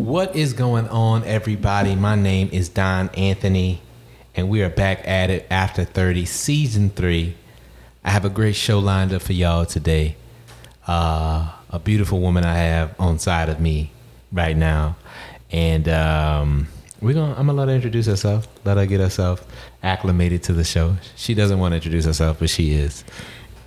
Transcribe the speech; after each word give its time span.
What 0.00 0.34
is 0.34 0.54
going 0.54 0.88
on, 0.88 1.24
everybody? 1.24 1.94
My 1.94 2.14
name 2.14 2.48
is 2.52 2.70
Don 2.70 3.10
Anthony, 3.10 3.82
and 4.34 4.48
we 4.48 4.62
are 4.62 4.70
back 4.70 5.06
at 5.06 5.28
it 5.28 5.46
after 5.50 5.84
30, 5.84 6.24
season 6.24 6.88
three. 6.88 7.36
I 8.02 8.08
have 8.08 8.24
a 8.24 8.30
great 8.30 8.56
show 8.56 8.78
lined 8.78 9.12
up 9.12 9.20
for 9.20 9.34
y'all 9.34 9.66
today. 9.66 10.16
Uh, 10.86 11.52
a 11.68 11.78
beautiful 11.78 12.18
woman 12.18 12.44
I 12.44 12.54
have 12.54 12.98
on 12.98 13.18
side 13.18 13.50
of 13.50 13.60
me 13.60 13.92
right 14.32 14.56
now, 14.56 14.96
and 15.52 15.86
um, 15.90 16.68
we're 17.02 17.12
gonna. 17.12 17.34
I'm 17.34 17.46
gonna 17.46 17.58
let 17.58 17.68
her 17.68 17.74
introduce 17.74 18.06
herself. 18.06 18.48
Let 18.64 18.78
her 18.78 18.86
get 18.86 19.00
herself 19.00 19.46
acclimated 19.82 20.42
to 20.44 20.54
the 20.54 20.64
show. 20.64 20.96
She 21.14 21.34
doesn't 21.34 21.58
want 21.58 21.72
to 21.72 21.76
introduce 21.76 22.06
herself, 22.06 22.38
but 22.38 22.48
she 22.48 22.72
is. 22.72 23.04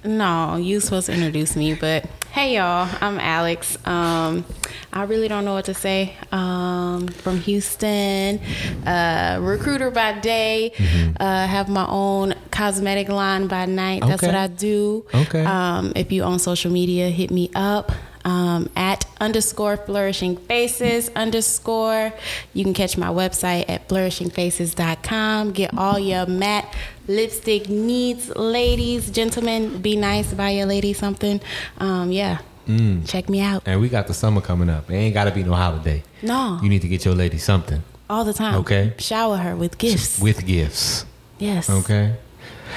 No, 0.06 0.58
you 0.58 0.80
supposed 0.80 1.06
to 1.08 1.14
introduce 1.14 1.56
me, 1.56 1.76
but 1.76 2.06
hey 2.32 2.56
y'all, 2.56 2.90
I'm 3.00 3.20
Alex. 3.20 3.78
Um, 3.88 4.44
I 4.92 5.04
really 5.04 5.28
don't 5.30 5.46
know 5.46 5.54
what 5.54 5.66
to 5.66 5.74
say. 5.74 6.16
Um, 6.32 7.08
from 7.08 7.38
Houston, 7.40 8.40
uh, 8.86 9.40
recruiter 9.42 9.92
by 9.92 10.20
day, 10.20 10.74
uh, 11.20 11.48
have 11.48 11.70
my 11.70 11.86
own 11.88 12.34
cosmetic 12.52 13.08
line 13.10 13.48
by 13.48 13.66
night. 13.66 14.02
That's 14.02 14.22
Okay. 14.24 14.28
what 14.28 14.36
I 14.36 14.48
do. 14.48 15.06
Okay. 15.14 15.46
Um, 15.46 15.94
if 15.96 16.12
you 16.12 16.24
on 16.24 16.38
social 16.38 16.72
media, 16.72 17.10
hit 17.10 17.32
me 17.32 17.50
up. 17.56 17.92
Um, 18.26 18.70
at 18.76 19.06
underscore 19.20 19.76
flourishing 19.78 20.38
faces 20.38 21.10
underscore. 21.16 22.14
You 22.54 22.64
can 22.64 22.74
catch 22.74 22.98
my 22.98 23.08
website 23.08 23.66
at 23.68 23.90
flourishingfaces.com. 23.90 25.52
Get 25.52 25.78
all 25.78 26.00
your 26.00 26.26
matte 26.26 26.74
lipstick 27.08 27.70
needs, 27.70 28.30
ladies, 28.36 29.10
gentlemen. 29.12 29.82
Be 29.82 29.96
nice, 29.96 30.34
buy 30.34 30.52
your 30.52 30.66
lady 30.68 30.94
something. 30.94 31.42
Um, 31.80 32.12
yeah, 32.12 32.40
Mm. 32.68 33.06
check 33.08 33.28
me 33.28 33.42
out. 33.42 33.64
And 33.66 33.82
we 33.82 33.90
got 33.90 34.08
the 34.08 34.14
summer 34.14 34.40
coming 34.40 34.70
up. 34.70 34.90
It 34.90 34.96
ain't 34.96 35.14
got 35.14 35.26
to 35.26 35.32
be 35.32 35.44
no 35.44 35.54
holiday. 35.54 36.02
No, 36.22 36.60
You 36.64 36.70
need 36.70 36.82
to 36.84 36.88
get 36.88 37.04
your 37.04 37.14
lady 37.16 37.38
something 37.38 37.84
all 38.10 38.24
the 38.24 38.32
time. 38.34 38.56
Okay. 38.60 38.94
Shower 39.00 39.36
her 39.38 39.54
with 39.56 39.78
gifts. 39.78 40.20
with 40.20 40.46
gifts. 40.46 41.06
yes. 41.40 41.70
Okay. 41.70 42.16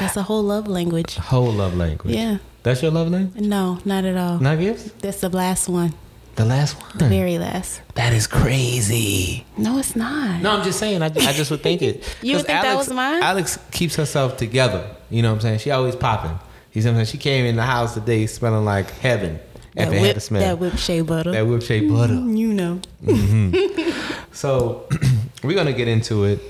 That's 0.00 0.16
a 0.16 0.25
whole 0.25 0.42
love 0.42 0.66
language. 0.66 1.14
Whole 1.16 1.53
love 1.53 1.77
language. 1.77 2.16
Yeah. 2.16 2.38
That's 2.67 2.83
your 2.83 2.91
love 2.91 3.09
language? 3.12 3.41
No, 3.45 3.78
not 3.84 4.05
at 4.05 4.17
all. 4.17 4.41
Not 4.41 4.59
gifts? 4.59 4.91
That's 4.98 5.20
the 5.20 5.28
last 5.28 5.69
one. 5.69 5.95
The 6.34 6.45
last 6.45 6.75
one. 6.83 6.98
The 6.98 7.09
very 7.09 7.39
last. 7.39 7.81
that 7.95 8.12
is 8.12 8.27
crazy. 8.27 9.47
No, 9.56 9.78
it's 9.78 9.95
not. 9.95 10.42
No, 10.42 10.50
I'm 10.50 10.64
just 10.64 10.81
saying. 10.81 11.00
I, 11.00 11.06
I 11.06 11.33
just 11.33 11.53
would 11.53 11.62
think 11.62 11.81
it. 11.81 12.03
You 12.22 12.34
think 12.39 12.48
that 12.48 12.75
was 12.75 12.91
mine? 12.92 13.22
Alex 13.22 13.61
keeps 13.70 13.94
herself 13.94 14.37
together. 14.37 14.84
You 15.11 15.22
know 15.22 15.28
what 15.28 15.37
I'm 15.37 15.41
saying? 15.42 15.59
She 15.61 15.70
always 15.70 15.94
popping. 15.94 16.41
You 16.72 16.83
know 16.83 16.91
what 16.91 16.98
I'm 16.98 17.05
saying? 17.05 17.12
She 17.12 17.19
came 17.19 17.44
in 17.47 17.55
the 17.55 17.62
house 17.62 17.94
today 17.94 18.27
smelling 18.27 18.64
like 18.64 18.91
heaven. 18.91 19.39
That 19.75 19.87
it 19.87 19.92
had 19.92 20.03
whip, 20.03 20.14
to 20.14 20.20
smell. 20.20 20.42
that 20.42 20.59
whip 20.59 20.77
shea 20.77 21.03
butter. 21.03 21.31
That 21.31 21.47
whip 21.47 21.62
shea 21.62 21.89
butter. 21.89 22.14
You 22.14 22.53
know. 22.53 22.81
So 24.33 24.87
we're 25.42 25.55
gonna 25.55 25.72
get 25.72 25.89
into 25.89 26.25
it. 26.25 26.41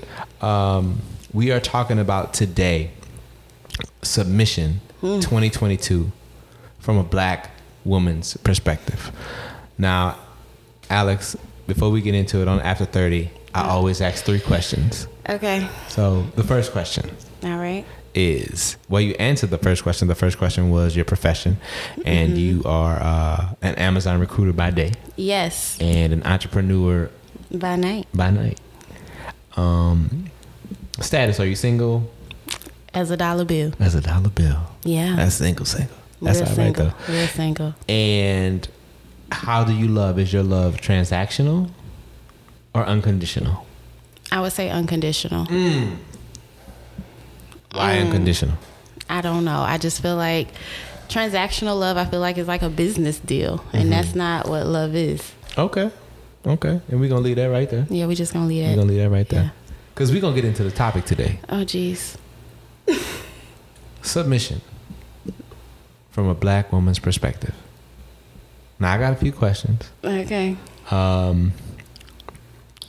Um, 0.43 0.99
we 1.31 1.51
are 1.51 1.59
talking 1.61 1.99
about 1.99 2.33
today 2.33 2.91
submission 4.07 4.81
2022 5.01 6.11
from 6.79 6.97
a 6.97 7.03
black 7.03 7.51
woman's 7.85 8.35
perspective. 8.37 9.11
Now, 9.77 10.17
Alex, 10.89 11.35
before 11.67 11.89
we 11.89 12.01
get 12.01 12.15
into 12.15 12.41
it 12.41 12.47
on 12.47 12.59
after 12.61 12.85
30, 12.85 13.29
I 13.53 13.67
always 13.69 14.01
ask 14.01 14.23
three 14.23 14.39
questions. 14.39 15.07
Okay. 15.29 15.67
So 15.89 16.23
the 16.35 16.43
first 16.43 16.71
question 16.71 17.09
All 17.43 17.57
right. 17.57 17.85
is 18.15 18.77
well, 18.89 19.01
you 19.01 19.13
answered 19.15 19.49
the 19.49 19.57
first 19.57 19.83
question. 19.83 20.07
The 20.07 20.15
first 20.15 20.37
question 20.37 20.69
was 20.69 20.95
your 20.95 21.05
profession, 21.05 21.57
and 22.05 22.37
you 22.37 22.61
are 22.65 22.97
uh, 23.01 23.53
an 23.61 23.75
Amazon 23.75 24.19
recruiter 24.19 24.53
by 24.53 24.71
day 24.71 24.93
Yes. 25.15 25.77
and 25.81 26.13
an 26.13 26.23
entrepreneur 26.23 27.09
By 27.51 27.75
night. 27.75 28.07
by 28.13 28.29
night. 28.31 28.59
Um, 29.55 30.29
status: 31.01 31.39
Are 31.39 31.45
you 31.45 31.55
single? 31.55 32.09
As 32.93 33.11
a 33.11 33.17
dollar 33.17 33.45
bill. 33.45 33.73
As 33.79 33.95
a 33.95 34.01
dollar 34.01 34.29
bill. 34.29 34.59
Yeah. 34.83 35.15
That's 35.15 35.35
single, 35.35 35.65
single. 35.65 35.95
That's 36.21 36.39
Real 36.39 36.49
all 36.49 36.55
right 36.55 36.75
single. 36.75 36.85
though. 37.07 37.13
Real 37.13 37.27
single. 37.27 37.75
And 37.87 38.67
how 39.31 39.63
do 39.63 39.73
you 39.73 39.87
love? 39.87 40.17
Is 40.17 40.33
your 40.33 40.43
love 40.43 40.77
transactional 40.77 41.69
or 42.73 42.83
unconditional? 42.85 43.65
I 44.31 44.41
would 44.41 44.53
say 44.53 44.69
unconditional. 44.69 45.45
Why 45.45 45.97
Mm. 47.97 48.05
unconditional? 48.05 48.55
I 49.09 49.21
don't 49.21 49.45
know. 49.45 49.61
I 49.61 49.77
just 49.77 50.01
feel 50.01 50.15
like 50.15 50.47
transactional 51.07 51.79
love, 51.79 51.97
I 51.97 52.05
feel 52.05 52.19
like 52.19 52.37
is 52.37 52.47
like 52.47 52.63
a 52.63 52.69
business 52.69 53.19
deal. 53.19 53.59
Mm-hmm. 53.59 53.77
And 53.77 53.91
that's 53.91 54.15
not 54.15 54.49
what 54.49 54.65
love 54.65 54.95
is. 54.95 55.31
Okay, 55.57 55.91
okay. 56.45 56.81
And 56.89 56.99
we're 56.99 57.09
gonna 57.09 57.21
leave 57.21 57.37
that 57.37 57.49
right 57.49 57.69
there. 57.69 57.85
Yeah, 57.89 58.07
we 58.07 58.15
just 58.15 58.33
gonna 58.33 58.47
leave 58.47 58.63
that. 58.63 58.69
We're 58.71 58.75
that. 58.75 58.81
gonna 58.81 58.91
leave 58.93 59.03
that 59.03 59.09
right 59.09 59.29
there. 59.29 59.43
Yeah. 59.43 59.49
Cause 59.95 60.11
we're 60.11 60.21
gonna 60.21 60.35
get 60.35 60.45
into 60.45 60.63
the 60.63 60.71
topic 60.71 61.05
today. 61.05 61.39
Oh 61.49 61.63
jeez. 61.63 62.15
Submission 64.01 64.61
from 66.11 66.27
a 66.27 66.33
black 66.35 66.71
woman's 66.71 66.99
perspective. 66.99 67.53
Now 68.79 68.93
I 68.93 68.97
got 68.97 69.13
a 69.13 69.15
few 69.15 69.31
questions. 69.31 69.89
Okay. 70.03 70.55
um, 70.91 71.53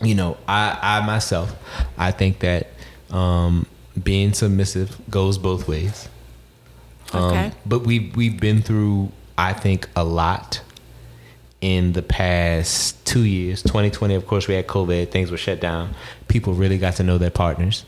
you 0.00 0.14
know, 0.14 0.36
I, 0.46 0.78
I 0.80 1.06
myself, 1.06 1.56
I 1.96 2.12
think 2.12 2.38
that 2.40 2.68
um, 3.10 3.66
being 4.00 4.32
submissive 4.32 4.96
goes 5.10 5.38
both 5.38 5.66
ways. 5.66 6.08
Um, 7.12 7.22
Okay. 7.24 7.52
But 7.66 7.80
we 7.80 8.12
we've 8.14 8.38
been 8.38 8.62
through, 8.62 9.10
I 9.36 9.52
think, 9.54 9.88
a 9.96 10.04
lot 10.04 10.60
in 11.60 11.92
the 11.94 12.02
past 12.02 13.04
two 13.04 13.24
years. 13.24 13.62
2020, 13.62 14.14
of 14.14 14.26
course, 14.26 14.46
we 14.46 14.54
had 14.54 14.66
COVID. 14.68 15.10
Things 15.10 15.30
were 15.30 15.36
shut 15.36 15.58
down. 15.60 15.94
People 16.28 16.52
really 16.54 16.78
got 16.78 16.94
to 16.96 17.02
know 17.02 17.18
their 17.18 17.30
partners. 17.30 17.84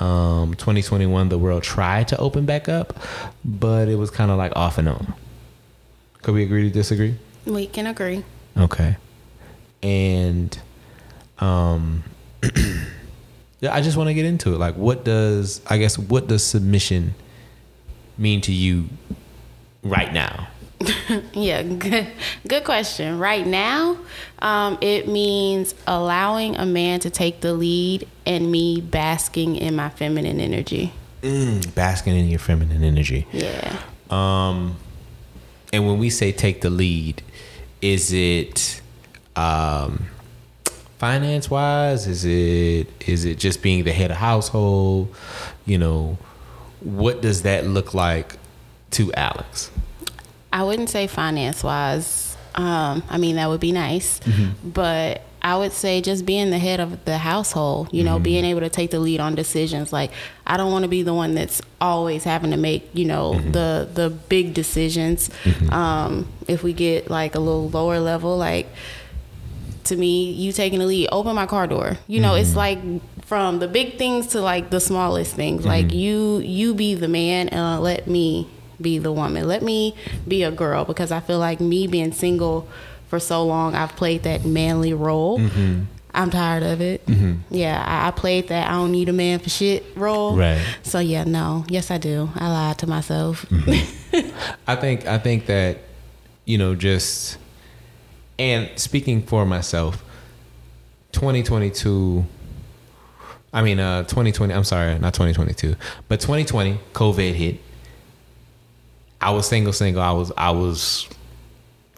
Um, 0.00 0.54
2021, 0.54 1.28
the 1.28 1.38
world 1.38 1.62
tried 1.62 2.08
to 2.08 2.18
open 2.18 2.46
back 2.46 2.68
up, 2.68 2.98
but 3.44 3.88
it 3.88 3.96
was 3.96 4.10
kind 4.10 4.30
of 4.30 4.38
like 4.38 4.52
off 4.56 4.78
and 4.78 4.88
on. 4.88 5.14
Could 6.22 6.34
we 6.34 6.42
agree 6.42 6.62
to 6.62 6.70
disagree? 6.70 7.16
We 7.46 7.66
can 7.66 7.86
agree. 7.86 8.24
Okay. 8.56 8.96
And 9.82 10.58
um 11.38 12.04
yeah, 13.60 13.74
I 13.74 13.80
just 13.80 13.96
want 13.96 14.08
to 14.08 14.14
get 14.14 14.26
into 14.26 14.54
it. 14.54 14.58
Like 14.58 14.76
what 14.76 15.04
does 15.04 15.62
I 15.66 15.78
guess 15.78 15.98
what 15.98 16.26
does 16.26 16.44
submission 16.44 17.14
mean 18.18 18.42
to 18.42 18.52
you 18.52 18.90
right 19.82 20.12
now? 20.12 20.48
Yeah, 21.32 21.62
good, 21.62 22.06
good 22.46 22.64
question. 22.64 23.18
Right 23.18 23.46
now, 23.46 23.98
um, 24.40 24.78
it 24.80 25.08
means 25.08 25.74
allowing 25.86 26.56
a 26.56 26.66
man 26.66 27.00
to 27.00 27.10
take 27.10 27.40
the 27.40 27.52
lead 27.52 28.06
and 28.26 28.50
me 28.50 28.80
basking 28.80 29.56
in 29.56 29.76
my 29.76 29.88
feminine 29.90 30.40
energy. 30.40 30.92
Mm, 31.22 31.74
basking 31.74 32.16
in 32.16 32.28
your 32.28 32.38
feminine 32.38 32.82
energy. 32.82 33.26
Yeah. 33.32 33.76
Um 34.08 34.76
and 35.72 35.86
when 35.86 35.98
we 35.98 36.10
say 36.10 36.32
take 36.32 36.62
the 36.62 36.70
lead, 36.70 37.22
is 37.82 38.12
it 38.12 38.80
um 39.36 40.06
finance 40.98 41.50
wise? 41.50 42.06
Is 42.06 42.24
it 42.24 42.88
is 43.06 43.24
it 43.24 43.38
just 43.38 43.62
being 43.62 43.84
the 43.84 43.92
head 43.92 44.10
of 44.10 44.16
household? 44.16 45.14
You 45.66 45.78
know, 45.78 46.18
what 46.80 47.20
does 47.20 47.42
that 47.42 47.66
look 47.66 47.92
like 47.94 48.36
to 48.92 49.12
Alex? 49.12 49.70
I 50.52 50.64
wouldn't 50.64 50.90
say 50.90 51.06
finance 51.06 51.62
wise. 51.62 52.36
Um, 52.54 53.02
I 53.08 53.18
mean, 53.18 53.36
that 53.36 53.48
would 53.48 53.60
be 53.60 53.72
nice. 53.72 54.18
Mm-hmm. 54.20 54.70
But 54.70 55.22
I 55.42 55.56
would 55.56 55.72
say 55.72 56.00
just 56.02 56.26
being 56.26 56.50
the 56.50 56.58
head 56.58 56.80
of 56.80 57.04
the 57.04 57.16
household, 57.18 57.88
you 57.92 58.02
Mm-hmm. 58.02 58.12
know, 58.12 58.18
being 58.18 58.44
able 58.44 58.60
to 58.60 58.68
take 58.68 58.90
the 58.90 58.98
lead 58.98 59.20
on 59.20 59.34
decisions. 59.34 59.92
Like, 59.92 60.10
I 60.46 60.56
don't 60.56 60.70
want 60.72 60.82
to 60.82 60.88
be 60.88 61.02
the 61.02 61.14
one 61.14 61.34
that's 61.34 61.62
always 61.80 62.24
having 62.24 62.50
to 62.50 62.56
make, 62.56 62.90
you 62.92 63.04
know, 63.04 63.34
Mm-hmm. 63.34 63.52
the, 63.52 63.88
the 63.94 64.10
big 64.10 64.52
decisions. 64.54 65.30
Um, 65.70 66.26
if 66.48 66.62
we 66.62 66.72
get 66.72 67.08
like 67.10 67.36
a 67.36 67.38
little 67.40 67.70
lower 67.70 68.00
level, 68.00 68.36
like, 68.36 68.66
to 69.84 69.96
me, 69.96 70.30
you 70.32 70.52
taking 70.52 70.78
the 70.78 70.86
lead, 70.86 71.08
open 71.10 71.34
my 71.34 71.46
car 71.46 71.66
door. 71.66 71.96
You 72.06 72.20
know, 72.20 72.34
it's 72.34 72.54
like 72.54 72.78
from 73.24 73.60
the 73.60 73.68
big 73.68 73.96
things 73.96 74.26
to 74.28 74.40
like 74.40 74.70
the 74.70 74.80
smallest 74.80 75.34
things. 75.34 75.64
Like 75.64 75.92
you, 75.92 76.38
you 76.38 76.74
be 76.74 76.94
the 76.94 77.08
man 77.08 77.48
and 77.48 77.82
let 77.82 78.06
me 78.06 78.46
be 78.80 78.98
the 78.98 79.12
woman. 79.12 79.46
Let 79.46 79.62
me 79.62 79.94
be 80.26 80.42
a 80.42 80.50
girl 80.50 80.84
because 80.84 81.12
I 81.12 81.20
feel 81.20 81.38
like 81.38 81.60
me 81.60 81.86
being 81.86 82.12
single 82.12 82.68
for 83.08 83.18
so 83.18 83.44
long, 83.44 83.74
I've 83.74 83.96
played 83.96 84.22
that 84.22 84.44
manly 84.44 84.94
role. 84.94 85.38
Mm-hmm. 85.38 85.82
I'm 86.12 86.30
tired 86.30 86.62
of 86.62 86.80
it. 86.80 87.04
Mm-hmm. 87.06 87.54
Yeah, 87.54 87.82
I, 87.84 88.08
I 88.08 88.10
played 88.10 88.48
that 88.48 88.68
I 88.68 88.74
don't 88.74 88.92
need 88.92 89.08
a 89.08 89.12
man 89.12 89.38
for 89.38 89.48
shit 89.48 89.84
role. 89.94 90.36
Right. 90.36 90.60
So 90.82 90.98
yeah, 90.98 91.24
no, 91.24 91.64
yes 91.68 91.90
I 91.90 91.98
do. 91.98 92.30
I 92.34 92.48
lied 92.48 92.78
to 92.78 92.86
myself. 92.86 93.46
Mm-hmm. 93.46 94.30
I 94.66 94.76
think 94.76 95.06
I 95.06 95.18
think 95.18 95.46
that 95.46 95.78
you 96.44 96.58
know 96.58 96.74
just 96.74 97.38
and 98.38 98.70
speaking 98.76 99.22
for 99.22 99.44
myself 99.44 100.02
2022 101.12 102.24
I 103.52 103.62
mean 103.62 103.78
uh 103.78 104.02
2020 104.04 104.52
I'm 104.52 104.64
sorry 104.64 104.98
not 104.98 105.14
2022 105.14 105.76
but 106.08 106.20
2020 106.20 106.80
covid 106.92 107.34
hit 107.34 107.60
I 109.20 109.30
was 109.30 109.46
single 109.48 109.72
single 109.72 110.02
I 110.02 110.12
was 110.12 110.32
I 110.36 110.50
was 110.50 111.08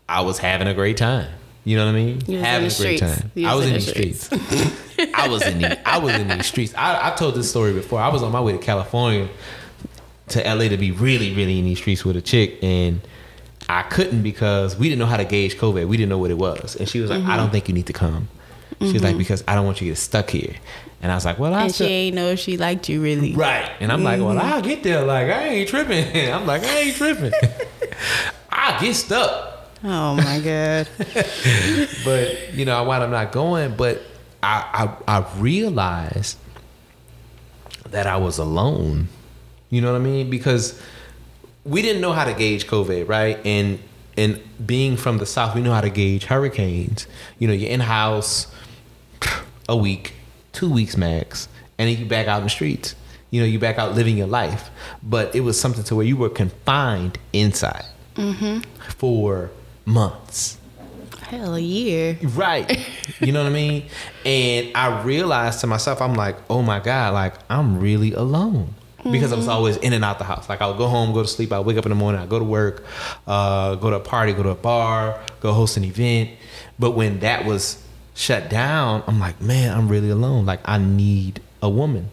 I 0.08 0.22
was 0.22 0.38
having 0.38 0.68
a 0.68 0.74
great 0.74 0.96
time 0.96 1.30
You 1.64 1.76
know 1.76 1.86
what 1.86 1.92
I 1.92 1.94
mean? 1.94 2.20
Having 2.20 2.70
a 2.70 2.74
great 2.74 2.98
time. 3.00 3.30
I 3.44 3.54
was 3.54 3.66
in 3.66 3.74
the 3.74 3.78
the 3.78 3.80
streets. 3.80 4.28
I 5.14 5.28
was 5.28 5.42
in 5.46 5.60
the 5.60 5.88
I 5.88 5.98
was 5.98 6.14
in 6.14 6.28
these 6.28 6.46
streets. 6.46 6.74
I, 6.76 7.12
I 7.12 7.14
told 7.14 7.34
this 7.36 7.48
story 7.48 7.72
before. 7.72 8.00
I 8.00 8.08
was 8.08 8.22
on 8.22 8.32
my 8.32 8.40
way 8.40 8.52
to 8.52 8.58
California 8.58 9.28
to 10.28 10.40
LA 10.42 10.68
to 10.68 10.76
be 10.76 10.90
really, 10.90 11.32
really 11.34 11.58
in 11.58 11.64
these 11.64 11.78
streets 11.78 12.04
with 12.04 12.16
a 12.16 12.22
chick 12.22 12.58
and 12.62 13.00
I 13.68 13.82
couldn't 13.82 14.22
because 14.22 14.76
we 14.76 14.88
didn't 14.88 14.98
know 14.98 15.06
how 15.06 15.16
to 15.16 15.24
gauge 15.24 15.56
COVID. 15.56 15.86
We 15.86 15.96
didn't 15.96 16.10
know 16.10 16.18
what 16.18 16.30
it 16.30 16.38
was. 16.38 16.74
And 16.76 16.88
she 16.88 17.00
was 17.00 17.10
like, 17.10 17.20
Mm-hmm. 17.20 17.30
I 17.30 17.36
don't 17.36 17.50
think 17.50 17.68
you 17.68 17.74
need 17.74 17.86
to 17.86 17.92
come. 17.92 18.28
She 18.86 18.92
was 18.94 19.02
like, 19.02 19.18
because 19.18 19.42
I 19.46 19.54
don't 19.54 19.64
want 19.66 19.80
you 19.80 19.86
to 19.86 19.90
get 19.92 19.98
stuck 19.98 20.30
here. 20.30 20.54
And 21.02 21.10
I 21.10 21.14
was 21.16 21.24
like, 21.24 21.38
well, 21.38 21.52
I 21.52 21.64
And 21.64 21.74
she 21.74 21.84
ain't 21.84 22.14
know 22.16 22.28
if 22.28 22.38
she 22.38 22.56
liked 22.56 22.88
you 22.88 23.02
really. 23.02 23.34
Right. 23.34 23.70
And 23.80 23.90
I'm 23.90 24.04
like, 24.04 24.20
well, 24.20 24.36
Mm-hmm. 24.36 24.52
I'll 24.52 24.62
get 24.62 24.82
there. 24.82 25.04
Like, 25.04 25.26
I 25.28 25.48
ain't 25.48 25.68
tripping. 25.68 26.30
I'm 26.32 26.46
like, 26.46 26.62
I 26.62 26.78
ain't 26.78 26.96
tripping. 26.96 27.32
I'll 28.50 28.80
get 28.80 28.94
stuck. 28.94 29.48
Oh 29.84 30.14
my 30.14 30.38
god. 30.40 30.88
But, 32.04 32.54
you 32.54 32.64
know, 32.64 32.76
I 32.78 32.82
wound 32.82 33.02
up 33.02 33.10
not 33.10 33.32
going. 33.32 33.76
But 33.76 34.02
I, 34.42 34.94
I, 35.08 35.18
I 35.18 35.26
realized 35.38 36.38
that 37.90 38.06
I 38.06 38.16
was 38.16 38.38
alone. 38.38 39.08
You 39.70 39.80
know 39.80 39.92
what 39.92 40.00
I 40.00 40.04
mean? 40.04 40.30
Because 40.30 40.80
we 41.64 41.82
didn't 41.82 42.00
know 42.00 42.12
how 42.12 42.24
to 42.24 42.34
gauge 42.34 42.66
COVID, 42.66 43.08
right? 43.08 43.38
And 43.44 43.78
and 44.16 44.40
being 44.64 44.96
from 44.98 45.16
the 45.18 45.24
South, 45.26 45.54
we 45.54 45.62
know 45.62 45.72
how 45.72 45.80
to 45.80 45.88
gauge 45.88 46.24
hurricanes. 46.26 47.06
You 47.38 47.48
know, 47.48 47.54
you're 47.54 47.70
in 47.70 47.80
house 47.80 48.46
a 49.68 49.76
week, 49.76 50.14
two 50.52 50.70
weeks 50.70 50.96
max, 50.96 51.48
and 51.78 51.88
then 51.88 51.98
you 51.98 52.06
back 52.06 52.26
out 52.26 52.38
in 52.38 52.44
the 52.44 52.50
streets. 52.50 52.94
You 53.30 53.40
know, 53.40 53.46
you 53.46 53.58
back 53.58 53.78
out 53.78 53.94
living 53.94 54.18
your 54.18 54.26
life. 54.26 54.70
But 55.02 55.34
it 55.34 55.40
was 55.40 55.58
something 55.58 55.84
to 55.84 55.96
where 55.96 56.04
you 56.04 56.16
were 56.18 56.28
confined 56.28 57.18
inside 57.32 57.86
for 58.96 59.50
months. 59.86 60.58
Hell 61.22 61.54
a 61.54 61.60
year. 61.60 62.18
Right. 62.22 62.86
You 63.20 63.32
know 63.32 63.42
what 63.42 63.50
I 63.50 63.54
mean? 63.54 63.88
And 64.26 64.70
I 64.76 65.02
realized 65.02 65.60
to 65.60 65.66
myself, 65.66 66.00
I'm 66.02 66.14
like, 66.14 66.36
oh 66.48 66.62
my 66.62 66.78
God, 66.78 67.14
like 67.14 67.34
I'm 67.48 67.80
really 67.80 68.12
alone. 68.12 68.74
Because 69.10 69.32
I 69.32 69.36
was 69.36 69.48
always 69.48 69.78
in 69.78 69.94
and 69.94 70.04
out 70.04 70.18
the 70.18 70.24
house. 70.24 70.48
Like 70.48 70.60
I 70.60 70.68
would 70.68 70.78
go 70.78 70.86
home, 70.86 71.12
go 71.12 71.22
to 71.22 71.28
sleep, 71.28 71.52
I 71.52 71.58
wake 71.58 71.76
up 71.76 71.86
in 71.86 71.90
the 71.90 71.96
morning, 71.96 72.20
I 72.20 72.26
go 72.26 72.38
to 72.38 72.44
work, 72.44 72.84
uh, 73.26 73.74
go 73.74 73.90
to 73.90 73.96
a 73.96 74.00
party, 74.00 74.32
go 74.32 74.44
to 74.44 74.50
a 74.50 74.54
bar, 74.54 75.20
go 75.40 75.52
host 75.52 75.76
an 75.76 75.82
event. 75.82 76.30
But 76.78 76.92
when 76.92 77.18
that 77.20 77.44
was 77.44 77.82
shut 78.14 78.50
down, 78.50 79.02
I'm 79.06 79.18
like, 79.18 79.40
man, 79.40 79.76
I'm 79.76 79.88
really 79.88 80.10
alone. 80.10 80.46
Like 80.46 80.60
I 80.64 80.78
need 80.78 81.40
a 81.62 81.68
woman. 81.68 82.10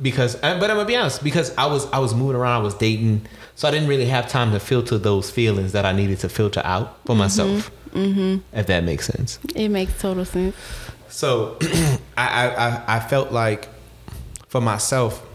Because, 0.00 0.36
uh, 0.36 0.58
but 0.58 0.70
I'm 0.70 0.76
gonna 0.76 0.84
be 0.84 0.96
honest, 0.96 1.22
because 1.22 1.56
I 1.56 1.66
was 1.66 1.90
I 1.90 1.98
was 1.98 2.14
moving 2.14 2.36
around, 2.36 2.60
I 2.60 2.64
was 2.64 2.74
dating, 2.74 3.26
so 3.54 3.68
I 3.68 3.70
didn't 3.70 3.88
really 3.88 4.06
have 4.06 4.28
time 4.28 4.52
to 4.52 4.60
filter 4.60 4.98
those 4.98 5.30
feelings 5.30 5.72
that 5.72 5.84
I 5.84 5.92
needed 5.92 6.20
to 6.20 6.28
filter 6.28 6.62
out 6.64 6.98
for 7.06 7.16
myself. 7.16 7.70
Mm-hmm. 7.90 8.38
If 8.52 8.66
that 8.66 8.84
makes 8.84 9.06
sense. 9.06 9.38
It 9.54 9.68
makes 9.68 9.98
total 10.00 10.24
sense. 10.24 10.54
So 11.08 11.56
I, 12.16 12.26
I, 12.26 12.68
I 12.68 12.96
I 12.96 13.00
felt 13.00 13.32
like 13.32 13.68
for 14.48 14.60
myself, 14.60 15.26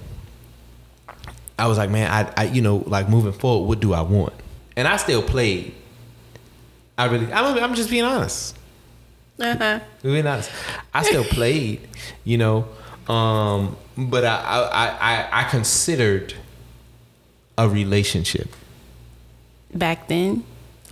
I 1.57 1.67
was 1.67 1.77
like, 1.77 1.89
man, 1.89 2.09
I, 2.09 2.41
I 2.41 2.45
you 2.45 2.61
know, 2.61 2.83
like 2.87 3.09
moving 3.09 3.33
forward, 3.33 3.67
what 3.67 3.79
do 3.79 3.93
I 3.93 4.01
want? 4.01 4.33
And 4.75 4.87
I 4.87 4.97
still 4.97 5.21
played. 5.21 5.75
I 6.97 7.05
really, 7.05 7.31
I'm, 7.31 7.57
I'm 7.57 7.75
just 7.75 7.89
being 7.89 8.03
honest. 8.03 8.57
Uh-huh. 9.41 9.79
Being 10.03 10.27
honest, 10.27 10.51
I 10.93 11.03
still 11.03 11.23
played, 11.23 11.81
you 12.23 12.37
know, 12.37 12.67
um, 13.07 13.75
but 13.97 14.23
I, 14.23 14.35
I, 14.37 14.87
I, 14.87 15.41
I 15.41 15.43
considered 15.49 16.33
a 17.57 17.67
relationship. 17.67 18.49
Back 19.73 20.07
then. 20.07 20.43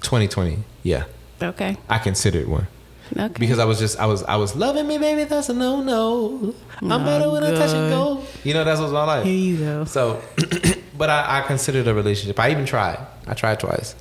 2020, 0.01 0.60
yeah, 0.84 1.04
Okay. 1.42 1.78
I 1.90 1.98
considered 2.00 2.48
one. 2.48 2.68
Okay. 3.12 3.34
because 3.40 3.57
I 3.60 3.66
was 3.66 3.80
just 3.80 4.00
I 4.00 4.06
was 4.06 4.22
I 4.24 4.36
was 4.36 4.56
loving 4.56 4.88
me, 4.88 4.98
baby. 5.00 5.24
That's 5.24 5.50
a 5.50 5.54
no 5.54 5.81
no. 5.81 6.54
I'm 6.80 6.92
Oh, 6.92 7.00
better 7.00 7.30
when 7.31 7.44
I 7.44 7.52
touch 7.52 7.72
and 7.72 7.90
go. 7.90 8.24
You 8.44 8.54
know, 8.54 8.63
that's 8.63 8.80
what's 8.80 8.94
my 8.94 9.04
life. 9.04 9.25
Here 9.25 9.34
you 9.34 9.57
go. 9.57 9.86
So, 9.86 10.22
but 10.98 11.10
I, 11.10 11.40
I 11.40 11.42
considered 11.48 11.88
a 11.88 11.94
relationship. 11.94 12.40
I 12.40 12.52
even 12.52 12.66
tried. 12.68 13.00
I 13.25 13.34
tried 13.34 13.60
twice, 13.60 13.95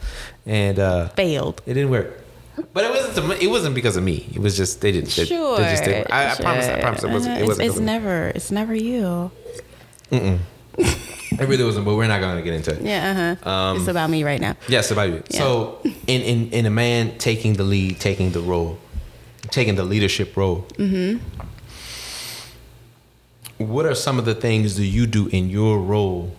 and 0.45 0.79
uh, 0.79 1.09
Failed. 1.09 1.63
it 1.65 1.73
didn't 1.75 1.91
work. 1.91 2.21
But 2.73 2.85
it 2.85 2.91
wasn't. 2.91 3.43
It 3.43 3.47
wasn't 3.49 3.75
because 3.75 3.97
of 3.97 4.03
me. 4.05 4.29
It 4.35 4.41
was 4.41 4.57
just 4.57 4.81
they 4.81 4.93
didn't. 4.93 5.11
They, 5.11 5.25
Sure. 5.25 5.57
They 5.59 5.65
just 5.65 5.85
didn't. 5.85 6.13
I, 6.13 6.33
I 6.33 6.35
promise. 6.37 6.67
I 6.67 6.73
sure. 6.73 6.81
promise. 6.81 7.05
It 7.05 7.11
wasn't. 7.11 7.33
It 7.35 7.37
Uh-huh. 7.39 7.47
wasn't. 7.49 7.67
It's, 7.69 7.77
it's 7.77 7.85
never. 7.85 8.29
It's 8.35 8.51
never 8.51 8.75
you. 8.75 9.31
Mm. 10.11 10.39
It 11.31 11.47
really 11.47 11.63
wasn't. 11.63 11.85
But 11.85 11.95
we're 11.95 12.09
not 12.09 12.21
going 12.21 12.37
to 12.37 12.43
get 12.43 12.55
into 12.55 12.73
it. 12.75 12.81
Yeah. 12.83 13.37
Uh 13.45 13.45
huh. 13.45 13.51
Um, 13.51 13.77
it's 13.79 13.87
about 13.89 14.09
me 14.11 14.25
right 14.25 14.41
now. 14.41 14.57
Yes, 14.67 14.91
about 14.91 15.09
you. 15.11 15.23
Yeah. 15.31 15.39
So, 15.39 15.79
in, 16.07 16.23
in 16.23 16.51
in 16.51 16.67
a 16.67 16.71
man 16.71 17.17
taking 17.19 17.53
the 17.53 17.65
lead, 17.65 18.01
taking 18.01 18.33
the 18.33 18.41
role, 18.41 18.79
taking 19.51 19.75
the 19.77 19.85
leadership 19.85 20.37
role. 20.37 20.67
Mm-hmm. 20.79 21.19
What 23.59 23.87
are 23.87 23.95
some 23.95 24.19
of 24.19 24.25
the 24.25 24.35
things 24.35 24.77
that 24.77 24.87
you 24.87 25.07
do 25.07 25.27
in 25.29 25.51
your 25.51 25.79
role 25.79 26.35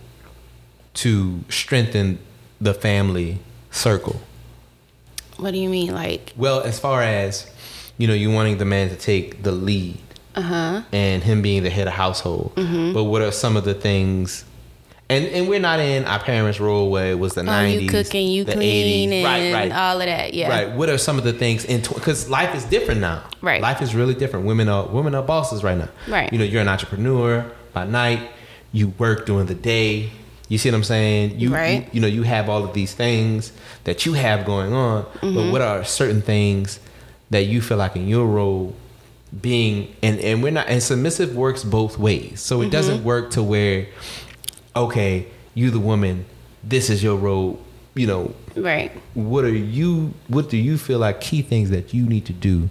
to 0.95 1.43
strengthen 1.49 2.19
the 2.59 2.73
family 2.73 3.39
circle? 3.71 4.21
What 5.39 5.51
do 5.51 5.59
you 5.59 5.69
mean, 5.69 5.93
like? 5.93 6.33
Well, 6.37 6.61
as 6.61 6.79
far 6.79 7.01
as 7.01 7.49
you 7.97 8.07
know, 8.07 8.13
you 8.13 8.31
wanting 8.31 8.57
the 8.57 8.65
man 8.65 8.89
to 8.89 8.95
take 8.95 9.43
the 9.43 9.51
lead 9.51 9.97
Uh 10.35 10.41
huh. 10.41 10.81
and 10.91 11.21
him 11.23 11.41
being 11.41 11.63
the 11.63 11.69
head 11.69 11.87
of 11.87 11.93
household. 11.93 12.53
Mm-hmm. 12.55 12.93
But 12.93 13.05
what 13.05 13.21
are 13.21 13.31
some 13.31 13.57
of 13.57 13.63
the 13.65 13.73
things? 13.73 14.45
And 15.11 15.25
and 15.25 15.49
we're 15.49 15.59
not 15.59 15.79
in 15.79 16.05
our 16.05 16.19
parents' 16.19 16.59
role 16.59 16.91
where 16.91 17.09
it 17.11 17.17
was 17.17 17.33
the 17.33 17.41
Oh, 17.41 17.45
nineties, 17.45 17.81
you 17.81 17.89
cooking, 17.89 18.27
you 18.27 18.43
the 18.43 18.53
clean, 18.53 19.09
80s. 19.09 19.13
and 19.15 19.25
right, 19.25 19.53
right, 19.53 19.71
all 19.71 19.99
of 19.99 20.05
that. 20.05 20.35
Yeah. 20.35 20.49
Right. 20.49 20.71
What 20.75 20.87
are 20.89 20.99
some 20.99 21.17
of 21.17 21.23
the 21.23 21.33
things 21.33 21.65
in 21.65 21.81
because 21.81 22.29
life 22.29 22.53
is 22.53 22.63
different 22.65 23.01
now. 23.01 23.23
Right. 23.41 23.59
Life 23.59 23.81
is 23.81 23.95
really 23.95 24.13
different. 24.13 24.45
Women 24.45 24.69
are 24.69 24.85
women 24.87 25.15
are 25.15 25.23
bosses 25.23 25.63
right 25.63 25.77
now. 25.77 25.89
Right. 26.07 26.31
You 26.31 26.37
know, 26.37 26.45
you're 26.45 26.61
an 26.61 26.67
entrepreneur 26.69 27.43
by 27.73 27.85
night. 27.85 28.29
You 28.71 28.89
work 28.99 29.25
during 29.25 29.47
the 29.47 29.55
day. 29.55 30.11
You 30.49 30.57
see 30.57 30.69
what 30.69 30.75
I'm 30.77 30.83
saying? 30.83 31.39
You, 31.39 31.53
Right. 31.53 31.83
you 31.85 31.89
you 31.93 32.01
know 32.01 32.07
you 32.07 32.23
have 32.23 32.49
all 32.49 32.63
of 32.65 32.73
these 32.73 32.93
things 32.93 33.53
that 33.85 34.05
you 34.05 34.13
have 34.13 34.45
going 34.45 34.73
on. 34.73 35.03
Mm-hmm. 35.03 35.35
But 35.35 35.51
what 35.51 35.61
are 35.61 35.83
certain 35.85 36.21
things 36.21 36.79
that 37.29 37.43
you 37.45 37.61
feel 37.61 37.77
like 37.77 37.95
in 37.95 38.07
your 38.07 38.25
role 38.27 38.75
being 39.41 39.93
and 40.01 40.19
and 40.19 40.41
we're 40.43 40.51
not 40.51 40.67
and 40.67 40.81
submissive 40.81 41.35
works 41.35 41.63
both 41.63 41.97
ways. 41.99 42.41
So 42.41 42.61
it 42.61 42.65
Mm-hmm. 42.65 42.71
doesn't 42.71 43.03
work 43.03 43.29
to 43.31 43.43
where 43.43 43.85
okay, 44.75 45.27
you 45.53 45.69
the 45.71 45.79
woman, 45.79 46.25
this 46.63 46.89
is 46.89 47.03
your 47.03 47.15
role, 47.15 47.59
you 47.95 48.07
know, 48.07 48.33
Right. 48.55 48.91
what 49.13 49.45
are 49.45 49.49
you 49.55 50.13
what 50.27 50.49
do 50.49 50.57
you 50.57 50.77
feel 50.77 50.99
like 50.99 51.21
key 51.21 51.41
things 51.41 51.69
that 51.69 51.93
you 51.93 52.05
need 52.07 52.25
to 52.25 52.33
do 52.33 52.69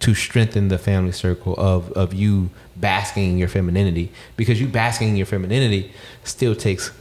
to 0.00 0.14
strengthen 0.14 0.68
the 0.68 0.78
family 0.78 1.12
circle 1.12 1.54
of 1.56 1.90
of 1.92 2.12
you 2.14 2.50
basking 2.80 3.30
in 3.32 3.38
your 3.38 3.48
femininity 3.48 4.10
because 4.36 4.60
you 4.60 4.68
basking 4.68 5.08
in 5.08 5.16
your 5.16 5.26
femininity 5.26 5.92
still 6.24 6.54
takes 6.54 6.92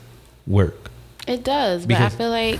work 0.45 0.89
It 1.27 1.43
does, 1.43 1.85
but 1.85 1.97
I 1.97 2.09
feel 2.09 2.29
like 2.29 2.59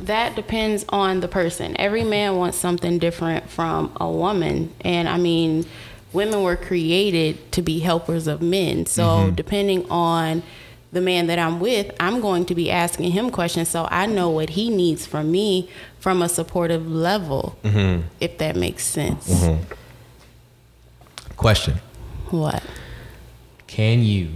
that 0.00 0.34
depends 0.36 0.84
on 0.88 1.20
the 1.20 1.28
person. 1.28 1.76
Every 1.78 2.02
man 2.02 2.36
wants 2.36 2.56
something 2.58 2.98
different 2.98 3.48
from 3.50 3.92
a 4.00 4.10
woman, 4.10 4.72
and 4.80 5.08
I 5.08 5.18
mean, 5.18 5.66
women 6.12 6.42
were 6.42 6.56
created 6.56 7.52
to 7.52 7.62
be 7.62 7.78
helpers 7.80 8.26
of 8.26 8.40
men. 8.42 8.86
So 8.86 9.02
Mm-hmm. 9.02 9.34
depending 9.34 9.90
on 9.90 10.42
the 10.92 11.00
man 11.00 11.26
that 11.28 11.38
I'm 11.38 11.60
with, 11.60 11.94
I'm 12.00 12.20
going 12.20 12.44
to 12.46 12.54
be 12.54 12.70
asking 12.70 13.12
him 13.12 13.30
questions 13.30 13.68
so 13.68 13.86
I 13.90 14.06
know 14.06 14.28
what 14.30 14.50
he 14.50 14.68
needs 14.68 15.06
from 15.06 15.30
me 15.30 15.70
from 16.00 16.20
a 16.22 16.28
supportive 16.28 16.86
level. 16.90 17.56
Mm-hmm. 17.64 18.02
If 18.20 18.38
that 18.38 18.56
makes 18.56 18.84
sense. 18.84 19.30
question 21.36 21.74
What? 22.32 22.62
can 23.68 24.02
you 24.02 24.28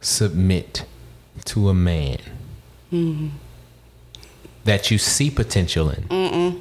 submit 0.00 0.84
to 1.46 1.68
a 1.68 1.74
man 1.74 2.18
Mm-hmm. 2.92 3.28
that 4.64 4.90
you 4.90 4.98
see 4.98 5.30
potential 5.30 5.88
in 5.88 6.02
Mm-mm. 6.02 6.60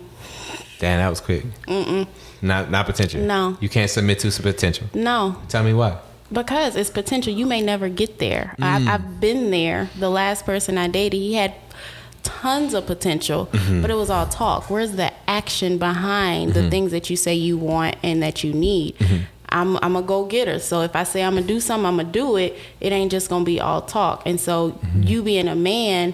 damn 0.80 1.00
that 1.00 1.10
was 1.10 1.20
quick 1.20 1.44
Mm-mm. 1.68 2.08
not 2.42 2.72
not 2.72 2.86
potential 2.86 3.20
No. 3.22 3.58
you 3.60 3.68
can't 3.68 3.90
submit 3.92 4.20
to 4.20 4.32
some 4.32 4.44
potential 4.44 4.88
No, 4.94 5.36
tell 5.50 5.64
me 5.64 5.74
why 5.74 5.98
Because 6.32 6.78
it's 6.78 6.90
potential. 6.90 7.34
You 7.34 7.46
may 7.46 7.62
never 7.62 7.90
get 7.90 8.18
there. 8.20 8.56
Mm. 8.58 8.64
I've, 8.64 8.88
I've 8.88 9.20
been 9.20 9.52
there. 9.52 9.90
The 10.00 10.10
last 10.10 10.46
person 10.46 10.78
I 10.78 10.88
dated, 10.88 11.20
he 11.20 11.34
had 11.34 11.54
tons 12.24 12.74
of 12.74 12.86
potential, 12.86 13.48
Mm-hmm. 13.48 13.82
but 13.82 13.92
it 13.92 13.96
was 13.96 14.10
all 14.10 14.26
talk. 14.26 14.70
Where's 14.70 14.94
the 14.94 15.12
action 15.30 15.78
behind 15.78 16.52
Mm-hmm. 16.54 16.62
the 16.62 16.70
things 16.70 16.92
that 16.92 17.10
you 17.10 17.16
say 17.16 17.34
you 17.36 17.58
want 17.58 17.96
and 18.04 18.22
that 18.24 18.44
you 18.44 18.54
need? 18.54 18.96
I'm, 19.50 19.76
I'm 19.84 19.96
a 19.98 20.02
go 20.02 20.26
getter. 20.26 20.60
So 20.60 20.82
if 20.82 20.96
I 20.96 21.04
say 21.04 21.24
I'm 21.24 21.34
going 21.34 21.44
to 21.46 21.48
do 21.54 21.60
something, 21.60 21.86
I'm 21.86 21.96
going 21.98 22.08
to 22.08 22.12
do 22.14 22.38
it. 22.38 22.56
It 22.80 22.94
ain't 22.94 23.12
just 23.12 23.30
going 23.30 23.44
to 23.44 23.46
be 23.46 23.60
all 23.60 23.82
talk. 23.82 24.24
And 24.26 24.40
so 24.40 24.72
Mm-hmm. 24.72 25.04
you 25.04 25.24
being 25.24 25.48
a 25.50 25.56
man, 25.56 26.14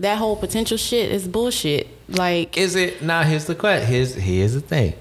that 0.00 0.18
whole 0.18 0.34
potential 0.36 0.76
shit 0.76 1.12
is 1.12 1.28
bullshit. 1.28 1.86
Like, 2.08 2.56
Is 2.58 2.74
it 2.74 3.00
now? 3.02 3.22
Here's 3.22 3.44
the 3.46 3.54
question. 3.54 3.86
Here's 3.88 4.14
here's 4.14 4.54
the 4.54 4.60
thing. 4.60 4.94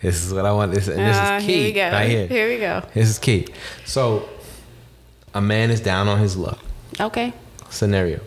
This 0.00 0.24
is 0.24 0.32
what 0.32 0.46
I 0.46 0.52
want. 0.52 0.72
This, 0.72 0.86
and 0.88 0.98
this 1.00 1.16
uh, 1.16 1.38
is 1.40 1.46
key 1.46 1.52
here 1.54 1.64
we 1.64 1.72
go. 1.72 1.90
right 1.90 2.08
here. 2.08 2.26
Here 2.28 2.48
we 2.48 2.58
go. 2.58 2.82
This 2.94 3.08
is 3.08 3.18
key. 3.18 3.48
So, 3.84 4.28
a 5.34 5.40
man 5.40 5.70
is 5.70 5.80
down 5.80 6.06
on 6.06 6.18
his 6.20 6.36
luck. 6.36 6.58
Okay. 7.00 7.32
Scenario. 7.70 8.20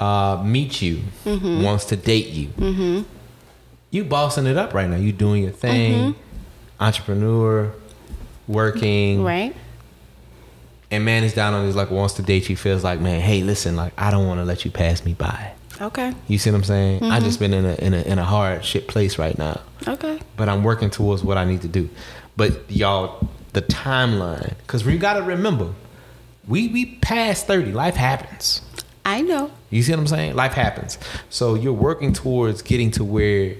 Uh, 0.00 0.42
meets 0.44 0.80
you, 0.82 1.02
wants 1.24 1.86
to 1.86 1.96
date 1.96 2.28
you. 2.28 2.48
Mm-hmm. 2.48 3.02
You 3.90 4.04
bossing 4.04 4.46
it 4.46 4.56
up 4.56 4.74
right 4.74 4.88
now. 4.88 4.96
You 4.96 5.12
doing 5.12 5.42
your 5.42 5.52
thing, 5.52 6.14
entrepreneur, 6.78 7.72
working, 8.46 9.22
Right. 9.24 9.54
and 10.90 11.04
man 11.04 11.24
is 11.24 11.34
down 11.34 11.54
on 11.54 11.64
his 11.66 11.74
luck, 11.76 11.90
wants 11.90 12.14
to 12.14 12.22
date 12.22 12.48
you. 12.48 12.56
Feels 12.56 12.84
like, 12.84 13.00
man, 13.00 13.20
hey, 13.20 13.42
listen, 13.42 13.76
like 13.76 13.92
I 13.98 14.10
don't 14.10 14.26
want 14.26 14.40
to 14.40 14.44
let 14.44 14.64
you 14.64 14.70
pass 14.70 15.04
me 15.04 15.14
by. 15.14 15.52
Okay. 15.80 16.12
You 16.26 16.38
see 16.38 16.50
what 16.50 16.56
I'm 16.56 16.64
saying? 16.64 17.04
I 17.04 17.20
just 17.20 17.38
been 17.38 17.54
in 17.54 17.64
a 17.64 17.74
in 17.74 17.94
a 17.94 18.02
in 18.02 18.18
a 18.18 18.24
hard 18.24 18.64
shit 18.64 18.88
place 18.88 19.16
right 19.18 19.36
now, 19.38 19.60
Okay. 19.86 20.18
but 20.36 20.48
I'm 20.48 20.64
working 20.64 20.90
towards 20.90 21.22
what 21.22 21.38
I 21.38 21.44
need 21.44 21.62
to 21.62 21.68
do. 21.68 21.88
But 22.36 22.68
y'all, 22.70 23.28
the 23.52 23.62
timeline, 23.62 24.54
because 24.58 24.84
we 24.84 24.98
got 24.98 25.14
to 25.14 25.22
remember, 25.22 25.72
we 26.48 26.68
we 26.68 26.96
past 26.96 27.46
thirty. 27.46 27.72
Life 27.72 27.94
happens. 27.94 28.60
I 29.04 29.20
know. 29.22 29.52
You 29.70 29.82
see 29.82 29.92
what 29.92 30.00
I'm 30.00 30.06
saying? 30.06 30.34
Life 30.34 30.54
happens. 30.54 30.98
So 31.30 31.54
you're 31.54 31.72
working 31.72 32.12
towards 32.12 32.62
getting 32.62 32.90
to 32.92 33.04
where 33.04 33.54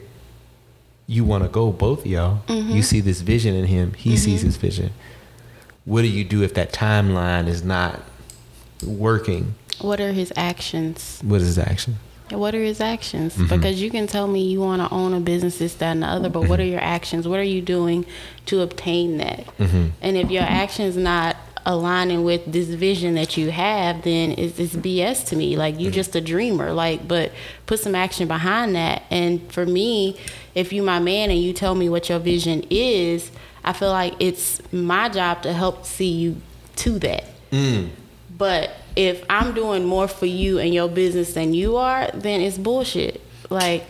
you 1.06 1.24
want 1.24 1.44
to 1.44 1.48
go. 1.48 1.70
Both 1.70 2.00
of 2.00 2.06
y'all. 2.06 2.40
You 2.48 2.82
see 2.82 3.00
this 3.00 3.20
vision 3.20 3.54
in 3.54 3.66
him. 3.66 3.92
He 3.94 4.16
sees 4.16 4.42
his 4.42 4.56
vision. 4.56 4.92
What 5.84 6.02
do 6.02 6.08
you 6.08 6.24
do 6.24 6.42
if 6.42 6.54
that 6.54 6.72
timeline 6.72 7.46
is 7.46 7.62
not 7.62 8.00
working? 8.84 9.54
What 9.80 10.00
are 10.00 10.12
his 10.12 10.32
actions? 10.36 11.20
What 11.24 11.40
is 11.40 11.46
his 11.46 11.58
action? 11.58 11.96
What 12.30 12.54
are 12.54 12.62
his 12.62 12.80
actions? 12.80 13.34
Mm-hmm. 13.34 13.56
Because 13.56 13.80
you 13.80 13.90
can 13.90 14.06
tell 14.06 14.26
me 14.26 14.42
you 14.42 14.60
want 14.60 14.82
to 14.82 14.94
own 14.94 15.14
a 15.14 15.20
business, 15.20 15.58
this, 15.58 15.74
that, 15.76 15.92
and 15.92 16.02
the 16.02 16.06
other, 16.06 16.28
but 16.28 16.46
what 16.46 16.60
are 16.60 16.64
your 16.64 16.80
actions? 16.80 17.26
What 17.26 17.40
are 17.40 17.44
you 17.44 17.62
doing 17.62 18.04
to 18.46 18.60
obtain 18.60 19.16
that? 19.16 19.46
Mm-hmm. 19.56 19.86
And 20.02 20.16
if 20.18 20.30
your 20.30 20.42
actions 20.42 20.96
not 20.96 21.36
aligning 21.68 22.24
with 22.24 22.50
this 22.50 22.68
vision 22.68 23.14
that 23.14 23.36
you 23.36 23.50
have, 23.50 24.02
then 24.02 24.32
it's, 24.32 24.58
it's 24.58 24.74
BS 24.74 25.26
to 25.26 25.36
me. 25.36 25.54
Like 25.56 25.74
you're 25.74 25.90
mm-hmm. 25.90 25.96
just 25.96 26.16
a 26.16 26.20
dreamer. 26.20 26.72
Like, 26.72 27.06
but 27.06 27.30
put 27.66 27.78
some 27.78 27.94
action 27.94 28.26
behind 28.26 28.74
that. 28.74 29.02
And 29.10 29.52
for 29.52 29.66
me, 29.66 30.18
if 30.54 30.72
you 30.72 30.82
my 30.82 30.98
man 30.98 31.30
and 31.30 31.38
you 31.38 31.52
tell 31.52 31.74
me 31.74 31.90
what 31.90 32.08
your 32.08 32.18
vision 32.18 32.64
is, 32.70 33.30
I 33.62 33.74
feel 33.74 33.90
like 33.90 34.14
it's 34.18 34.60
my 34.72 35.10
job 35.10 35.42
to 35.42 35.52
help 35.52 35.84
see 35.84 36.10
you 36.10 36.36
to 36.76 36.98
that. 37.00 37.24
Mm. 37.52 37.90
But 38.36 38.70
if 38.96 39.22
I'm 39.28 39.52
doing 39.52 39.84
more 39.84 40.08
for 40.08 40.26
you 40.26 40.58
and 40.58 40.72
your 40.72 40.88
business 40.88 41.34
than 41.34 41.52
you 41.52 41.76
are, 41.76 42.10
then 42.14 42.40
it's 42.40 42.56
bullshit. 42.56 43.20
Like 43.50 43.84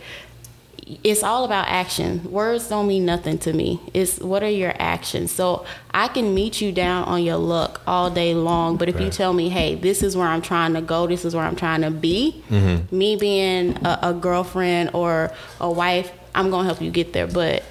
it's 1.03 1.23
all 1.23 1.45
about 1.45 1.67
action. 1.67 2.29
Words 2.31 2.67
don't 2.67 2.87
mean 2.87 3.05
nothing 3.05 3.37
to 3.39 3.53
me. 3.53 3.79
It's 3.93 4.19
what 4.19 4.41
are 4.43 4.49
your 4.49 4.73
actions? 4.79 5.31
So 5.31 5.65
I 5.91 6.07
can 6.07 6.33
meet 6.33 6.61
you 6.61 6.71
down 6.71 7.03
on 7.03 7.23
your 7.23 7.37
luck 7.37 7.81
all 7.85 8.09
day 8.09 8.33
long, 8.33 8.77
but 8.77 8.89
if 8.89 8.99
you 8.99 9.09
tell 9.09 9.33
me, 9.33 9.49
"Hey, 9.49 9.75
this 9.75 10.01
is 10.01 10.17
where 10.17 10.27
I'm 10.27 10.41
trying 10.41 10.73
to 10.73 10.81
go. 10.81 11.05
This 11.05 11.25
is 11.25 11.35
where 11.35 11.45
I'm 11.45 11.55
trying 11.55 11.81
to 11.81 11.91
be," 11.91 12.43
mm-hmm. 12.49 12.95
me 12.95 13.15
being 13.15 13.77
a, 13.85 13.99
a 14.03 14.13
girlfriend 14.13 14.91
or 14.93 15.31
a 15.59 15.69
wife, 15.69 16.11
I'm 16.33 16.49
gonna 16.49 16.65
help 16.65 16.81
you 16.81 16.89
get 16.89 17.13
there. 17.13 17.27
But 17.27 17.63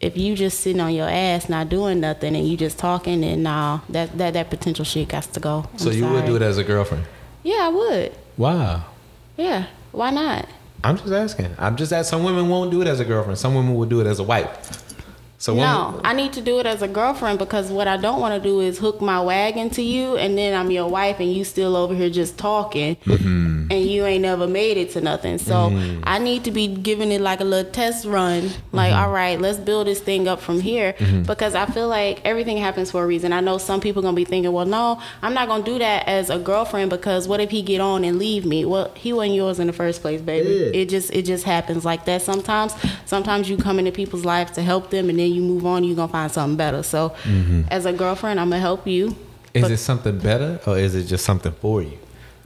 if 0.00 0.16
you 0.16 0.36
just 0.36 0.60
sitting 0.60 0.80
on 0.80 0.94
your 0.94 1.08
ass 1.08 1.48
not 1.48 1.68
doing 1.68 2.00
nothing 2.00 2.36
and 2.36 2.46
you 2.46 2.56
just 2.56 2.78
talking, 2.78 3.24
and 3.24 3.42
nah, 3.42 3.80
that 3.88 4.16
that 4.16 4.34
that 4.34 4.48
potential 4.48 4.84
shit 4.84 5.08
got 5.08 5.24
to 5.24 5.40
go. 5.40 5.66
I'm 5.72 5.78
So 5.78 5.90
you 5.90 6.08
would 6.08 6.26
do 6.26 6.36
it 6.36 6.42
as 6.42 6.58
a 6.58 6.64
girlfriend? 6.64 7.04
Yeah, 7.42 7.62
I 7.62 7.68
would. 7.68 8.12
Wow. 8.36 8.84
Yeah, 9.36 9.66
why 9.92 10.10
not? 10.10 10.48
I'm 10.84 10.96
just 10.96 11.12
asking. 11.12 11.54
I'm 11.58 11.76
just 11.76 11.92
asking. 11.92 12.18
Some 12.18 12.24
women 12.24 12.48
won't 12.48 12.70
do 12.70 12.80
it 12.82 12.86
as 12.86 13.00
a 13.00 13.04
girlfriend. 13.04 13.38
Some 13.38 13.54
women 13.54 13.74
will 13.74 13.86
do 13.86 14.00
it 14.00 14.06
as 14.06 14.18
a 14.18 14.22
wife. 14.22 14.84
So 15.40 15.54
no, 15.54 15.86
women- 15.90 16.00
I 16.04 16.14
need 16.14 16.32
to 16.32 16.40
do 16.40 16.58
it 16.58 16.66
as 16.66 16.82
a 16.82 16.88
girlfriend 16.88 17.38
because 17.38 17.70
what 17.70 17.86
I 17.86 17.96
don't 17.96 18.20
want 18.20 18.34
to 18.34 18.48
do 18.48 18.60
is 18.60 18.76
hook 18.78 19.00
my 19.00 19.20
wagon 19.20 19.70
to 19.70 19.82
you 19.82 20.16
and 20.16 20.36
then 20.36 20.52
I'm 20.52 20.70
your 20.72 20.88
wife 20.88 21.20
and 21.20 21.32
you 21.32 21.44
still 21.44 21.76
over 21.76 21.94
here 21.94 22.10
just 22.10 22.36
talking 22.36 22.96
Mm-hmm. 23.06 23.70
and 23.70 23.84
you 23.84 24.04
ain't 24.04 24.22
never 24.22 24.46
made 24.48 24.76
it 24.76 24.90
to 24.92 25.00
nothing. 25.00 25.38
So 25.38 25.70
I 26.02 26.18
need 26.18 26.42
to 26.44 26.50
be 26.50 26.66
giving 26.66 27.12
it 27.12 27.20
like 27.20 27.40
a 27.40 27.44
little 27.44 27.70
test 27.70 28.04
run. 28.04 28.50
Like, 28.72 28.92
Mm-hmm. 28.92 29.00
all 29.02 29.12
right, 29.12 29.40
let's 29.40 29.58
build 29.58 29.86
this 29.86 30.00
thing 30.00 30.26
up 30.26 30.40
from 30.40 30.60
here 30.60 30.94
because 31.26 31.54
I 31.54 31.66
feel 31.66 31.86
like 31.88 32.20
everything 32.24 32.56
happens 32.56 32.90
for 32.90 33.04
a 33.04 33.06
reason. 33.06 33.32
I 33.32 33.40
know 33.40 33.58
some 33.58 33.80
people 33.80 34.02
gonna 34.02 34.16
be 34.16 34.24
thinking, 34.24 34.50
well, 34.52 34.66
no, 34.66 35.00
I'm 35.22 35.34
not 35.34 35.46
gonna 35.46 35.62
do 35.62 35.78
that 35.78 36.08
as 36.08 36.30
a 36.30 36.38
girlfriend 36.38 36.90
because 36.90 37.28
what 37.28 37.40
if 37.40 37.50
he 37.50 37.62
get 37.62 37.80
on 37.80 38.02
and 38.04 38.18
leave 38.18 38.44
me? 38.44 38.64
Well, 38.64 38.90
he 38.94 39.12
wasn't 39.12 39.36
yours 39.36 39.60
in 39.60 39.66
the 39.68 39.72
first 39.72 40.00
place, 40.02 40.20
baby. 40.20 40.48
Yeah. 40.48 40.80
It 40.82 40.88
just 40.88 41.12
it 41.12 41.22
just 41.26 41.44
happens 41.44 41.84
like 41.84 42.06
that 42.06 42.22
sometimes. 42.22 42.74
Sometimes 43.06 43.48
you 43.48 43.56
come 43.56 43.78
into 43.78 43.92
people's 43.92 44.24
lives 44.24 44.50
to 44.52 44.62
help 44.62 44.90
them 44.90 45.08
and 45.10 45.18
then 45.18 45.27
you 45.28 45.42
move 45.42 45.64
on, 45.66 45.84
you're 45.84 45.96
gonna 45.96 46.12
find 46.12 46.30
something 46.30 46.56
better. 46.56 46.82
So 46.82 47.14
as 47.70 47.86
a 47.86 47.92
girlfriend, 47.92 48.40
I'm 48.40 48.50
gonna 48.50 48.60
help 48.60 48.86
you. 48.86 49.14
is 49.54 49.62
but- 49.62 49.70
it 49.70 49.78
something 49.78 50.18
better 50.18 50.60
or 50.66 50.78
is 50.78 50.94
it 50.94 51.04
just 51.04 51.24
something 51.24 51.52
for 51.52 51.82
you? 51.82 51.98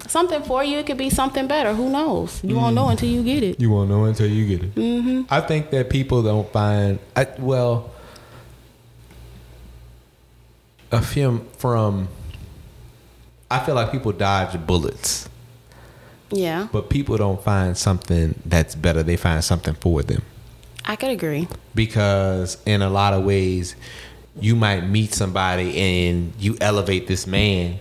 Something 0.08 0.42
for 0.42 0.64
you, 0.64 0.78
it 0.78 0.86
could 0.86 0.98
be 0.98 1.10
something 1.10 1.46
better. 1.46 1.72
Who 1.74 1.88
knows? 1.88 2.42
You 2.42 2.56
won't 2.56 2.74
know 2.74 2.88
until 2.88 3.08
you 3.08 3.22
get 3.22 3.42
it. 3.42 3.60
You 3.60 3.70
won't 3.70 3.88
know 3.88 4.04
until 4.04 4.26
you 4.26 4.46
get 4.46 4.64
it. 4.64 4.74
Mm-hmm. 4.74 5.22
I 5.30 5.40
think 5.40 5.70
that 5.70 5.90
people 5.90 6.22
don't 6.22 6.50
find. 6.52 6.98
I, 7.14 7.28
well, 7.38 7.90
a 10.90 11.00
film 11.00 11.46
from. 11.56 12.08
I 13.50 13.60
feel 13.60 13.74
like 13.74 13.92
people 13.92 14.12
dodge 14.12 14.58
bullets, 14.66 15.28
Yeah, 16.30 16.66
but 16.72 16.88
people 16.90 17.16
don't 17.16 17.42
find 17.42 17.76
something 17.76 18.34
that's 18.44 18.74
better. 18.74 19.02
They 19.02 19.16
find 19.16 19.44
something 19.44 19.74
for 19.74 20.02
them 20.02 20.22
I 20.84 20.96
could 20.96 21.10
agree. 21.10 21.48
because, 21.74 22.58
in 22.66 22.82
a 22.82 22.90
lot 22.90 23.14
of 23.14 23.24
ways, 23.24 23.76
you 24.40 24.56
might 24.56 24.82
meet 24.82 25.14
somebody 25.14 25.76
and 25.78 26.32
you 26.38 26.56
elevate 26.60 27.06
this 27.06 27.26
man, 27.26 27.78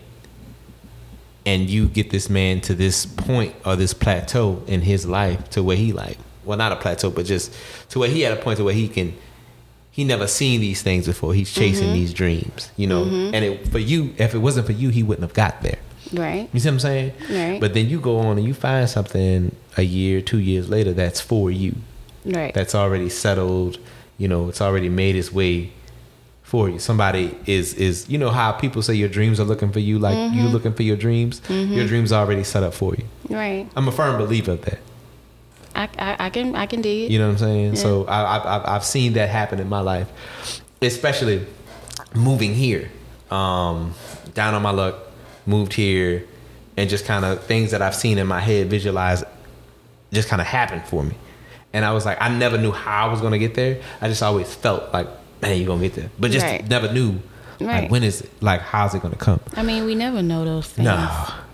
and 1.45 1.69
you 1.69 1.87
get 1.87 2.11
this 2.11 2.29
man 2.29 2.61
to 2.61 2.75
this 2.75 3.05
point 3.05 3.55
or 3.65 3.75
this 3.75 3.93
plateau 3.93 4.61
in 4.67 4.81
his 4.81 5.05
life 5.05 5.49
to 5.49 5.63
where 5.63 5.77
he 5.77 5.91
like, 5.91 6.17
well, 6.43 6.57
not 6.57 6.71
a 6.71 6.75
plateau, 6.75 7.09
but 7.09 7.25
just 7.25 7.53
to 7.89 7.99
where 7.99 8.09
he 8.09 8.21
had 8.21 8.37
a 8.37 8.41
point 8.41 8.57
to 8.57 8.63
where 8.63 8.73
he 8.73 8.87
can. 8.87 9.13
He 9.93 10.05
never 10.05 10.25
seen 10.25 10.61
these 10.61 10.81
things 10.81 11.05
before. 11.05 11.33
He's 11.33 11.53
chasing 11.53 11.87
mm-hmm. 11.87 11.93
these 11.95 12.13
dreams, 12.13 12.71
you 12.77 12.87
know. 12.87 13.03
Mm-hmm. 13.03 13.35
And 13.35 13.43
it, 13.43 13.67
for 13.67 13.79
you, 13.79 14.13
if 14.17 14.33
it 14.33 14.37
wasn't 14.37 14.65
for 14.65 14.71
you, 14.71 14.87
he 14.87 15.03
wouldn't 15.03 15.23
have 15.23 15.33
got 15.33 15.61
there. 15.63 15.79
Right. 16.13 16.49
You 16.53 16.61
see 16.61 16.69
what 16.69 16.73
I'm 16.75 16.79
saying? 16.79 17.13
Right. 17.29 17.59
But 17.59 17.73
then 17.73 17.89
you 17.89 17.99
go 17.99 18.19
on 18.19 18.37
and 18.37 18.47
you 18.47 18.53
find 18.53 18.89
something 18.89 19.53
a 19.75 19.81
year, 19.81 20.21
two 20.21 20.39
years 20.39 20.69
later 20.69 20.93
that's 20.93 21.19
for 21.19 21.51
you. 21.51 21.75
Right. 22.25 22.53
That's 22.53 22.75
already 22.75 23.09
settled. 23.09 23.77
You 24.17 24.27
know, 24.27 24.49
it's 24.49 24.61
already 24.61 24.89
made 24.89 25.15
its 25.15 25.31
way 25.31 25.71
for 26.43 26.69
you. 26.69 26.79
Somebody 26.79 27.35
is 27.45 27.73
is 27.75 28.09
you 28.09 28.17
know 28.17 28.29
how 28.29 28.51
people 28.51 28.81
say 28.81 28.93
your 28.93 29.09
dreams 29.09 29.39
are 29.39 29.45
looking 29.45 29.71
for 29.71 29.79
you, 29.79 29.97
like 29.99 30.33
you 30.33 30.43
looking 30.43 30.73
for 30.73 30.83
your 30.83 30.97
dreams. 30.97 31.41
Your 31.49 31.87
dreams 31.87 32.11
are 32.11 32.23
already 32.25 32.43
set 32.43 32.61
up 32.63 32.73
for 32.73 32.93
you. 32.95 33.05
right. 33.35 33.67
I'm 33.75 33.87
a 33.87 33.91
firm 33.91 34.17
believer 34.17 34.51
of 34.53 34.61
that. 34.63 34.79
I, 35.73 35.87
I, 35.97 36.25
I 36.25 36.29
can 36.29 36.55
I 36.55 36.65
can 36.65 36.81
dig 36.81 37.05
it. 37.05 37.11
You 37.11 37.19
know 37.19 37.27
what 37.27 37.33
I'm 37.33 37.37
saying? 37.39 37.73
Yeah. 37.75 37.81
So 37.81 38.05
I, 38.05 38.21
I, 38.23 38.55
I've 38.57 38.65
I've 38.67 38.85
seen 38.85 39.13
that 39.13 39.29
happen 39.29 39.59
in 39.59 39.69
my 39.69 39.79
life, 39.79 40.09
especially 40.81 41.45
moving 42.13 42.53
here, 42.53 42.91
um, 43.31 43.93
down 44.33 44.53
on 44.53 44.61
my 44.61 44.71
luck, 44.71 44.95
moved 45.45 45.71
here, 45.73 46.25
and 46.75 46.89
just 46.89 47.05
kind 47.05 47.23
of 47.23 47.43
things 47.45 47.71
that 47.71 47.81
I've 47.81 47.95
seen 47.95 48.17
in 48.17 48.27
my 48.27 48.41
head 48.41 48.69
visualize, 48.69 49.23
just 50.11 50.27
kind 50.27 50.41
of 50.41 50.47
happened 50.47 50.83
for 50.85 51.03
me, 51.03 51.15
and 51.73 51.85
I 51.85 51.91
was 51.93 52.05
like, 52.05 52.17
I 52.21 52.29
never 52.29 52.57
knew 52.57 52.71
how 52.71 53.07
I 53.07 53.11
was 53.11 53.21
gonna 53.21 53.37
get 53.39 53.53
there. 53.55 53.81
I 54.01 54.07
just 54.07 54.21
always 54.23 54.53
felt 54.53 54.91
like, 54.93 55.07
man, 55.41 55.57
you're 55.57 55.67
gonna 55.67 55.81
get 55.81 55.95
there, 55.95 56.09
but 56.19 56.31
just 56.31 56.45
Right. 56.45 56.67
never 56.67 56.91
knew, 56.91 57.19
Right. 57.59 57.83
like 57.83 57.91
when 57.91 58.03
is 58.03 58.21
it, 58.21 58.31
like 58.41 58.61
how's 58.61 58.93
it 58.95 59.01
gonna 59.01 59.15
come? 59.15 59.39
I 59.55 59.63
mean, 59.63 59.85
we 59.85 59.95
never 59.95 60.21
know 60.21 60.43
those 60.45 60.67
things. 60.67 60.85
No, 60.85 61.09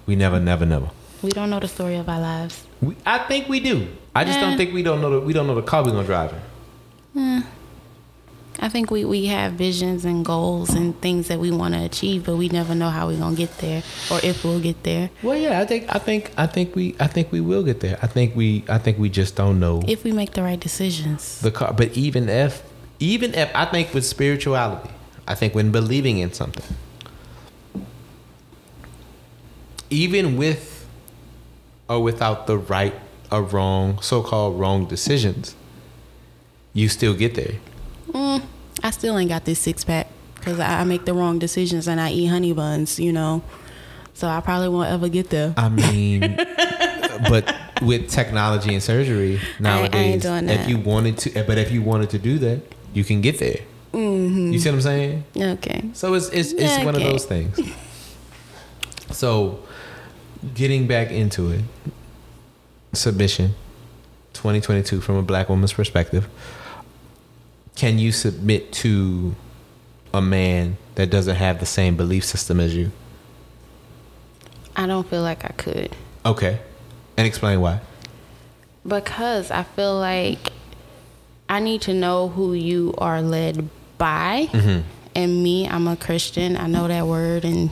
we 0.06 0.16
never, 0.16 0.40
never, 0.40 0.66
never. 0.66 0.90
We 1.22 1.30
don't 1.32 1.50
know 1.50 1.60
the 1.60 1.68
story 1.68 1.96
of 1.98 2.08
our 2.10 2.20
lives. 2.22 2.64
We, 2.82 2.96
I 3.06 3.18
think 3.28 3.50
we 3.50 3.60
do. 3.60 3.88
I 4.16 4.24
just 4.24 4.40
don't 4.40 4.54
Eh. 4.54 4.58
think 4.58 4.74
we 4.74 4.84
don't 4.84 5.02
know 5.02 5.10
the 5.10 5.20
we 5.22 5.34
don't 5.34 5.48
know 5.48 5.56
the 5.56 5.62
car 5.64 5.84
we're 5.84 5.92
gonna 5.92 6.06
drive 6.06 6.34
in. 7.16 7.44
I 8.60 8.70
think 8.70 8.90
we, 8.90 9.06
we 9.06 9.28
have 9.28 9.54
visions 9.54 10.04
and 10.04 10.26
goals 10.26 10.72
and 10.74 11.00
things 11.00 11.28
that 11.28 11.40
we 11.40 11.52
want 11.52 11.76
to 11.76 11.84
achieve, 11.84 12.26
but 12.26 12.38
we 12.38 12.50
never 12.50 12.74
know 12.74 12.90
how 12.90 13.08
we're 13.08 13.20
gonna 13.20 13.36
get 13.36 13.56
there 13.60 13.84
or 14.12 14.20
if 14.24 14.44
we'll 14.44 14.60
get 14.60 14.82
there. 14.84 15.10
Well, 15.22 15.38
yeah, 15.38 15.60
I 15.60 15.66
think 15.66 15.86
I 15.94 16.00
think 16.00 16.32
I 16.38 16.48
think 16.48 16.76
we 16.76 16.96
I 17.00 17.08
think 17.08 17.32
we 17.32 17.40
will 17.40 17.64
get 17.64 17.82
there. 17.82 18.00
I 18.02 18.08
think 18.08 18.36
we 18.36 18.64
I 18.68 18.80
think 18.80 18.98
we 18.98 19.10
just 19.10 19.36
don't 19.36 19.60
know 19.60 19.84
If 19.88 20.04
we 20.04 20.12
make 20.12 20.32
the 20.34 20.42
right 20.44 20.60
decisions. 20.60 21.40
the 21.42 21.52
car. 21.52 21.72
But 21.74 21.96
even 21.96 22.30
if 22.30 22.64
even 23.00 23.36
if 23.36 23.50
I 23.54 23.66
think 23.66 23.94
with 23.94 24.06
spirituality, 24.06 24.90
I 25.28 25.36
think 25.36 25.54
when 25.54 25.72
believing 25.72 26.18
in 26.18 26.34
something, 26.34 26.66
even 29.90 30.36
with 30.38 30.88
or 31.88 32.02
without 32.02 32.48
the 32.48 32.58
right 32.58 32.96
or 33.32 33.44
wrong 33.44 34.02
so-called 34.02 34.60
wrong 34.60 34.86
decisions, 34.88 35.56
you 36.74 36.90
still 36.90 37.14
get 37.14 37.36
there. 37.36 37.56
I 38.88 38.92
still 38.92 39.18
ain't 39.18 39.28
got 39.30 39.44
this 39.44 39.60
six 39.60 39.84
pack 39.84 40.08
because 40.36 40.62
I, 40.62 40.80
I 40.80 40.84
make 40.86 41.04
the 41.04 41.14
wrong 41.14 41.40
decisions 41.40 41.90
and 41.90 42.00
I 42.00 42.12
eat 42.12 42.28
honey 42.28 42.54
buns, 42.54 43.02
you 43.02 43.12
know. 43.12 43.44
So 44.14 44.30
I 44.30 44.40
probably 44.40 44.70
won't 44.70 44.90
ever 44.90 45.10
get 45.10 45.30
there. 45.30 45.54
I 45.58 45.68
mean, 45.68 46.22
but 47.30 47.54
with 47.82 48.10
technology 48.10 48.74
and 48.74 48.82
surgery 48.82 49.42
nowadays, 49.60 50.22
doing 50.22 50.48
if 50.48 50.70
you 50.70 50.78
wanted 50.78 51.18
to, 51.18 51.44
but 51.44 51.58
if 51.58 51.70
you 51.70 51.82
wanted 51.82 52.12
to 52.12 52.20
do 52.20 52.40
that, 52.40 52.62
you 52.94 53.04
can 53.04 53.20
get 53.20 53.40
there. 53.40 53.60
Mm-hmm. 53.92 54.54
You 54.54 54.60
see 54.60 54.70
what 54.70 54.76
I'm 54.76 54.82
saying? 54.82 55.24
Okay. 55.36 55.90
So 55.92 56.14
it's 56.14 56.30
it's 56.30 56.54
it's 56.54 56.86
one 56.86 56.96
of 56.96 57.02
those 57.02 57.26
things. 57.26 57.60
So, 59.12 59.60
getting 60.54 60.88
back 60.88 61.12
into 61.12 61.52
it, 61.52 61.62
submission, 62.94 63.54
2022, 64.34 65.02
from 65.02 65.18
a 65.18 65.22
black 65.22 65.50
woman's 65.50 65.74
perspective, 65.74 66.30
can 67.78 68.00
you 68.00 68.12
submit 68.12 68.74
to 68.74 69.36
a 70.12 70.20
man 70.20 70.78
that 70.96 71.12
doesn't 71.12 71.36
have 71.36 71.60
the 71.60 71.66
same 71.66 71.96
belief 71.96 72.26
system 72.26 72.60
as 72.60 72.76
you? 72.76 72.92
I 74.76 74.88
don't 74.88 75.08
feel 75.08 75.22
like 75.22 75.46
I 75.46 75.50
could. 75.50 75.96
Okay. 76.26 76.60
And 77.18 77.28
explain 77.28 77.62
why. 77.62 77.82
Because 78.86 79.52
I 79.52 79.62
feel 79.62 79.98
like 80.00 80.50
I 81.48 81.60
need 81.60 81.82
to 81.84 81.94
know 81.94 82.30
who 82.30 82.54
you 82.54 82.96
are 82.98 83.22
led 83.22 83.70
by. 84.00 84.50
Mm-hmm. 84.52 84.82
And 85.14 85.44
me, 85.44 85.68
I'm 85.68 85.88
a 85.88 85.96
Christian. 85.96 86.58
I 86.58 86.66
know 86.66 86.88
that 86.88 87.06
word 87.06 87.46
and 87.46 87.70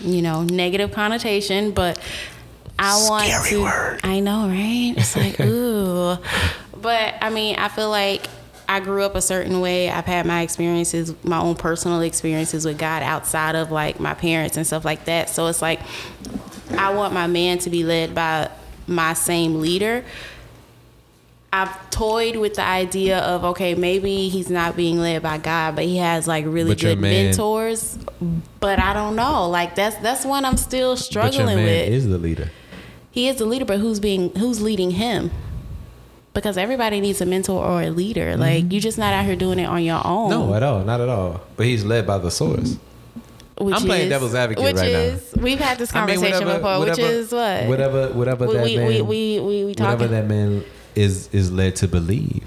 you 0.00 0.20
know, 0.20 0.42
negative 0.42 0.90
connotation, 0.90 1.70
but 1.70 2.00
I 2.76 3.08
want 3.08 3.28
Scary 3.28 3.50
to 3.50 3.62
word. 3.62 4.00
I 4.02 4.18
know, 4.18 4.48
right? 4.48 4.94
It's 4.96 5.14
like, 5.14 5.38
ooh. 5.40 6.18
But 6.76 7.14
I 7.22 7.30
mean, 7.30 7.54
I 7.56 7.68
feel 7.68 7.88
like 7.88 8.26
I 8.68 8.80
grew 8.80 9.02
up 9.02 9.14
a 9.14 9.22
certain 9.22 9.60
way. 9.60 9.90
I've 9.90 10.06
had 10.06 10.26
my 10.26 10.42
experiences, 10.42 11.14
my 11.22 11.38
own 11.38 11.54
personal 11.54 12.00
experiences 12.00 12.64
with 12.64 12.78
God 12.78 13.02
outside 13.02 13.54
of 13.56 13.70
like 13.70 14.00
my 14.00 14.14
parents 14.14 14.56
and 14.56 14.66
stuff 14.66 14.84
like 14.84 15.04
that. 15.04 15.28
So 15.30 15.46
it's 15.48 15.60
like 15.62 15.80
I 16.78 16.94
want 16.94 17.12
my 17.12 17.26
man 17.26 17.58
to 17.58 17.70
be 17.70 17.84
led 17.84 18.14
by 18.14 18.50
my 18.86 19.12
same 19.12 19.60
leader. 19.60 20.04
I've 21.52 21.90
toyed 21.90 22.34
with 22.36 22.54
the 22.54 22.62
idea 22.64 23.18
of 23.20 23.44
okay, 23.44 23.74
maybe 23.76 24.28
he's 24.28 24.50
not 24.50 24.74
being 24.74 24.98
led 24.98 25.22
by 25.22 25.38
God, 25.38 25.76
but 25.76 25.84
he 25.84 25.98
has 25.98 26.26
like 26.26 26.44
really 26.48 26.70
But 26.70 26.80
good 26.80 26.98
mentors. 26.98 27.96
But 28.58 28.80
I 28.80 28.92
don't 28.92 29.14
know. 29.14 29.48
Like 29.48 29.76
that's 29.76 29.96
that's 29.98 30.24
one 30.24 30.44
I'm 30.44 30.56
still 30.56 30.94
But 30.94 30.98
your 31.00 31.30
struggling 31.30 31.56
man 31.58 31.64
with. 31.66 31.88
is 31.90 32.08
the 32.08 32.18
leader. 32.18 32.50
he 33.12 33.28
is 33.28 33.36
the 33.36 33.46
leader, 33.46 33.64
but 33.64 33.78
who's 33.78 34.00
being 34.00 34.34
who's 34.34 34.60
leading 34.60 34.92
him? 34.92 35.30
Because 36.34 36.58
everybody 36.58 37.00
needs 37.00 37.20
a 37.20 37.26
mentor 37.26 37.64
or 37.64 37.80
a 37.82 37.90
leader. 37.90 38.36
Like 38.36 38.70
you're 38.72 38.80
just 38.80 38.98
not 38.98 39.14
out 39.14 39.24
here 39.24 39.36
doing 39.36 39.58
it 39.60 39.66
on 39.66 39.82
your 39.84 40.04
own. 40.04 40.30
Mm-hmm. 40.30 40.48
No, 40.50 40.54
at 40.54 40.62
all. 40.62 40.84
Not 40.84 41.00
at 41.00 41.08
all. 41.08 41.40
But 41.56 41.66
he's 41.66 41.84
led 41.84 42.06
by 42.06 42.18
the 42.18 42.30
source. 42.30 42.76
which 43.56 43.74
I'm 43.76 43.82
playing 43.82 44.08
devil's 44.08 44.34
advocate 44.34 44.64
which 44.64 44.74
right 44.76 44.92
now. 44.92 44.98
is, 44.98 45.32
We've 45.36 45.60
had 45.60 45.78
this 45.78 45.94
I 45.94 46.04
mean, 46.06 46.16
conversation 46.16 46.46
whatever- 46.48 46.58
before, 46.58 46.86
which 46.86 46.98
is 46.98 47.30
what 47.32 47.66
Whatever, 47.66 48.08
whatever 48.12 48.46
we 48.48 48.54
that 48.54 48.64
we, 48.64 48.76
man, 48.76 48.86
we 48.88 49.02
we 49.02 49.40
we 49.40 49.64
we 49.64 49.64
whatever 49.66 50.08
that 50.08 50.26
man 50.26 50.64
is 50.96 51.28
is 51.32 51.52
led 51.52 51.76
to 51.76 51.88
believe. 51.88 52.44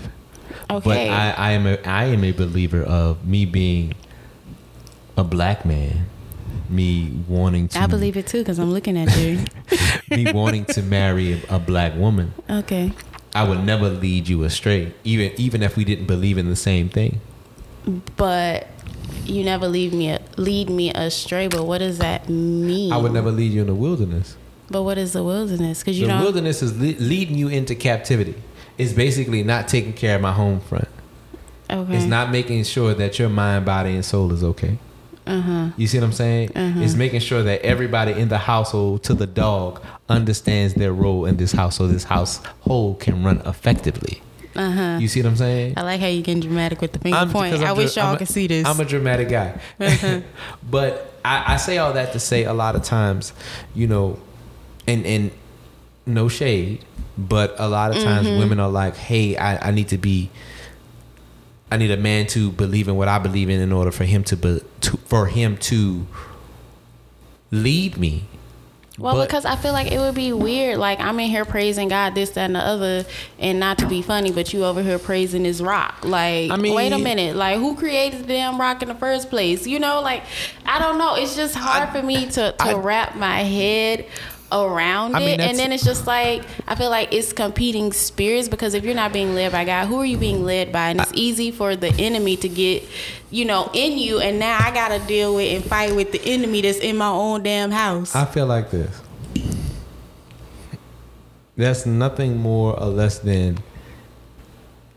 But 0.68 0.86
okay, 0.86 1.08
I, 1.10 1.32
I 1.32 1.52
am 1.52 1.66
a 1.66 1.78
I 1.86 2.06
am 2.06 2.26
a 2.26 2.32
believer 2.34 2.84
of 2.84 3.26
me 3.26 3.46
being 3.46 3.94
a 5.16 5.24
black 5.24 5.66
man, 5.66 6.08
me 6.70 7.18
wanting 7.28 7.70
to 7.70 7.80
I 7.80 7.88
believe 7.88 8.18
it 8.18 8.28
too 8.28 8.40
because 8.40 8.60
I'm 8.60 8.72
looking 8.72 8.98
at 8.98 9.16
you. 9.18 9.46
me 10.12 10.32
wanting 10.34 10.66
to 10.66 10.82
marry 10.84 11.42
a, 11.50 11.56
a 11.56 11.60
black 11.60 11.96
woman. 11.96 12.34
okay, 12.50 12.92
I 13.38 13.48
would 13.48 13.64
never 13.64 13.90
lead 13.90 14.28
you 14.28 14.44
astray, 14.44 14.94
even 15.04 15.32
even 15.38 15.62
if 15.62 15.78
we 15.78 15.84
didn't 15.86 16.08
believe 16.08 16.38
in 16.40 16.50
the 16.50 16.56
same 16.56 16.90
thing. 16.90 17.22
but 18.16 18.68
you 19.26 19.44
never 19.44 19.68
lead 19.68 19.94
me 19.94 20.18
lead 20.38 20.70
me 20.70 20.92
astray. 20.92 21.48
But 21.48 21.66
what 21.66 21.78
does 21.80 22.00
that 22.00 22.30
mean? 22.30 22.92
I 22.92 22.98
would 22.98 23.12
never 23.14 23.32
lead 23.32 23.52
you 23.52 23.62
in 23.62 23.68
the 23.68 23.76
wilderness. 23.76 24.36
But 24.72 24.84
what 24.84 24.98
is 24.98 25.14
the 25.14 25.24
wilderness? 25.24 25.80
Because 25.80 26.00
you 26.00 26.08
the 26.08 26.18
wilderness 26.18 26.64
is 26.64 26.74
le- 26.78 27.00
leading 27.04 27.38
you 27.38 27.48
into 27.48 27.76
captivity. 27.76 28.36
It's 28.78 28.94
basically 28.94 29.44
not 29.44 29.68
taking 29.68 29.94
care 29.94 30.16
of 30.16 30.22
my 30.22 30.32
home 30.32 30.60
front. 30.60 30.88
okay. 31.70 31.96
It's 31.96 32.06
not 32.06 32.32
making 32.32 32.64
sure 32.64 32.94
that 32.96 33.18
your 33.20 33.30
mind, 33.30 33.66
body, 33.66 33.92
and 33.92 34.04
soul 34.04 34.32
is 34.34 34.44
okay. 34.44 34.78
Uh 35.28 35.42
huh. 35.42 35.70
You 35.78 35.88
see 35.88 35.98
what 36.00 36.06
I'm 36.06 36.14
saying? 36.14 36.52
Uh-huh. 36.56 36.80
It's 36.82 36.96
making 36.96 37.20
sure 37.20 37.44
that 37.44 37.62
everybody 37.62 38.14
in 38.14 38.30
the 38.30 38.38
household, 38.38 39.04
to 39.04 39.14
the 39.14 39.28
dog, 39.28 39.84
understands 40.10 40.74
their 40.76 40.94
role 40.94 41.26
in 41.26 41.38
this 41.38 41.52
house, 41.52 41.76
so 41.78 41.88
this 41.88 42.04
household 42.06 43.00
can 43.00 43.24
run 43.24 43.42
effectively. 43.46 44.22
Uh 44.56 44.72
huh. 44.72 44.98
You 45.00 45.08
see 45.08 45.22
what 45.22 45.30
I'm 45.30 45.36
saying? 45.36 45.74
I 45.78 45.84
like 45.84 46.00
how 46.02 46.08
you 46.08 46.22
getting 46.24 46.42
dramatic 46.42 46.82
with 46.82 46.94
the 46.94 47.00
finger 47.00 47.18
I'm- 47.18 47.30
point. 47.32 47.54
I'm 47.62 47.78
wish 47.78 47.94
dra- 47.94 48.04
y'all 48.04 48.16
a- 48.16 48.18
could 48.18 48.28
see 48.28 48.48
this. 48.48 48.66
I'm 48.66 48.80
a 48.80 48.86
dramatic 48.86 49.30
guy. 49.30 49.60
Uh-huh. 49.80 50.22
but 50.72 51.14
I, 51.24 51.54
I 51.54 51.58
say 51.58 51.78
all 51.78 51.94
that 51.94 52.14
to 52.14 52.20
say 52.20 52.44
a 52.46 52.54
lot 52.54 52.76
of 52.76 52.84
times, 52.84 53.34
you 53.76 53.86
know, 53.88 54.20
and 54.88 55.06
and 55.06 55.32
no 56.06 56.28
shade, 56.30 56.84
but 57.18 57.54
a 57.60 57.68
lot 57.68 57.96
of 57.96 58.02
times 58.02 58.26
Mm-hmm. 58.28 58.40
women 58.40 58.60
are 58.60 58.70
like, 58.70 58.96
hey, 58.96 59.36
I, 59.38 59.68
I 59.68 59.72
need 59.72 59.90
to 59.90 59.98
be. 59.98 60.30
I 61.70 61.78
need 61.78 61.92
a 61.92 61.98
man 61.98 62.28
to 62.28 62.52
believe 62.52 62.88
in 62.88 62.96
what 62.96 63.08
I 63.08 63.20
believe 63.20 63.50
in 63.50 63.60
in 63.60 63.72
order 63.74 63.92
for 63.92 64.06
him 64.06 64.24
to, 64.26 64.38
be, 64.38 64.62
to 64.82 64.98
for 64.98 65.26
him 65.28 65.58
to 65.58 66.08
lead 67.52 67.98
me. 67.98 68.26
Well, 68.98 69.14
But- 69.16 69.28
because 69.28 69.46
I 69.46 69.56
feel 69.56 69.74
like 69.74 69.92
it 69.92 70.00
would 70.00 70.16
be 70.16 70.34
weird. 70.34 70.80
Like 70.80 71.00
I'm 71.00 71.20
in 71.20 71.30
here 71.30 71.46
praising 71.46 71.88
God, 71.88 72.16
this, 72.16 72.32
that, 72.32 72.46
and 72.46 72.56
the 72.56 72.60
other, 72.60 73.06
and 73.38 73.60
not 73.60 73.78
to 73.80 73.86
be 73.88 74.02
funny, 74.02 74.32
but 74.32 74.54
you 74.54 74.66
over 74.66 74.82
here 74.82 74.98
praising 74.98 75.44
this 75.44 75.62
rock. 75.62 76.00
Like, 76.04 76.50
I 76.50 76.56
mean- 76.56 76.74
wait 76.74 76.94
a 76.94 76.98
minute. 76.98 77.36
Like, 77.36 77.60
who 77.60 77.76
created 77.76 78.22
the 78.24 78.28
damn 78.28 78.60
rock 78.60 78.82
in 78.82 78.88
the 78.88 78.96
first 78.96 79.30
place? 79.30 79.68
You 79.68 79.80
know, 79.80 80.02
like 80.02 80.24
I 80.66 80.80
don't 80.80 80.98
know. 80.98 81.14
It's 81.16 81.36
just 81.36 81.54
hard 81.54 81.90
I- 81.90 81.92
for 81.94 82.02
me 82.06 82.26
to 82.28 82.52
to 82.54 82.56
I- 82.60 82.74
wrap 82.74 83.16
my 83.16 83.42
head 83.42 84.08
around 84.52 85.16
I 85.16 85.20
mean, 85.20 85.40
it, 85.40 85.42
and 85.42 85.58
then 85.58 85.72
it's 85.72 85.84
just 85.84 86.08
like 86.08 86.44
I 86.68 86.76
feel 86.76 86.90
like 86.90 87.14
it's 87.14 87.34
competing 87.34 87.92
spirits 87.92 88.48
because 88.48 88.74
if 88.74 88.84
you're 88.84 88.96
not 88.96 89.14
being 89.14 89.36
led 89.36 89.52
by 89.52 89.66
God, 89.66 89.88
who 89.88 90.00
are 90.00 90.06
you 90.06 90.18
being 90.18 90.46
led 90.46 90.72
by? 90.72 90.90
And 90.90 91.02
it's 91.02 91.12
easy 91.14 91.52
for 91.52 91.76
the 91.76 91.94
enemy 92.00 92.38
to 92.38 92.50
get, 92.50 92.84
you 93.30 93.46
know, 93.46 93.70
in 93.74 93.98
you, 93.98 94.20
and 94.20 94.40
now 94.40 94.58
I 94.60 94.72
gotta 94.72 95.00
deal 95.06 95.36
with 95.36 95.54
and 95.54 95.64
fight 95.64 95.96
with 95.96 96.12
the 96.12 96.22
enemy 96.24 96.62
that's 96.62 96.80
in 96.80 96.98
my 96.98 97.10
own 97.10 97.44
damn 97.44 97.72
house. 97.72 98.16
I 98.16 98.26
feel 98.26 98.46
like 98.46 98.72
this. 98.72 99.02
That's 101.56 101.86
nothing 101.86 102.38
more 102.38 102.80
or 102.80 102.86
less 102.88 103.20
than 103.20 103.58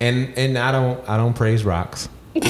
and 0.01 0.33
and 0.37 0.59
I 0.59 0.73
don't 0.73 1.09
I 1.09 1.17
don't 1.17 1.35
praise 1.35 1.65
rocks. 1.65 2.09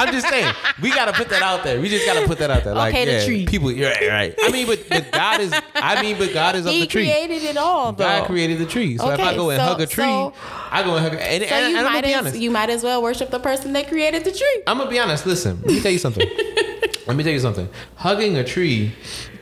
I'm 0.00 0.12
just 0.12 0.28
saying 0.28 0.54
we 0.82 0.90
gotta 0.90 1.12
put 1.12 1.28
that 1.30 1.42
out 1.42 1.62
there. 1.64 1.80
We 1.80 1.88
just 1.88 2.06
gotta 2.06 2.26
put 2.26 2.38
that 2.38 2.50
out 2.50 2.64
there. 2.64 2.74
Like 2.74 2.94
Okay, 2.94 3.04
the 3.04 3.12
yeah, 3.12 3.24
tree. 3.24 3.46
people. 3.46 3.70
You're 3.70 3.90
right, 3.90 4.08
right. 4.08 4.34
I 4.42 4.50
mean, 4.50 4.66
but, 4.66 4.84
but 4.88 5.10
God 5.12 5.40
is. 5.40 5.52
I 5.74 6.00
mean, 6.02 6.18
but 6.18 6.32
God 6.32 6.56
is 6.56 6.66
of 6.66 6.72
he 6.72 6.80
the 6.80 6.86
tree. 6.86 7.02
created 7.04 7.42
it 7.44 7.56
all, 7.56 7.92
though. 7.92 8.04
God 8.04 8.26
created 8.26 8.58
the 8.58 8.66
tree. 8.66 8.96
So 8.98 9.10
if 9.10 9.20
I 9.20 9.34
go 9.34 9.50
and 9.50 9.60
so- 9.60 9.66
hug 9.66 9.80
a 9.80 9.86
tree, 9.86 10.04
so- 10.04 10.32
I 10.70 10.82
go 10.82 10.96
and 10.96 11.04
hug. 11.04 11.14
And, 11.20 11.20
So 11.44 11.54
and, 11.54 11.72
you 11.72 11.78
and 11.78 11.86
I'm 11.86 11.92
might 11.92 12.00
gonna 12.02 12.06
be 12.06 12.14
as 12.14 12.20
honest. 12.20 12.38
you 12.38 12.50
might 12.50 12.70
as 12.70 12.82
well 12.82 13.02
worship 13.02 13.30
the 13.30 13.38
person 13.40 13.72
that 13.74 13.88
created 13.88 14.24
the 14.24 14.32
tree. 14.32 14.62
I'm 14.66 14.78
gonna 14.78 14.90
be 14.90 14.98
honest. 14.98 15.26
Listen, 15.26 15.60
let 15.62 15.66
me 15.74 15.80
tell 15.80 15.92
you 15.92 15.98
something. 15.98 16.26
let 17.06 17.16
me 17.16 17.22
tell 17.24 17.32
you 17.32 17.40
something. 17.40 17.68
Hugging 17.96 18.36
a 18.36 18.44
tree 18.44 18.92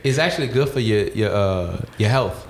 is 0.03 0.17
actually 0.19 0.47
good 0.47 0.69
for 0.69 0.79
your 0.79 1.07
your 1.09 1.31
uh, 1.33 1.81
your 1.97 2.09
health. 2.09 2.47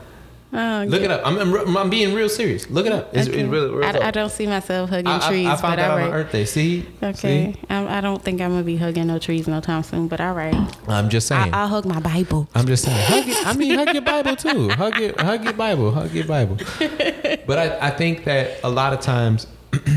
Oh, 0.52 0.84
Look 0.88 1.04
it 1.04 1.12
up. 1.12 1.22
I'm, 1.24 1.38
I'm, 1.38 1.78
I'm 1.78 1.90
being 1.92 2.16
real 2.16 2.28
serious. 2.28 2.68
Look 2.72 2.88
it 2.88 2.92
up. 2.92 3.14
It's, 3.16 3.28
okay. 3.28 3.42
it's 3.42 3.50
really, 3.50 3.70
real 3.70 3.86
I. 3.86 4.08
I 4.08 4.12
don't 4.12 4.32
see 4.32 4.48
myself 4.48 4.90
hugging 4.90 5.06
I, 5.06 5.24
I- 5.24 5.30
trees, 5.30 5.46
I 5.48 5.56
found 5.58 5.76
but 5.76 5.80
out 5.80 6.02
on. 6.02 6.12
Earth 6.12 6.32
Day. 6.32 6.46
See? 6.46 6.88
Okay, 7.04 7.54
See? 7.54 7.60
I, 7.70 8.00
I 8.00 8.02
don't 8.02 8.24
think 8.24 8.42
I'm 8.42 8.50
gonna 8.52 8.64
be 8.64 8.76
hugging 8.76 9.06
no 9.06 9.20
trees 9.20 9.48
no 9.48 9.62
time 9.62 9.84
soon, 9.84 10.08
but 10.08 10.20
all 10.20 10.34
right. 10.34 10.56
I'm 10.88 11.10
just 11.10 11.28
saying. 11.28 11.54
I'll 11.54 11.68
hug 11.68 11.86
my 11.86 12.00
Bible. 12.00 12.50
I'm 12.56 12.66
just 12.66 12.84
saying. 12.84 12.98
Hug 13.00 13.28
it. 13.28 13.46
I 13.46 13.54
mean, 13.54 13.76
hug 13.78 13.94
your 13.94 14.02
Bible 14.02 14.36
too. 14.36 14.70
Hug 14.70 14.98
your, 14.98 15.14
hug 15.22 15.44
your 15.44 15.54
Bible. 15.54 15.92
Hug 15.92 16.12
your 16.12 16.26
Bible. 16.26 16.58
But 17.46 17.58
I, 17.58 17.88
I 17.88 17.90
think 17.92 18.26
that 18.26 18.60
a 18.64 18.70
lot 18.70 18.94
of 18.94 19.02
times, 19.02 19.48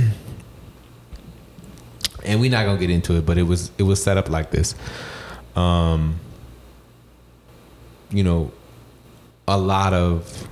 and 2.24 2.40
we're 2.40 2.50
not 2.50 2.64
gonna 2.64 2.78
get 2.78 2.88
into 2.90 3.16
it, 3.16 3.26
but 3.26 3.36
it 3.38 3.42
was 3.42 3.70
it 3.78 3.82
was 3.82 4.02
set 4.02 4.16
up 4.16 4.30
like 4.30 4.50
this. 4.50 4.74
Um, 5.56 6.18
you 8.10 8.22
know, 8.22 8.52
a 9.48 9.58
lot 9.58 9.92
of, 9.92 10.48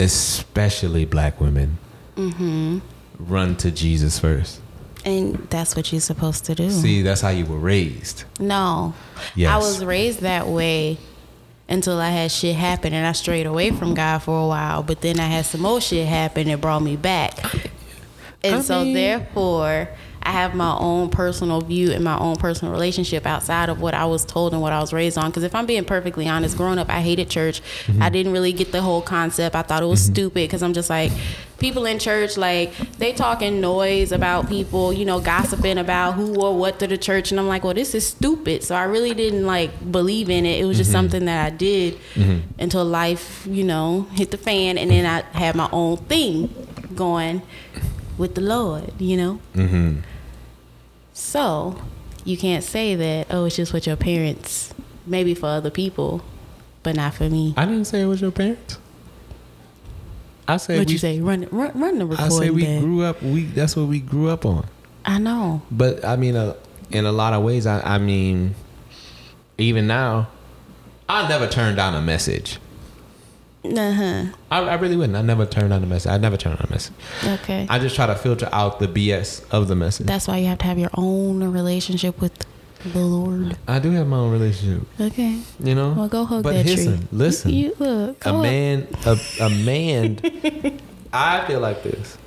especially 0.00 1.04
black 1.04 1.40
women, 1.40 1.78
Mm-hmm. 2.16 2.78
run 3.18 3.56
to 3.56 3.72
Jesus 3.72 4.20
first. 4.20 4.60
And 5.04 5.34
that's 5.50 5.74
what 5.74 5.90
you're 5.92 6.00
supposed 6.00 6.44
to 6.46 6.54
do. 6.54 6.70
See, 6.70 7.02
that's 7.02 7.20
how 7.20 7.30
you 7.30 7.44
were 7.44 7.58
raised. 7.58 8.22
No. 8.38 8.94
Yes. 9.34 9.50
I 9.50 9.56
was 9.58 9.84
raised 9.84 10.20
that 10.20 10.46
way 10.46 10.98
until 11.68 11.98
I 12.00 12.10
had 12.10 12.30
shit 12.30 12.54
happen 12.54 12.92
and 12.92 13.04
I 13.06 13.12
strayed 13.12 13.46
away 13.46 13.70
from 13.72 13.94
God 13.94 14.20
for 14.20 14.44
a 14.44 14.46
while. 14.46 14.82
But 14.84 15.00
then 15.00 15.18
I 15.18 15.26
had 15.26 15.44
some 15.44 15.62
more 15.62 15.80
shit 15.80 16.06
happen 16.06 16.46
that 16.46 16.60
brought 16.60 16.82
me 16.82 16.94
back. 16.96 17.36
And 18.44 18.56
I 18.56 18.60
so 18.60 18.84
mean- 18.84 18.94
therefore 18.94 19.88
I 20.24 20.30
have 20.30 20.54
my 20.54 20.76
own 20.78 21.10
personal 21.10 21.60
view 21.60 21.92
and 21.92 22.02
my 22.02 22.18
own 22.18 22.36
personal 22.36 22.72
relationship 22.72 23.26
outside 23.26 23.68
of 23.68 23.80
what 23.80 23.92
I 23.92 24.06
was 24.06 24.24
told 24.24 24.52
and 24.54 24.62
what 24.62 24.72
I 24.72 24.80
was 24.80 24.92
raised 24.92 25.18
on. 25.18 25.30
Because 25.30 25.42
if 25.42 25.54
I'm 25.54 25.66
being 25.66 25.84
perfectly 25.84 26.26
honest, 26.26 26.56
growing 26.56 26.78
up, 26.78 26.88
I 26.88 27.00
hated 27.02 27.28
church. 27.28 27.60
Mm-hmm. 27.86 28.02
I 28.02 28.08
didn't 28.08 28.32
really 28.32 28.52
get 28.52 28.72
the 28.72 28.80
whole 28.80 29.02
concept. 29.02 29.54
I 29.54 29.62
thought 29.62 29.82
it 29.82 29.86
was 29.86 30.02
stupid 30.02 30.34
because 30.34 30.62
I'm 30.62 30.72
just 30.72 30.88
like, 30.88 31.12
people 31.58 31.84
in 31.86 31.98
church, 31.98 32.36
like, 32.36 32.74
they 32.98 33.12
talking 33.12 33.60
noise 33.60 34.12
about 34.12 34.48
people, 34.48 34.92
you 34.92 35.04
know, 35.04 35.20
gossiping 35.20 35.78
about 35.78 36.12
who 36.12 36.34
or 36.40 36.56
what 36.56 36.78
to 36.78 36.86
the 36.86 36.96
church. 36.98 37.30
And 37.30 37.38
I'm 37.38 37.46
like, 37.48 37.62
well, 37.62 37.74
this 37.74 37.94
is 37.94 38.06
stupid. 38.06 38.64
So 38.64 38.74
I 38.74 38.84
really 38.84 39.12
didn't 39.14 39.46
like 39.46 39.92
believe 39.92 40.30
in 40.30 40.46
it. 40.46 40.60
It 40.60 40.64
was 40.64 40.78
just 40.78 40.88
Mm-hmm. 40.88 40.98
something 40.98 41.24
that 41.26 41.46
I 41.46 41.50
did 41.56 41.98
until 42.58 42.84
life, 42.84 43.46
you 43.50 43.64
know, 43.64 44.06
hit 44.12 44.30
the 44.30 44.36
fan. 44.38 44.78
And 44.78 44.90
then 44.90 45.04
I 45.06 45.20
had 45.36 45.54
my 45.54 45.68
own 45.72 45.96
thing 45.96 46.48
going 46.94 47.42
with 48.16 48.34
the 48.36 48.40
Lord, 48.40 48.92
you 49.00 49.16
know? 49.16 49.40
Mm-hmm. 49.54 50.00
So 51.14 51.80
you 52.24 52.36
can't 52.36 52.62
say 52.64 52.94
that, 52.96 53.28
oh, 53.30 53.46
it's 53.46 53.56
just 53.56 53.72
what 53.72 53.86
your 53.86 53.96
parents, 53.96 54.74
maybe 55.06 55.32
for 55.34 55.46
other 55.46 55.70
people, 55.70 56.22
but 56.82 56.96
not 56.96 57.14
for 57.14 57.30
me. 57.30 57.54
I 57.56 57.64
didn't 57.64 57.86
say 57.86 58.02
it 58.02 58.06
was 58.06 58.20
your 58.20 58.32
parents. 58.32 58.78
I 60.46 60.58
say 60.58 60.78
What 60.78 60.90
you 60.90 60.98
say? 60.98 61.20
Run, 61.20 61.48
run, 61.50 61.70
run 61.74 61.98
the 61.98 62.16
I 62.20 62.28
say 62.28 62.50
we 62.50 62.64
back. 62.66 62.80
grew 62.80 63.02
up. 63.02 63.22
We 63.22 63.44
that's 63.44 63.76
what 63.76 63.86
we 63.86 64.00
grew 64.00 64.28
up 64.28 64.44
on. 64.44 64.66
I 65.04 65.18
know. 65.18 65.62
But 65.70 66.04
I 66.04 66.16
mean, 66.16 66.36
uh, 66.36 66.54
in 66.90 67.06
a 67.06 67.12
lot 67.12 67.32
of 67.32 67.42
ways, 67.42 67.66
I, 67.66 67.80
I 67.80 67.98
mean, 67.98 68.54
even 69.56 69.86
now, 69.86 70.28
I 71.08 71.26
never 71.28 71.46
turn 71.48 71.76
down 71.76 71.94
a 71.94 72.02
message. 72.02 72.58
Uh 73.64 73.92
huh. 73.92 74.24
I, 74.50 74.58
I 74.60 74.74
really 74.74 74.96
wouldn't. 74.96 75.16
I 75.16 75.22
never 75.22 75.46
turn 75.46 75.72
on 75.72 75.82
a 75.82 75.86
message. 75.86 76.10
I 76.12 76.18
never 76.18 76.36
turn 76.36 76.52
on 76.52 76.66
a 76.68 76.70
message. 76.70 76.94
Okay. 77.24 77.66
I 77.70 77.78
just 77.78 77.94
try 77.96 78.06
to 78.06 78.14
filter 78.14 78.48
out 78.52 78.78
the 78.78 78.86
BS 78.88 79.42
of 79.50 79.68
the 79.68 79.74
message. 79.74 80.06
That's 80.06 80.28
why 80.28 80.36
you 80.38 80.46
have 80.48 80.58
to 80.58 80.64
have 80.66 80.78
your 80.78 80.90
own 80.94 81.42
relationship 81.50 82.20
with 82.20 82.44
the 82.84 82.98
Lord. 83.00 83.56
I 83.66 83.78
do 83.78 83.90
have 83.92 84.06
my 84.06 84.18
own 84.18 84.30
relationship. 84.32 84.86
Okay. 85.00 85.40
You 85.60 85.74
know. 85.74 85.92
Well, 85.92 86.08
go 86.08 86.24
hug 86.26 86.42
but 86.42 86.52
that 86.52 86.66
listen, 86.66 86.98
tree. 86.98 87.06
listen. 87.12 87.50
You 87.52 87.74
look. 87.78 88.26
a 88.26 88.32
man, 88.34 88.86
a, 89.06 89.18
a 89.40 89.48
man. 89.48 90.20
I 91.12 91.46
feel 91.46 91.60
like 91.60 91.82
this. 91.82 92.18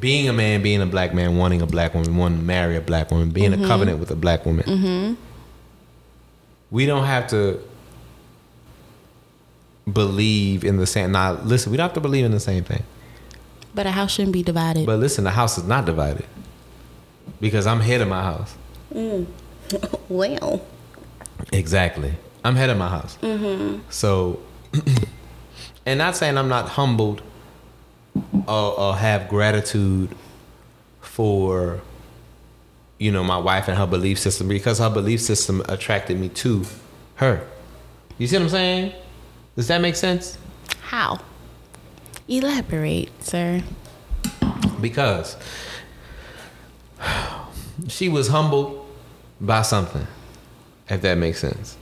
Being 0.00 0.28
a 0.28 0.32
man, 0.32 0.60
being 0.62 0.80
a 0.82 0.86
black 0.86 1.14
man, 1.14 1.36
wanting 1.36 1.62
a 1.62 1.66
black 1.66 1.94
woman, 1.94 2.16
wanting 2.16 2.38
to 2.38 2.44
marry 2.44 2.74
a 2.76 2.80
black 2.80 3.12
woman, 3.12 3.30
being 3.30 3.52
Mm-hmm. 3.52 3.64
a 3.64 3.68
covenant 3.68 4.00
with 4.00 4.10
a 4.10 4.16
black 4.16 4.44
woman. 4.44 5.16
We 6.72 6.86
don't 6.86 7.04
have 7.04 7.28
to 7.28 7.60
believe 9.90 10.64
in 10.64 10.76
the 10.76 10.86
same. 10.86 11.12
Now, 11.12 11.32
listen, 11.32 11.70
we 11.70 11.76
don't 11.76 11.84
have 11.84 11.94
to 11.94 12.00
believe 12.00 12.24
in 12.24 12.32
the 12.32 12.40
same 12.40 12.64
thing. 12.64 12.82
But 13.74 13.86
a 13.86 13.90
house 13.90 14.12
shouldn't 14.12 14.32
be 14.32 14.42
divided. 14.42 14.86
But 14.86 15.00
listen, 15.00 15.24
the 15.24 15.30
house 15.30 15.58
is 15.58 15.64
not 15.64 15.84
divided 15.84 16.26
because 17.40 17.66
I'm 17.66 17.80
head 17.80 18.00
of 18.00 18.08
my 18.08 18.22
house. 18.22 18.54
Mm. 18.92 19.26
well. 20.08 20.64
Exactly. 21.52 22.14
I'm 22.44 22.56
head 22.56 22.70
of 22.70 22.78
my 22.78 22.88
house. 22.88 23.18
Mm-hmm. 23.22 23.80
So, 23.90 24.40
and 25.86 25.98
not 25.98 26.16
saying 26.16 26.38
I'm 26.38 26.48
not 26.48 26.68
humbled 26.70 27.22
or, 28.46 28.78
or 28.78 28.96
have 28.96 29.28
gratitude 29.28 30.14
for, 31.00 31.80
you 32.98 33.10
know, 33.10 33.24
my 33.24 33.38
wife 33.38 33.66
and 33.66 33.76
her 33.76 33.86
belief 33.86 34.18
system 34.18 34.48
because 34.48 34.78
her 34.78 34.90
belief 34.90 35.20
system 35.20 35.62
attracted 35.68 36.18
me 36.18 36.28
to 36.30 36.64
her. 37.16 37.46
You 38.18 38.26
see 38.26 38.36
what 38.36 38.44
I'm 38.44 38.48
saying? 38.50 38.92
Does 39.56 39.68
that 39.68 39.80
make 39.80 39.96
sense? 39.96 40.38
How? 40.80 41.20
Elaborate, 42.28 43.10
sir. 43.22 43.62
Because 44.80 45.36
she 47.88 48.08
was 48.08 48.28
humbled 48.28 48.86
by 49.40 49.62
something, 49.62 50.06
if 50.88 51.02
that 51.02 51.18
makes 51.18 51.38
sense. 51.38 51.76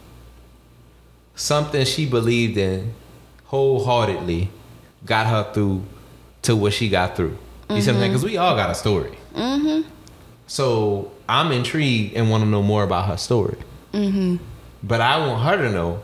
Something 1.35 1.85
she 1.85 2.07
believed 2.07 2.57
in 2.57 2.95
wholeheartedly 3.45 4.51
got 5.05 5.27
her 5.27 5.53
through 5.53 5.85
to 6.43 6.57
what 6.57 6.73
she 6.73 6.89
got 6.89 7.17
through. 7.17 7.39
You 7.71 7.81
see 7.81 7.91
what 7.91 7.95
I'm 7.95 8.01
saying? 8.01 8.13
Because 8.13 8.25
we 8.25 8.37
all 8.37 8.55
got 8.55 8.71
a 8.71 8.75
story. 8.75 9.17
Mm-hmm. 9.35 9.89
So 10.47 11.13
I'm 11.29 11.53
intrigued 11.53 12.15
and 12.15 12.31
want 12.31 12.45
to 12.45 12.49
know 12.49 12.63
more 12.63 12.83
about 12.85 13.07
her 13.07 13.17
story. 13.17 13.57
Mm-hmm. 13.93 14.37
But 14.83 15.01
I 15.01 15.27
want 15.27 15.43
her 15.43 15.57
to 15.57 15.73
know 15.73 16.03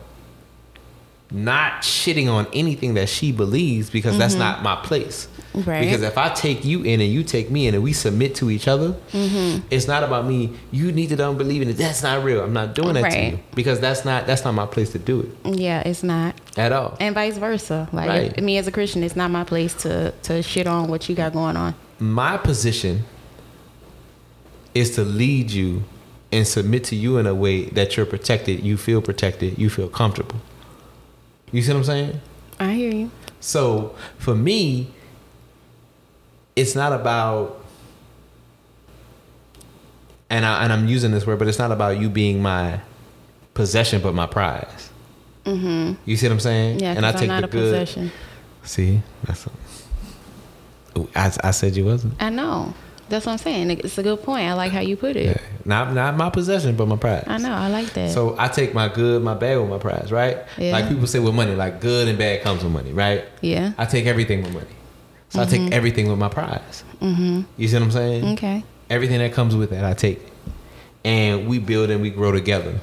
not 1.31 1.83
shitting 1.83 2.31
on 2.31 2.47
anything 2.53 2.95
that 2.95 3.07
she 3.07 3.31
believes 3.31 3.89
because 3.89 4.17
that's 4.17 4.33
mm-hmm. 4.33 4.41
not 4.41 4.63
my 4.63 4.75
place. 4.77 5.27
Right. 5.53 5.81
Because 5.81 6.01
if 6.01 6.17
I 6.17 6.29
take 6.29 6.65
you 6.65 6.83
in 6.83 7.01
and 7.01 7.11
you 7.11 7.23
take 7.23 7.51
me 7.51 7.67
in 7.67 7.75
and 7.75 7.83
we 7.83 7.93
submit 7.93 8.35
to 8.35 8.49
each 8.49 8.67
other, 8.67 8.93
mm-hmm. 9.11 9.65
it's 9.69 9.87
not 9.87 10.03
about 10.03 10.25
me. 10.25 10.57
You 10.71 10.91
need 10.91 11.09
to 11.09 11.15
don't 11.15 11.37
believe 11.37 11.61
in 11.61 11.69
it. 11.69 11.73
That's 11.73 12.01
not 12.03 12.23
real. 12.23 12.43
I'm 12.43 12.53
not 12.53 12.73
doing 12.73 12.93
that 12.93 13.11
to 13.11 13.25
you 13.25 13.39
because 13.53 13.79
that's 13.79 14.05
not 14.05 14.25
that's 14.25 14.43
not 14.43 14.53
my 14.53 14.65
place 14.65 14.91
to 14.93 14.99
do 14.99 15.21
it 15.21 15.55
Yeah, 15.59 15.81
it's 15.81 16.03
not. 16.03 16.35
at 16.57 16.71
all. 16.71 16.97
And 16.99 17.13
vice 17.13 17.37
versa. 17.37 17.89
Like 17.91 18.09
Right. 18.09 18.43
me 18.43 18.57
as 18.57 18.67
a 18.67 18.71
Christian, 18.71 19.03
it's 19.03 19.15
not 19.15 19.29
my 19.31 19.43
place 19.43 19.73
to 19.83 20.11
to 20.23 20.41
shit 20.41 20.67
on 20.67 20.87
what 20.87 21.09
you 21.09 21.15
got 21.15 21.33
going 21.33 21.57
on. 21.57 21.75
my 21.99 22.37
position 22.37 23.03
is 24.73 24.95
to 24.95 25.03
lead 25.03 25.51
you 25.51 25.83
and 26.31 26.47
submit 26.47 26.83
to 26.85 26.95
you 26.95 27.17
in 27.17 27.25
a 27.25 27.33
way 27.33 27.65
that 27.65 27.97
you're 27.97 28.05
protected, 28.05 28.63
you 28.63 28.77
feel 28.77 29.01
protected, 29.01 29.57
you 29.57 29.69
feel 29.69 29.89
comfortable. 29.89 30.39
You 31.51 31.61
see 31.61 31.71
what 31.71 31.79
I'm 31.79 31.83
saying? 31.83 32.21
I 32.59 32.73
hear 32.73 32.93
you. 32.93 33.11
So 33.39 33.95
for 34.17 34.35
me, 34.35 34.91
it's 36.55 36.75
not 36.75 36.91
about, 36.93 37.63
and 40.29 40.45
I 40.45 40.63
and 40.63 40.73
I'm 40.73 40.87
using 40.87 41.11
this 41.11 41.25
word, 41.25 41.39
but 41.39 41.47
it's 41.47 41.59
not 41.59 41.71
about 41.71 41.99
you 41.99 42.09
being 42.09 42.41
my 42.41 42.81
possession, 43.53 44.01
but 44.01 44.13
my 44.13 44.25
prize. 44.25 44.89
Mm-hmm. 45.45 45.93
You 46.05 46.17
see 46.17 46.27
what 46.27 46.33
I'm 46.33 46.39
saying? 46.39 46.79
Yeah, 46.79 46.93
and 46.93 47.05
I 47.05 47.11
take 47.13 47.23
I'm 47.23 47.41
not 47.41 47.41
the 47.41 47.47
a 47.47 47.51
good. 47.51 47.71
possession. 47.71 48.11
See, 48.63 49.01
that's. 49.23 49.47
A, 49.47 49.51
I, 51.15 51.31
I 51.43 51.51
said 51.51 51.75
you 51.75 51.85
wasn't. 51.85 52.21
I 52.21 52.29
know. 52.29 52.73
That's 53.09 53.25
what 53.25 53.33
I'm 53.33 53.37
saying. 53.39 53.71
It's 53.71 53.97
a 53.97 54.03
good 54.03 54.21
point. 54.23 54.47
I 54.47 54.53
like 54.53 54.71
how 54.71 54.81
you 54.81 54.95
put 54.95 55.15
it. 55.15 55.25
Yeah. 55.25 55.41
Not 55.65 55.93
not 55.93 56.15
my 56.15 56.29
possession, 56.29 56.75
but 56.75 56.87
my 56.87 56.95
prize. 56.95 57.23
I 57.27 57.37
know. 57.37 57.51
I 57.51 57.69
like 57.69 57.93
that. 57.93 58.11
So 58.11 58.35
I 58.37 58.47
take 58.47 58.73
my 58.73 58.87
good, 58.87 59.21
my 59.23 59.33
bad 59.33 59.59
with 59.59 59.69
my 59.69 59.77
prize, 59.77 60.11
right? 60.11 60.37
Yeah. 60.57 60.71
Like 60.71 60.87
people 60.87 61.07
say 61.07 61.19
with 61.19 61.33
money, 61.35 61.55
like 61.55 61.81
good 61.81 62.07
and 62.07 62.17
bad 62.17 62.41
comes 62.41 62.63
with 62.63 62.71
money, 62.71 62.93
right? 62.93 63.25
yeah. 63.41 63.73
I 63.77 63.85
take 63.85 64.05
everything 64.05 64.43
with 64.43 64.53
money. 64.53 64.67
So 65.29 65.41
I 65.41 65.45
take 65.45 65.71
everything 65.71 66.09
with 66.09 66.17
my 66.17 66.29
prize. 66.29 66.83
Mm-hmm. 67.01 67.41
You 67.57 67.67
see 67.67 67.75
what 67.75 67.83
I'm 67.83 67.91
saying? 67.91 68.25
Okay. 68.33 68.63
Everything 68.89 69.19
that 69.19 69.31
comes 69.33 69.55
with 69.55 69.69
that, 69.69 69.85
I 69.85 69.93
take. 69.93 70.19
And 71.05 71.47
we 71.47 71.59
build 71.59 71.91
and 71.91 72.01
we 72.01 72.09
grow 72.09 72.31
together 72.31 72.79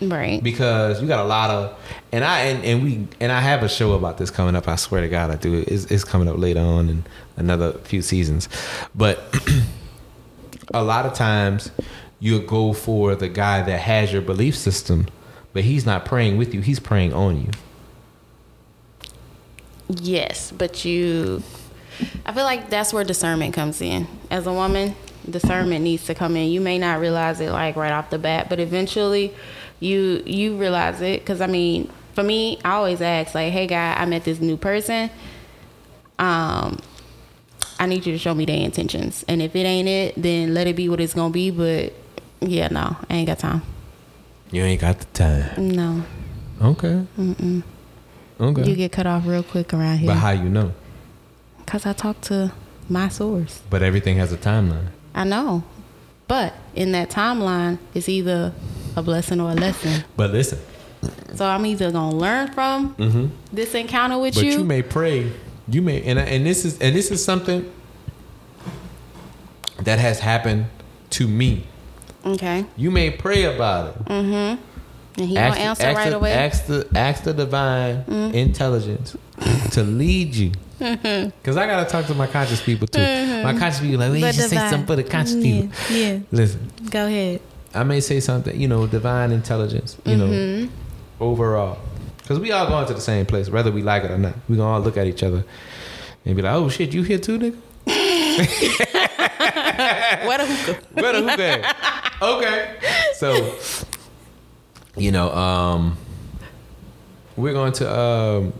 Right. 0.00 0.42
because 0.42 1.02
you 1.02 1.08
got 1.08 1.24
a 1.24 1.28
lot 1.28 1.50
of, 1.50 1.78
and 2.12 2.24
I 2.24 2.40
and, 2.40 2.64
and 2.64 2.82
we 2.82 3.08
and 3.20 3.32
I 3.32 3.40
have 3.40 3.62
a 3.62 3.68
show 3.68 3.94
about 3.94 4.18
this 4.18 4.30
coming 4.30 4.54
up. 4.54 4.68
I 4.68 4.76
swear 4.76 5.00
to 5.00 5.08
God, 5.08 5.30
I 5.30 5.36
do. 5.36 5.64
It's, 5.66 5.86
it's 5.86 6.04
coming 6.04 6.28
up 6.28 6.38
later 6.38 6.60
on 6.60 6.88
in 6.88 7.04
another 7.36 7.72
few 7.72 8.02
seasons, 8.02 8.48
but 8.94 9.20
a 10.74 10.82
lot 10.82 11.06
of 11.06 11.14
times 11.14 11.70
you'll 12.20 12.46
go 12.46 12.72
for 12.72 13.14
the 13.14 13.28
guy 13.28 13.62
that 13.62 13.80
has 13.80 14.12
your 14.12 14.22
belief 14.22 14.56
system, 14.56 15.06
but 15.52 15.64
he's 15.64 15.86
not 15.86 16.04
praying 16.04 16.36
with 16.36 16.54
you. 16.54 16.60
He's 16.60 16.80
praying 16.80 17.12
on 17.12 17.40
you. 17.40 17.50
Yes, 19.88 20.52
but 20.52 20.84
you. 20.84 21.42
I 22.26 22.32
feel 22.32 22.44
like 22.44 22.70
that's 22.70 22.92
where 22.92 23.04
discernment 23.04 23.54
comes 23.54 23.80
in. 23.80 24.06
As 24.30 24.46
a 24.46 24.52
woman, 24.52 24.94
discernment 25.28 25.82
needs 25.82 26.04
to 26.06 26.14
come 26.14 26.36
in. 26.36 26.50
You 26.50 26.60
may 26.60 26.78
not 26.78 27.00
realize 27.00 27.40
it 27.40 27.50
like 27.50 27.76
right 27.76 27.92
off 27.92 28.10
the 28.10 28.18
bat, 28.18 28.48
but 28.48 28.60
eventually, 28.60 29.34
you 29.80 30.22
you 30.26 30.56
realize 30.56 31.00
it. 31.00 31.20
Because 31.20 31.40
I 31.40 31.46
mean, 31.46 31.90
for 32.14 32.22
me, 32.22 32.58
I 32.64 32.72
always 32.72 33.00
ask 33.00 33.34
like, 33.34 33.52
"Hey, 33.52 33.66
guy, 33.66 33.94
I 33.94 34.04
met 34.06 34.24
this 34.24 34.40
new 34.40 34.56
person. 34.56 35.10
Um, 36.18 36.78
I 37.78 37.86
need 37.86 38.04
you 38.06 38.12
to 38.12 38.18
show 38.18 38.34
me 38.34 38.44
their 38.44 38.58
intentions, 38.60 39.24
and 39.28 39.40
if 39.40 39.54
it 39.54 39.60
ain't 39.64 39.88
it, 39.88 40.14
then 40.20 40.52
let 40.54 40.66
it 40.66 40.74
be 40.76 40.88
what 40.88 41.00
it's 41.00 41.14
gonna 41.14 41.30
be." 41.32 41.50
But 41.50 41.92
yeah, 42.40 42.68
no, 42.68 42.96
I 43.08 43.14
ain't 43.14 43.26
got 43.28 43.38
time. 43.38 43.62
You 44.50 44.62
ain't 44.62 44.80
got 44.80 44.98
the 44.98 45.04
time. 45.06 45.74
No, 45.74 46.02
Okay. 46.60 47.04
Okay. 48.40 48.64
you 48.70 48.76
get 48.76 48.92
cut 48.92 49.06
off 49.06 49.26
real 49.26 49.42
quick 49.42 49.74
around 49.74 49.98
here 49.98 50.08
but 50.08 50.16
how 50.18 50.30
you 50.30 50.48
know? 50.48 50.72
Cause 51.66 51.84
I 51.84 51.92
talk 51.92 52.20
to 52.22 52.52
my 52.88 53.08
source. 53.08 53.60
But 53.68 53.82
everything 53.82 54.16
has 54.16 54.32
a 54.32 54.36
timeline. 54.38 54.86
I 55.14 55.24
know. 55.24 55.64
But 56.28 56.54
in 56.74 56.92
that 56.92 57.10
timeline, 57.10 57.78
it's 57.94 58.08
either 58.08 58.54
a 58.98 59.02
blessing 59.02 59.40
or 59.40 59.50
a 59.50 59.54
lesson. 59.54 60.04
But 60.16 60.30
listen, 60.32 60.58
So 61.34 61.46
I'm 61.46 61.64
either 61.66 61.90
gonna 61.90 62.14
learn 62.16 62.52
from 62.52 62.94
this 63.52 63.74
encounter 63.74 64.18
with 64.18 64.34
Mm-hmm. 64.34 64.40
but 64.46 64.52
you. 64.52 64.58
you 64.58 64.64
may 64.64 64.82
pray. 64.82 65.32
You 65.70 65.82
may, 65.82 66.02
and 66.02 66.18
and 66.18 66.46
this 66.46 66.64
is 66.64 66.78
and 66.80 66.94
this 66.96 67.10
is 67.10 67.22
something 67.24 67.70
that 69.82 69.98
has 69.98 70.18
happened 70.20 70.66
to 71.10 71.26
me. 71.28 71.66
okay. 72.24 72.64
You 72.76 72.90
may 72.90 73.10
pray 73.10 73.44
about 73.44 73.88
it. 73.96 74.04
Mm-hmm. 74.06 74.62
And 75.20 75.28
he 75.28 75.34
gonna 75.34 75.56
answer 75.56 75.84
ask 75.84 75.96
right 75.96 76.10
the, 76.10 76.16
away. 76.16 76.32
Ask 76.32 76.66
the 76.66 76.88
ask 76.94 77.24
the 77.24 77.32
divine 77.34 78.04
intelligence 78.34 79.16
to 79.72 79.82
lead 79.82 80.34
you. 80.34 80.52
Because 80.78 81.56
I 81.56 81.66
gotta 81.66 81.88
talk 81.90 82.06
to 82.06 82.14
my 82.14 82.26
conscious 82.28 82.60
people 82.62 82.86
too. 82.86 83.00
My 83.42 83.52
conscious 83.58 83.80
people 83.80 83.98
like, 83.98 84.12
wait, 84.12 84.20
The 84.22 84.32
just 84.32 84.50
say 84.50 84.56
something 84.56 84.86
for 84.86 84.96
the 84.96 85.02
conscious 85.04 85.34
yeah, 85.36 85.62
people. 85.62 85.96
yeah. 85.96 86.18
Listen, 86.30 86.70
Go 86.90 87.06
ahead. 87.06 87.40
I 87.74 87.84
may 87.84 88.00
say 88.00 88.20
something, 88.20 88.58
you 88.58 88.68
know, 88.68 88.86
divine 88.86 89.32
intelligence, 89.32 89.96
you 90.04 90.16
Mm-hmm. 90.16 90.64
know, 90.64 90.68
overall. 91.20 91.78
Because 92.18 92.38
we 92.40 92.52
all 92.52 92.66
going 92.68 92.86
to 92.86 92.94
the 92.94 93.00
same 93.00 93.26
place, 93.26 93.48
whether 93.50 93.70
we 93.72 93.82
like 93.82 94.04
it 94.04 94.10
or 94.10 94.18
not. 94.18 94.34
We 94.48 94.56
gonna 94.56 94.70
all 94.70 94.80
look 94.80 94.96
at 94.96 95.06
each 95.06 95.22
other 95.22 95.44
and 96.24 96.36
be 96.36 96.42
like, 96.42 96.54
oh 96.54 96.68
shit, 96.68 96.92
you 96.94 97.02
here 97.02 97.18
too, 97.18 97.38
nigga? 97.38 97.56
what 100.26 100.40
a 100.40 100.46
hookah? 100.46 100.80
Where 100.94 101.12
the 101.20 101.30
hookah? 101.30 101.74
Okay. 102.22 102.76
So, 103.14 103.56
you 104.96 105.10
know, 105.12 105.30
um, 105.32 105.96
we're 107.36 107.52
going 107.52 107.72
to, 107.74 107.98
um, 107.98 108.52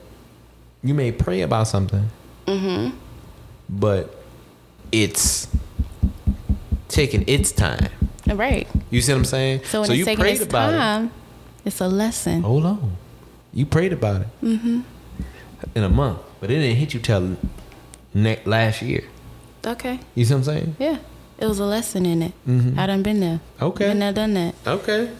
you 0.82 0.94
may 0.94 1.12
pray 1.12 1.42
about 1.42 1.66
something, 1.68 2.08
Mm-hmm. 2.46 2.96
but 3.68 4.14
it's 4.92 5.48
taking 6.88 7.24
its 7.28 7.52
time. 7.52 7.90
Right. 8.36 8.66
You 8.90 9.00
see 9.00 9.12
what 9.12 9.18
I'm 9.18 9.24
saying? 9.24 9.64
So 9.64 9.80
when 9.82 9.90
it's 9.92 10.04
taking 10.04 10.24
its 10.26 10.42
about 10.44 11.04
it. 11.04 11.10
it's 11.64 11.80
a 11.80 11.88
lesson. 11.88 12.42
Hold 12.42 12.66
on. 12.66 12.96
You 13.52 13.66
prayed 13.66 13.92
about 13.92 14.22
it. 14.22 14.28
Mm-hmm. 14.42 14.80
In 15.74 15.82
a 15.84 15.88
month. 15.88 16.18
but 16.40 16.50
it 16.50 16.58
didn't 16.60 16.76
hit 16.76 16.94
you 16.94 17.00
till 17.00 17.36
ne- 18.14 18.40
last 18.44 18.80
year. 18.82 19.04
Okay. 19.66 19.98
You 20.14 20.24
see 20.24 20.34
what 20.34 20.38
I'm 20.38 20.44
saying? 20.44 20.76
Yeah. 20.78 20.98
It 21.38 21.46
was 21.46 21.58
a 21.58 21.64
lesson 21.64 22.04
in 22.06 22.22
it. 22.22 22.32
Mhm. 22.48 22.78
I 22.78 22.86
done 22.86 23.02
been 23.02 23.20
there. 23.20 23.40
Okay. 23.60 23.88
Been 23.88 23.98
there, 24.00 24.12
done 24.12 24.34
that. 24.34 24.54
Okay. 24.66 25.10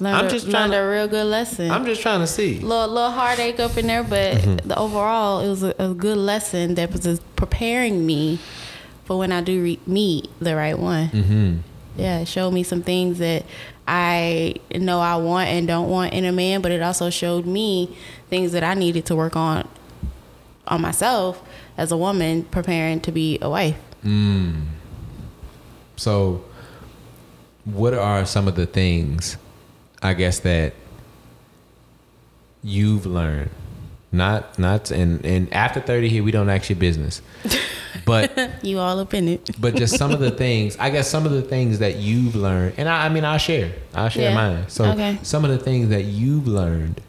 Learned 0.00 0.16
I'm 0.16 0.26
a, 0.26 0.30
just 0.30 0.50
trying 0.50 0.70
learned 0.70 0.86
a 0.88 0.90
real 0.90 1.08
good 1.08 1.26
lesson. 1.26 1.70
I'm 1.70 1.84
just 1.84 2.00
trying 2.02 2.20
to 2.20 2.26
see. 2.26 2.58
little 2.58 2.88
little 2.88 3.10
heartache 3.10 3.60
up 3.60 3.76
in 3.76 3.86
there, 3.86 4.02
but 4.02 4.36
Mm-hmm. 4.38 4.68
the 4.68 4.76
overall 4.78 5.40
it 5.40 5.48
was 5.48 5.62
a, 5.62 5.74
a 5.78 5.94
good 5.94 6.18
lesson 6.18 6.74
that 6.74 6.90
was 6.92 7.20
preparing 7.36 8.04
me 8.06 8.38
for 9.04 9.18
when 9.18 9.30
I 9.32 9.40
do 9.40 9.62
re- 9.62 9.80
meet 9.86 10.28
the 10.40 10.56
right 10.56 10.78
one. 10.78 11.08
Mm-hmm. 11.10 11.56
Yeah, 11.96 12.20
it 12.20 12.28
showed 12.28 12.52
me 12.52 12.62
some 12.62 12.82
things 12.82 13.18
that 13.18 13.44
I 13.86 14.54
know 14.74 15.00
I 15.00 15.16
want 15.16 15.48
and 15.48 15.66
don't 15.66 15.88
want 15.88 16.14
in 16.14 16.24
a 16.24 16.32
man, 16.32 16.62
but 16.62 16.72
it 16.72 16.82
also 16.82 17.10
showed 17.10 17.46
me 17.46 17.96
things 18.30 18.52
that 18.52 18.64
I 18.64 18.74
needed 18.74 19.06
to 19.06 19.16
work 19.16 19.36
on 19.36 19.68
on 20.66 20.80
myself 20.80 21.42
as 21.76 21.90
a 21.90 21.96
woman 21.96 22.44
preparing 22.44 23.00
to 23.00 23.12
be 23.12 23.38
a 23.42 23.50
wife. 23.50 23.76
Mm. 24.04 24.66
So, 25.96 26.44
what 27.64 27.94
are 27.94 28.24
some 28.26 28.48
of 28.48 28.56
the 28.56 28.66
things, 28.66 29.36
I 30.02 30.14
guess, 30.14 30.40
that 30.40 30.74
you've 32.62 33.06
learned? 33.06 33.50
Not, 34.10 34.58
not, 34.58 34.90
and 34.90 35.24
and 35.24 35.52
after 35.52 35.80
thirty 35.80 36.08
here, 36.08 36.22
we 36.22 36.32
don't 36.32 36.50
ask 36.50 36.68
your 36.68 36.78
business, 36.78 37.22
but 38.04 38.32
You 38.62 38.78
all 38.78 38.98
up 39.00 39.14
in 39.14 39.28
it. 39.28 39.50
but 39.60 39.74
just 39.76 39.96
some 39.96 40.10
of 40.12 40.20
the 40.20 40.30
things, 40.30 40.76
I 40.78 40.90
guess, 40.90 41.08
some 41.08 41.26
of 41.26 41.32
the 41.32 41.42
things 41.42 41.78
that 41.80 41.96
you've 41.96 42.34
learned, 42.36 42.74
and 42.78 42.88
I, 42.88 43.06
I 43.06 43.08
mean, 43.08 43.24
I'll 43.24 43.38
share, 43.38 43.72
I'll 43.94 44.08
share 44.08 44.30
Yeah. 44.30 44.34
mine. 44.34 44.64
So, 44.68 44.84
Okay. 44.92 45.18
some 45.22 45.44
of 45.44 45.50
the 45.50 45.58
things 45.58 45.88
that 45.90 46.04
you've 46.04 46.46
learned 46.46 47.00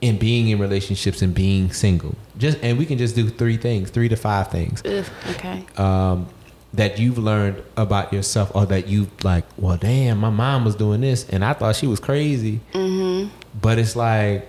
in 0.00 0.16
being 0.18 0.48
in 0.48 0.58
relationships 0.58 1.22
and 1.22 1.34
being 1.34 1.72
single, 1.72 2.14
just 2.36 2.56
and 2.62 2.78
we 2.78 2.86
can 2.86 2.98
just 2.98 3.16
do 3.16 3.28
three 3.28 3.56
things, 3.56 3.90
three 3.90 4.08
to 4.08 4.16
five 4.16 4.48
things 4.50 4.80
Ugh, 4.84 5.04
okay. 5.30 5.64
um, 5.76 6.28
that 6.74 6.98
you've 7.00 7.18
learned 7.18 7.60
about 7.76 8.12
yourself 8.12 8.52
or 8.54 8.64
that 8.66 8.86
you 8.86 9.08
like 9.24 9.44
well 9.56 9.76
damn 9.78 10.18
my 10.18 10.28
mom 10.30 10.64
was 10.66 10.76
doing 10.76 11.00
this 11.00 11.26
and 11.30 11.42
i 11.42 11.54
thought 11.54 11.74
she 11.74 11.86
was 11.86 11.98
crazy 11.98 12.60
Mm-hmm. 12.74 13.30
but 13.60 13.78
it's 13.78 13.96
like 13.96 14.46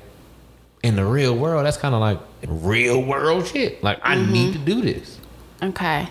in 0.84 0.96
the 0.96 1.06
real 1.06 1.36
world 1.36 1.66
that's 1.66 1.78
kind 1.78 1.94
of 1.94 2.02
like 2.02 2.20
real 2.48 3.02
world 3.04 3.46
shit 3.48 3.84
like 3.84 4.00
i 4.04 4.16
Mm-hmm. 4.16 4.32
need 4.34 4.54
to 4.54 4.60
do 4.60 4.82
this 4.82 5.18
Okay. 5.62 6.08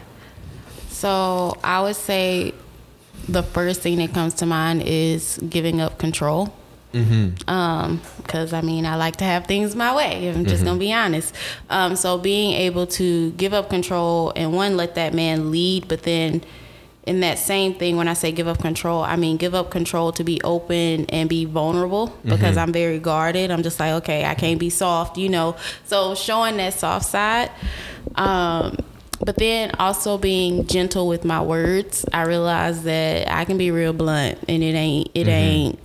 So 0.90 1.56
I 1.64 1.80
would 1.80 1.96
say 1.96 2.52
the 3.28 3.42
first 3.42 3.80
thing 3.80 3.96
that 3.98 4.12
comes 4.12 4.34
to 4.34 4.46
mind 4.46 4.82
is 4.84 5.38
giving 5.48 5.80
up 5.80 5.96
control. 5.98 6.54
mm-hmm 6.92 7.48
Um, 7.50 8.00
because 8.18 8.52
I 8.52 8.60
mean, 8.60 8.84
I 8.84 8.96
like 8.96 9.16
to 9.16 9.24
have 9.24 9.46
things 9.46 9.74
my 9.74 9.94
way. 9.94 10.28
I'm 10.28 10.44
just 10.44 10.64
gonna 10.64 10.78
be 10.78 10.92
honest. 10.92 11.34
Um, 11.70 11.96
so 11.96 12.18
being 12.18 12.52
able 12.52 12.86
to 12.88 13.30
give 13.32 13.54
up 13.54 13.70
control 13.70 14.32
and 14.36 14.52
one, 14.52 14.76
let 14.76 14.96
that 14.96 15.14
man 15.14 15.50
lead, 15.50 15.88
but 15.88 16.02
then 16.02 16.42
in 17.08 17.20
that 17.20 17.38
same 17.38 17.72
thing, 17.72 17.96
when 17.96 18.06
I 18.06 18.12
say 18.12 18.32
give 18.32 18.46
up 18.46 18.58
control, 18.60 19.02
I 19.02 19.16
mean 19.16 19.38
give 19.38 19.54
up 19.54 19.70
control 19.70 20.12
to 20.12 20.22
be 20.22 20.42
open 20.42 21.06
and 21.06 21.26
be 21.26 21.46
vulnerable 21.46 22.14
because 22.22 22.58
I'm 22.58 22.70
very 22.70 22.98
guarded. 22.98 23.50
I'm 23.50 23.62
just 23.62 23.80
like, 23.80 23.92
okay, 24.02 24.26
I 24.26 24.34
can't 24.34 24.60
be 24.60 24.68
soft, 24.68 25.16
you 25.16 25.30
know. 25.30 25.56
So 25.86 26.14
showing 26.14 26.58
that 26.58 26.74
soft 26.74 27.06
side. 27.06 27.50
Um, 28.14 28.76
but 29.24 29.36
then 29.36 29.72
also 29.78 30.18
being 30.18 30.66
gentle 30.66 31.08
with 31.08 31.24
my 31.24 31.40
words. 31.40 32.04
I 32.12 32.24
realize 32.24 32.84
that 32.84 33.32
I 33.32 33.46
can 33.46 33.56
be 33.56 33.70
real 33.70 33.94
blunt 33.94 34.38
and 34.46 34.62
it 34.62 34.74
ain't 34.74 35.10
it 35.14 35.28
ain't 35.28 35.78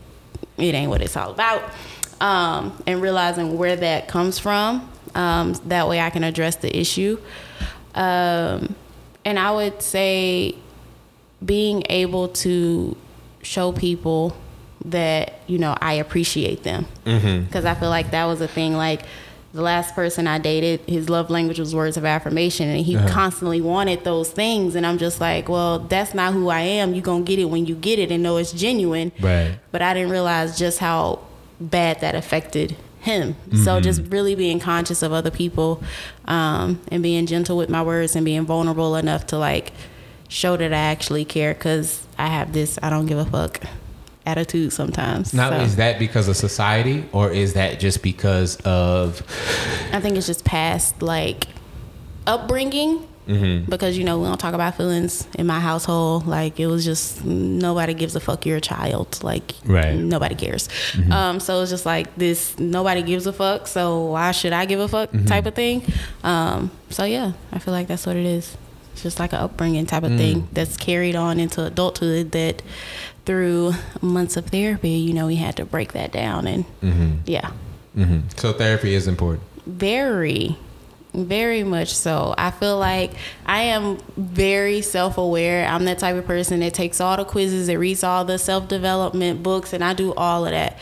it 0.58 0.76
ain't 0.76 0.90
what 0.90 1.02
it's 1.02 1.16
all 1.16 1.32
about. 1.32 1.64
Um, 2.20 2.84
and 2.86 3.02
realizing 3.02 3.58
where 3.58 3.78
that 3.78 4.10
comes 4.10 4.40
from. 4.40 4.90
Um, 5.16 5.54
that 5.68 5.88
way 5.88 6.02
I 6.02 6.10
can 6.10 6.26
address 6.26 6.58
the 6.58 6.78
issue. 6.78 7.18
Um, 7.96 8.76
and 9.24 9.40
I 9.40 9.52
would 9.52 9.82
say 9.82 10.56
being 11.44 11.84
able 11.90 12.30
to 12.30 12.96
show 13.42 13.72
people 13.72 14.36
that, 14.86 15.40
you 15.48 15.58
know, 15.58 15.78
I 15.80 15.94
appreciate 15.94 16.64
them. 16.64 16.86
Mm-hmm. 17.06 17.46
Because 17.46 17.66
I 17.66 17.74
feel 17.74 17.90
like 17.90 18.12
that 18.12 18.26
was 18.26 18.42
a 18.42 18.48
thing. 18.48 18.74
Like, 18.74 19.04
the 19.54 19.62
last 19.62 19.94
person 19.94 20.26
I 20.26 20.40
dated, 20.40 20.80
his 20.88 21.10
love 21.12 21.30
language 21.30 21.60
was 21.60 21.76
words 21.76 21.96
of 21.96 22.06
affirmation, 22.06 22.70
and 22.70 22.84
he 22.84 22.98
uh-huh. 22.98 23.08
constantly 23.08 23.62
wanted 23.62 24.04
those 24.04 24.32
things. 24.32 24.74
And 24.74 24.84
I'm 24.84 24.98
just 24.98 25.22
like, 25.22 25.48
well, 25.48 25.78
that's 25.78 26.16
not 26.16 26.34
who 26.34 26.50
I 26.50 26.62
am. 26.62 26.96
You're 26.96 27.04
going 27.04 27.24
to 27.24 27.28
get 27.28 27.38
it 27.38 27.46
when 27.46 27.68
you 27.68 27.76
get 27.76 28.00
it 28.00 28.12
and 28.12 28.24
know 28.24 28.38
it's 28.38 28.52
genuine 28.52 29.12
right 29.22 29.60
but 29.72 29.82
I 29.82 29.94
didn't 29.94 30.12
realize 30.12 30.58
just 30.58 30.80
how 30.80 31.20
bad 31.60 32.02
that 32.02 32.16
affected 32.16 32.76
him. 33.02 33.36
So 33.52 33.58
mm-hmm. 33.58 33.84
just 33.84 34.02
really 34.10 34.34
being 34.34 34.60
conscious 34.60 35.02
of 35.02 35.12
other 35.12 35.32
people 35.32 35.84
um, 36.26 36.80
and 36.90 37.04
being 37.04 37.26
gentle 37.26 37.58
with 37.58 37.70
my 37.70 37.82
words 37.82 38.16
and 38.16 38.24
being 38.24 38.46
vulnerable 38.46 38.96
enough 38.96 39.28
to 39.28 39.38
like 39.38 39.74
show 40.30 40.58
that 40.58 40.74
I 40.74 40.78
actually 40.78 41.26
care 41.26 41.54
because 41.54 42.08
I 42.18 42.28
have 42.28 42.54
this 42.54 42.80
I 42.82 42.90
don't 42.90 43.06
give 43.06 43.18
a 43.18 43.26
fuck 43.26 43.62
attitude 44.26 44.72
sometimes. 44.72 45.34
now 45.34 45.50
So, 45.50 45.58
is 45.58 45.76
that 45.76 46.00
because 46.00 46.28
of 46.28 46.38
society 46.38 47.06
or 47.12 47.30
is 47.32 47.54
that 47.54 47.80
just 47.80 48.02
because 48.02 48.56
of 48.66 49.22
I 49.92 50.00
think 50.00 50.16
it's 50.18 50.28
just 50.28 50.46
past 50.46 51.02
like 51.02 51.48
upbringing. 52.28 53.08
Mm-hmm. 53.28 53.70
Because 53.72 53.98
you 53.98 54.04
know 54.04 54.20
we 54.20 54.26
don't 54.28 54.38
talk 54.38 54.54
about 54.54 54.76
feelings 54.76 55.26
in 55.40 55.48
my 55.48 55.60
household. 55.62 56.28
Like 56.28 56.60
it 56.60 56.68
was 56.68 56.84
just 56.84 57.24
nobody 57.24 57.94
gives 57.94 58.18
a 58.18 58.20
fuck. 58.20 58.46
You're 58.46 58.58
a 58.58 58.62
child. 58.62 59.24
Like 59.24 59.54
Right. 59.66 59.96
nobody 59.96 60.36
cares. 60.36 60.68
Mm-hmm. 60.92 61.12
Um, 61.12 61.40
so 61.40 61.62
it's 61.62 61.72
just 61.72 61.86
like 61.86 62.14
this. 62.16 62.60
Nobody 62.60 63.02
gives 63.02 63.26
a 63.26 63.32
fuck. 63.32 63.68
So 63.68 64.08
why 64.08 64.32
should 64.32 64.52
I 64.52 64.66
give 64.66 64.82
a 64.82 64.90
fuck? 64.90 65.10
Mm-hmm. 65.12 65.26
Type 65.26 65.46
of 65.46 65.56
thing. 65.56 65.84
Um, 66.24 66.70
so 66.90 67.06
yeah, 67.06 67.32
I 67.54 67.60
feel 67.60 67.74
like 67.74 67.88
that's 67.88 68.06
what 68.06 68.18
it 68.18 68.26
is. 68.26 68.58
It's 68.94 69.04
just 69.04 69.20
like 69.20 69.34
an 69.34 69.40
upbringing 69.40 69.86
type 69.86 70.04
of 70.04 70.12
Mm. 70.12 70.18
thing 70.18 70.48
that's 70.54 70.78
carried 70.78 71.16
on 71.16 71.40
into 71.40 71.64
adulthood. 71.66 72.32
That 72.32 72.62
through 73.26 73.74
months 74.02 74.38
of 74.38 74.48
therapy, 74.48 74.92
you 74.92 75.14
know, 75.14 75.28
we 75.28 75.36
had 75.36 75.56
to 75.58 75.66
break 75.66 75.94
that 75.94 76.12
down. 76.12 76.48
And 76.48 76.66
mm-hmm. 76.82 77.12
yeah, 77.26 77.52
Mm-hmm. 77.98 78.30
so 78.38 78.54
therapy 78.54 78.96
is 78.96 79.08
important 79.08 79.44
very 79.68 80.58
very 81.14 81.64
much 81.64 81.94
so 81.94 82.34
i 82.40 82.50
feel 82.50 82.80
like 82.80 83.12
i 83.46 83.62
am 83.62 83.98
very 84.18 84.82
self-aware 84.82 85.68
i'm 85.68 85.86
that 85.86 86.00
type 86.00 86.16
of 86.16 86.26
person 86.26 86.60
that 86.62 86.74
takes 86.74 87.00
all 87.00 87.16
the 87.18 87.24
quizzes 87.24 87.68
that 87.68 87.78
reads 87.78 88.04
all 88.04 88.26
the 88.26 88.40
self-development 88.40 89.44
books 89.44 89.74
and 89.74 89.84
i 89.84 89.94
do 89.94 90.12
all 90.16 90.44
of 90.44 90.52
that 90.52 90.78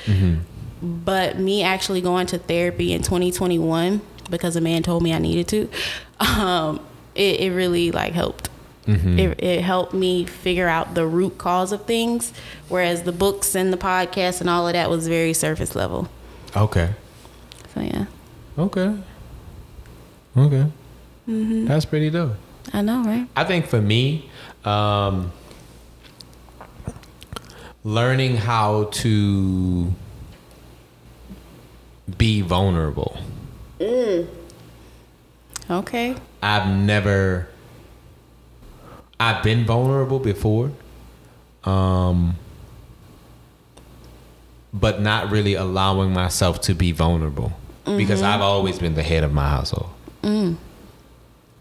but 0.82 1.38
me 1.38 1.62
actually 1.64 2.00
going 2.02 2.26
to 2.28 2.38
therapy 2.38 2.94
in 2.94 3.02
2021 3.02 4.00
because 4.30 4.56
a 4.56 4.62
man 4.62 4.82
told 4.82 5.04
me 5.04 5.14
i 5.14 5.18
needed 5.20 5.48
to 5.50 5.70
um, 6.22 6.80
it, 7.16 7.40
it 7.40 7.52
really 7.52 7.92
like 7.92 8.14
helped. 8.14 8.50
Mm-hmm. 8.86 9.20
It, 9.20 9.44
it 9.44 9.62
helped 9.62 9.94
me 9.94 10.26
figure 10.26 10.68
out 10.68 10.96
the 10.96 11.06
root 11.06 11.38
cause 11.38 11.72
of 11.72 11.86
things 11.86 12.34
whereas 12.68 13.04
the 13.04 13.12
books 13.12 13.54
and 13.54 13.72
the 13.72 13.78
podcast 13.78 14.42
and 14.42 14.50
all 14.50 14.68
of 14.68 14.74
that 14.74 14.90
was 14.90 15.08
very 15.08 15.34
surface 15.34 15.76
level. 15.76 16.10
Okay. 16.56 16.90
So 17.74 17.82
yeah. 17.82 18.06
Okay. 18.58 18.98
Okay. 20.36 20.66
Mm-hmm. 21.28 21.66
That's 21.66 21.86
pretty 21.86 22.10
dope. 22.10 22.34
I 22.74 22.82
know 22.82 23.04
right? 23.04 23.28
I 23.36 23.44
think 23.44 23.68
for 23.68 23.82
me, 23.82 24.30
um, 24.66 25.32
learning 27.84 28.38
how 28.38 28.86
to 28.86 29.94
be 32.18 32.42
vulnerable. 32.42 33.18
Mm. 33.80 34.28
Okay 35.72 36.16
I've 36.44 36.68
never, 36.68 37.48
I've 39.20 39.44
been 39.44 39.66
vulnerable 39.66 40.20
before, 40.20 40.72
um, 41.64 42.36
but 44.74 45.02
not 45.02 45.30
really 45.32 45.54
allowing 45.54 46.14
myself 46.14 46.62
to 46.62 46.74
be 46.74 46.92
vulnerable 46.92 47.54
because 47.98 48.22
I've 48.24 48.42
always 48.42 48.80
been 48.80 48.96
the 48.96 49.04
head 49.04 49.24
of 49.24 49.34
my 49.34 49.48
household. 49.50 49.90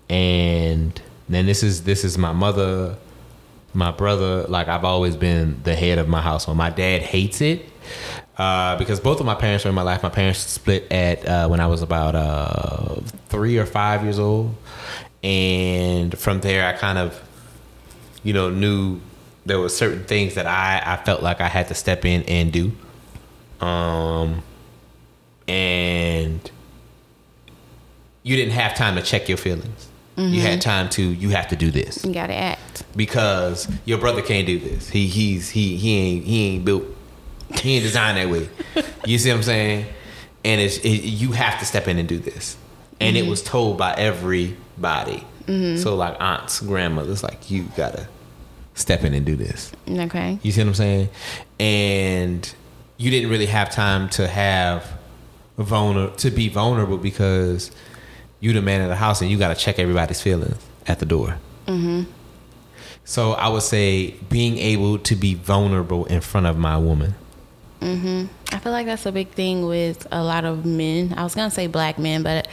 And 0.09 1.01
then 1.29 1.47
this 1.47 1.63
is 1.63 1.85
this 1.85 2.05
is 2.05 2.17
my 2.19 2.33
mother, 2.33 2.97
my 3.75 3.91
brother. 3.91 4.45
Like 4.49 4.69
I've 4.69 4.85
always 4.85 5.17
been 5.17 5.61
the 5.63 5.75
head 5.75 5.99
of 5.99 6.09
my 6.09 6.21
household. 6.23 6.57
My 6.57 6.71
dad 6.71 7.03
hates 7.03 7.41
it 7.41 7.67
uh, 8.41 8.77
because 8.79 8.99
both 9.01 9.21
of 9.21 9.27
my 9.27 9.35
parents 9.35 9.65
were 9.65 9.69
in 9.69 9.75
my 9.75 9.83
life. 9.83 10.03
My 10.03 10.09
parents 10.09 10.39
split 10.41 10.91
at 10.91 11.27
uh, 11.29 11.47
when 11.49 11.61
I 11.61 11.67
was 11.67 11.83
about 11.83 12.15
uh, 12.15 12.95
three 13.29 13.59
or 13.59 13.67
five 13.67 14.03
years 14.03 14.19
old, 14.19 14.55
and 15.23 16.17
from 16.19 16.41
there 16.41 16.67
I 16.67 16.73
kind 16.73 16.97
of, 16.97 17.21
you 18.23 18.33
know, 18.33 18.49
knew 18.49 19.01
there 19.45 19.61
were 19.61 19.69
certain 19.69 20.05
things 20.05 20.35
that 20.37 20.47
I 20.47 20.81
I 20.85 20.97
felt 21.05 21.23
like 21.23 21.43
I 21.43 21.49
had 21.49 21.69
to 21.69 21.75
step 21.75 22.05
in 22.07 22.23
and 22.23 22.51
do. 22.51 22.73
Um, 23.61 24.43
and 25.47 26.51
you 28.23 28.37
didn't 28.37 28.53
have 28.55 28.75
time 28.75 28.97
to 28.97 29.03
check 29.03 29.29
your 29.29 29.39
feelings. 29.39 29.89
You 30.17 30.43
had 30.43 30.61
time 30.61 30.91
to. 30.91 31.03
You 31.03 31.31
have 31.31 31.49
to 31.49 31.57
do 31.57 31.71
this 31.71 32.05
You 32.05 32.13
gotta 32.13 32.35
act. 32.35 32.83
because 32.95 33.67
your 33.87 33.97
brother 33.97 34.21
can't 34.21 34.47
do 34.47 34.59
this. 34.59 34.91
He 34.91 35.07
he's 35.07 35.49
he 35.51 35.77
he 35.77 35.97
ain't 35.97 36.25
he 36.27 36.47
ain't 36.49 36.65
built. 36.65 36.85
He 37.59 37.75
ain't 37.77 37.85
designed 37.85 38.17
that 38.19 38.29
way. 38.31 38.49
You 39.05 39.19
see 39.19 39.31
what 39.31 39.37
I'm 39.37 39.43
saying? 39.43 39.87
and 40.43 40.59
it's 40.61 40.79
it, 40.79 40.89
you 41.05 41.33
have 41.33 41.59
to 41.59 41.67
step 41.67 41.87
in 41.87 41.99
and 41.99 42.09
do 42.09 42.19
this, 42.19 42.57
and 42.99 43.15
Mm-hmm. 43.17 43.27
it 43.27 43.29
was 43.31 43.43
told 43.43 43.77
by 43.79 43.95
everybody. 43.95 45.25
So 45.77 45.97
like 45.97 46.17
aunts, 46.21 46.61
grandmothers, 46.61 47.25
like 47.25 47.51
you 47.51 47.65
gotta 47.77 48.07
step 48.75 49.03
in 49.03 49.15
and 49.15 49.27
do 49.27 49.35
this. 49.35 49.73
Okay. 49.89 50.39
You 50.43 50.53
see 50.53 50.61
what 50.61 50.69
I'm 50.69 50.75
saying? 50.75 51.09
And 51.59 52.55
you 52.99 53.11
didn't 53.11 53.31
really 53.31 53.47
have 53.47 53.69
time 53.71 54.09
to 54.11 54.29
have 54.29 54.87
vulner 55.59 56.17
to 56.19 56.31
be 56.31 56.49
vulnerable 56.49 56.99
because 56.99 57.73
you 58.39 58.53
the 58.53 58.63
man 58.63 58.81
of 58.81 58.89
the 58.89 58.95
house 58.97 59.21
and 59.23 59.31
you 59.31 59.37
got 59.39 59.49
to 59.49 59.61
check 59.61 59.79
everybody's 59.81 60.23
feelings 60.23 60.57
at 60.87 61.01
the 61.01 61.07
door. 61.07 61.37
Mm-hmm. 61.67 62.05
So 63.05 63.33
I 63.33 63.49
would 63.49 63.63
say 63.63 64.13
being 64.29 64.57
able 64.59 64.99
to 65.01 65.17
be 65.17 65.35
vulnerable 65.35 66.07
in 66.07 66.21
front 66.21 66.47
of 66.47 66.57
my 66.57 66.79
woman. 66.79 67.15
I 67.83 68.59
feel 68.63 68.73
like 68.73 68.87
that's 68.87 69.07
a 69.07 69.13
big 69.13 69.29
thing 69.31 69.67
with 69.67 70.07
a 70.13 70.23
lot 70.23 70.45
of 70.45 70.65
men. 70.67 71.15
I 71.17 71.25
was 71.25 71.35
gonna 71.35 71.51
say 71.51 71.67
black 71.67 71.99
men, 71.99 72.23
but 72.23 72.47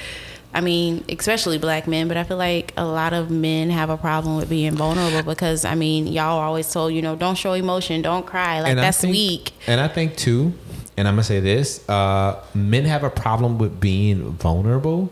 I 0.53 0.61
mean, 0.61 1.03
especially 1.09 1.57
black 1.57 1.85
men. 1.87 2.07
But 2.07 2.15
I 2.17 2.23
feel 2.23 2.37
like 2.37 2.73
a 2.77 2.85
lot 2.85 3.13
of 3.13 3.29
men 3.29 3.69
have 3.69 3.89
a 3.89 3.97
problem 3.97 4.37
with 4.37 4.49
being 4.49 4.73
vulnerable 4.75 5.23
because 5.29 5.65
I 5.65 5.75
mean, 5.75 6.07
y'all 6.07 6.39
always 6.39 6.71
told, 6.71 6.93
you 6.93 7.01
know, 7.01 7.15
don't 7.15 7.35
show 7.35 7.53
emotion, 7.53 8.01
don't 8.01 8.25
cry, 8.25 8.61
like 8.61 8.69
And 8.71 8.79
that's 8.79 9.01
think- 9.01 9.11
weak. 9.11 9.51
And 9.67 9.81
I 9.81 9.87
think 9.89 10.15
too, 10.15 10.53
and 10.95 11.07
I'm 11.07 11.15
gonna 11.15 11.23
say 11.23 11.41
this: 11.41 11.87
uh, 11.89 12.41
men 12.53 12.85
have 12.85 13.03
a 13.03 13.09
problem 13.09 13.57
with 13.57 13.79
being 13.79 14.31
vulnerable 14.33 15.11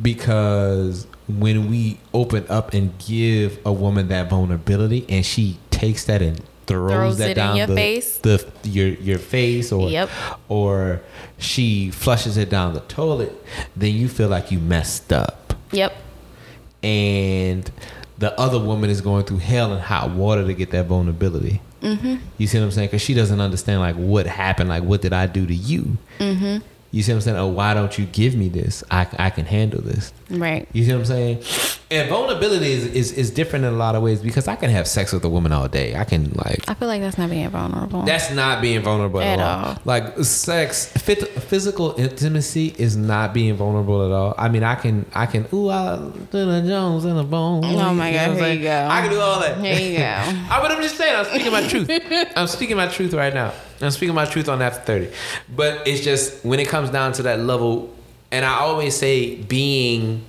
because 0.00 1.06
when 1.28 1.70
we 1.70 1.98
open 2.12 2.44
up 2.48 2.74
and 2.74 2.96
give 2.98 3.58
a 3.66 3.72
woman 3.72 4.08
that 4.08 4.28
vulnerability, 4.30 5.04
and 5.08 5.24
she 5.26 5.58
takes 5.70 6.04
that 6.04 6.22
and 6.22 6.40
throws, 6.66 6.90
Throws 6.92 7.18
that 7.18 7.30
it 7.30 7.30
in 7.32 7.36
down 7.36 7.56
your 7.56 7.66
the, 7.66 7.74
face. 7.74 8.18
the 8.18 8.44
your 8.64 8.88
your 8.88 9.18
face, 9.18 9.72
or 9.72 9.88
Yep. 9.90 10.10
or 10.48 11.00
she 11.38 11.90
flushes 11.90 12.36
it 12.36 12.48
down 12.50 12.74
the 12.74 12.80
toilet, 12.80 13.32
then 13.76 13.94
you 13.94 14.08
feel 14.08 14.28
like 14.28 14.50
you 14.50 14.58
messed 14.58 15.12
up 15.12 15.54
Yep. 15.72 15.92
and 16.82 17.70
the 18.18 18.38
other 18.40 18.58
woman 18.58 18.90
is 18.90 19.00
going 19.00 19.24
through 19.24 19.38
hell 19.38 19.72
and 19.72 19.80
hot 19.82 20.10
water 20.10 20.46
to 20.46 20.54
get 20.54 20.70
that 20.70 20.86
vulnerability. 20.86 21.60
Mm-hmm. 21.82 22.16
You 22.38 22.46
see 22.46 22.58
what 22.58 22.64
I'm 22.66 22.70
saying? 22.70 22.88
Because 22.88 23.02
she 23.02 23.12
doesn't 23.14 23.40
understand 23.40 23.80
like 23.80 23.96
what 23.96 24.26
happened, 24.26 24.68
like 24.68 24.84
what 24.84 25.02
did 25.02 25.12
I 25.12 25.26
do 25.26 25.46
to 25.46 25.54
you? 25.54 25.98
Mm-hmm. 26.18 26.58
You 26.94 27.02
see 27.02 27.10
what 27.12 27.16
I'm 27.16 27.20
saying? 27.22 27.36
Oh, 27.38 27.48
why 27.48 27.74
don't 27.74 27.98
you 27.98 28.06
give 28.06 28.36
me 28.36 28.48
this? 28.48 28.84
I, 28.88 29.08
I 29.18 29.30
can 29.30 29.46
handle 29.46 29.80
this. 29.82 30.12
Right. 30.30 30.68
You 30.72 30.84
see 30.84 30.92
what 30.92 31.00
I'm 31.00 31.04
saying? 31.06 31.42
And 31.90 32.08
vulnerability 32.08 32.72
is, 32.72 32.86
is 32.86 33.12
is 33.12 33.30
different 33.30 33.64
in 33.64 33.72
a 33.74 33.76
lot 33.76 33.94
of 33.94 34.02
ways 34.02 34.20
because 34.22 34.46
I 34.48 34.54
can 34.56 34.70
have 34.70 34.86
sex 34.86 35.12
with 35.12 35.24
a 35.24 35.28
woman 35.28 35.52
all 35.52 35.66
day. 35.68 35.96
I 35.96 36.04
can 36.04 36.30
like 36.34 36.64
I 36.68 36.74
feel 36.74 36.88
like 36.88 37.00
that's 37.02 37.18
not 37.18 37.30
being 37.30 37.48
vulnerable. 37.50 38.02
that's 38.02 38.30
not 38.32 38.62
being 38.62 38.80
vulnerable 38.80 39.20
at, 39.20 39.38
At 39.38 39.40
all. 39.40 39.64
all. 39.72 39.78
Like 39.84 40.18
sex, 40.24 40.86
fit, 40.86 41.28
physical 41.42 41.94
intimacy 41.98 42.74
is 42.78 42.96
not 42.96 43.34
being 43.34 43.54
vulnerable 43.56 44.04
at 44.06 44.12
all. 44.12 44.34
I 44.38 44.48
mean, 44.48 44.62
I 44.62 44.76
can, 44.76 45.04
I 45.14 45.26
can, 45.26 45.46
ooh, 45.52 45.68
I 45.70 45.96
do 45.96 46.46
the 46.46 46.62
Jones 46.66 47.04
and 47.04 47.18
the 47.18 47.22
bone. 47.24 47.64
Oh 47.64 47.92
my 47.94 48.08
You 48.10 48.14
God, 48.18 48.36
here 48.38 48.52
you 48.54 48.62
go. 48.62 48.88
I 48.90 49.00
can 49.02 49.10
do 49.10 49.20
all 49.20 49.40
that. 49.40 49.58
Here 49.58 49.90
you 49.92 49.98
go. 49.98 50.04
I, 50.54 50.58
but 50.62 50.70
I'm 50.70 50.82
just 50.82 50.96
saying, 50.96 51.14
I'm 51.16 51.24
speaking 51.26 51.52
my 51.52 51.66
truth. 51.68 51.90
I'm 52.36 52.46
speaking 52.46 52.76
my 52.76 52.86
truth 52.88 53.12
right 53.14 53.34
now. 53.34 53.52
I'm 53.80 53.90
speaking 53.90 54.14
my 54.14 54.24
truth 54.24 54.48
on 54.48 54.62
after 54.62 54.80
30. 54.80 55.10
But 55.54 55.86
it's 55.86 56.00
just 56.02 56.44
when 56.44 56.60
it 56.60 56.68
comes 56.68 56.83
down 56.90 57.12
to 57.14 57.22
that 57.22 57.40
level, 57.40 57.94
and 58.30 58.44
I 58.44 58.54
always 58.54 58.96
say 58.96 59.36
being 59.36 60.24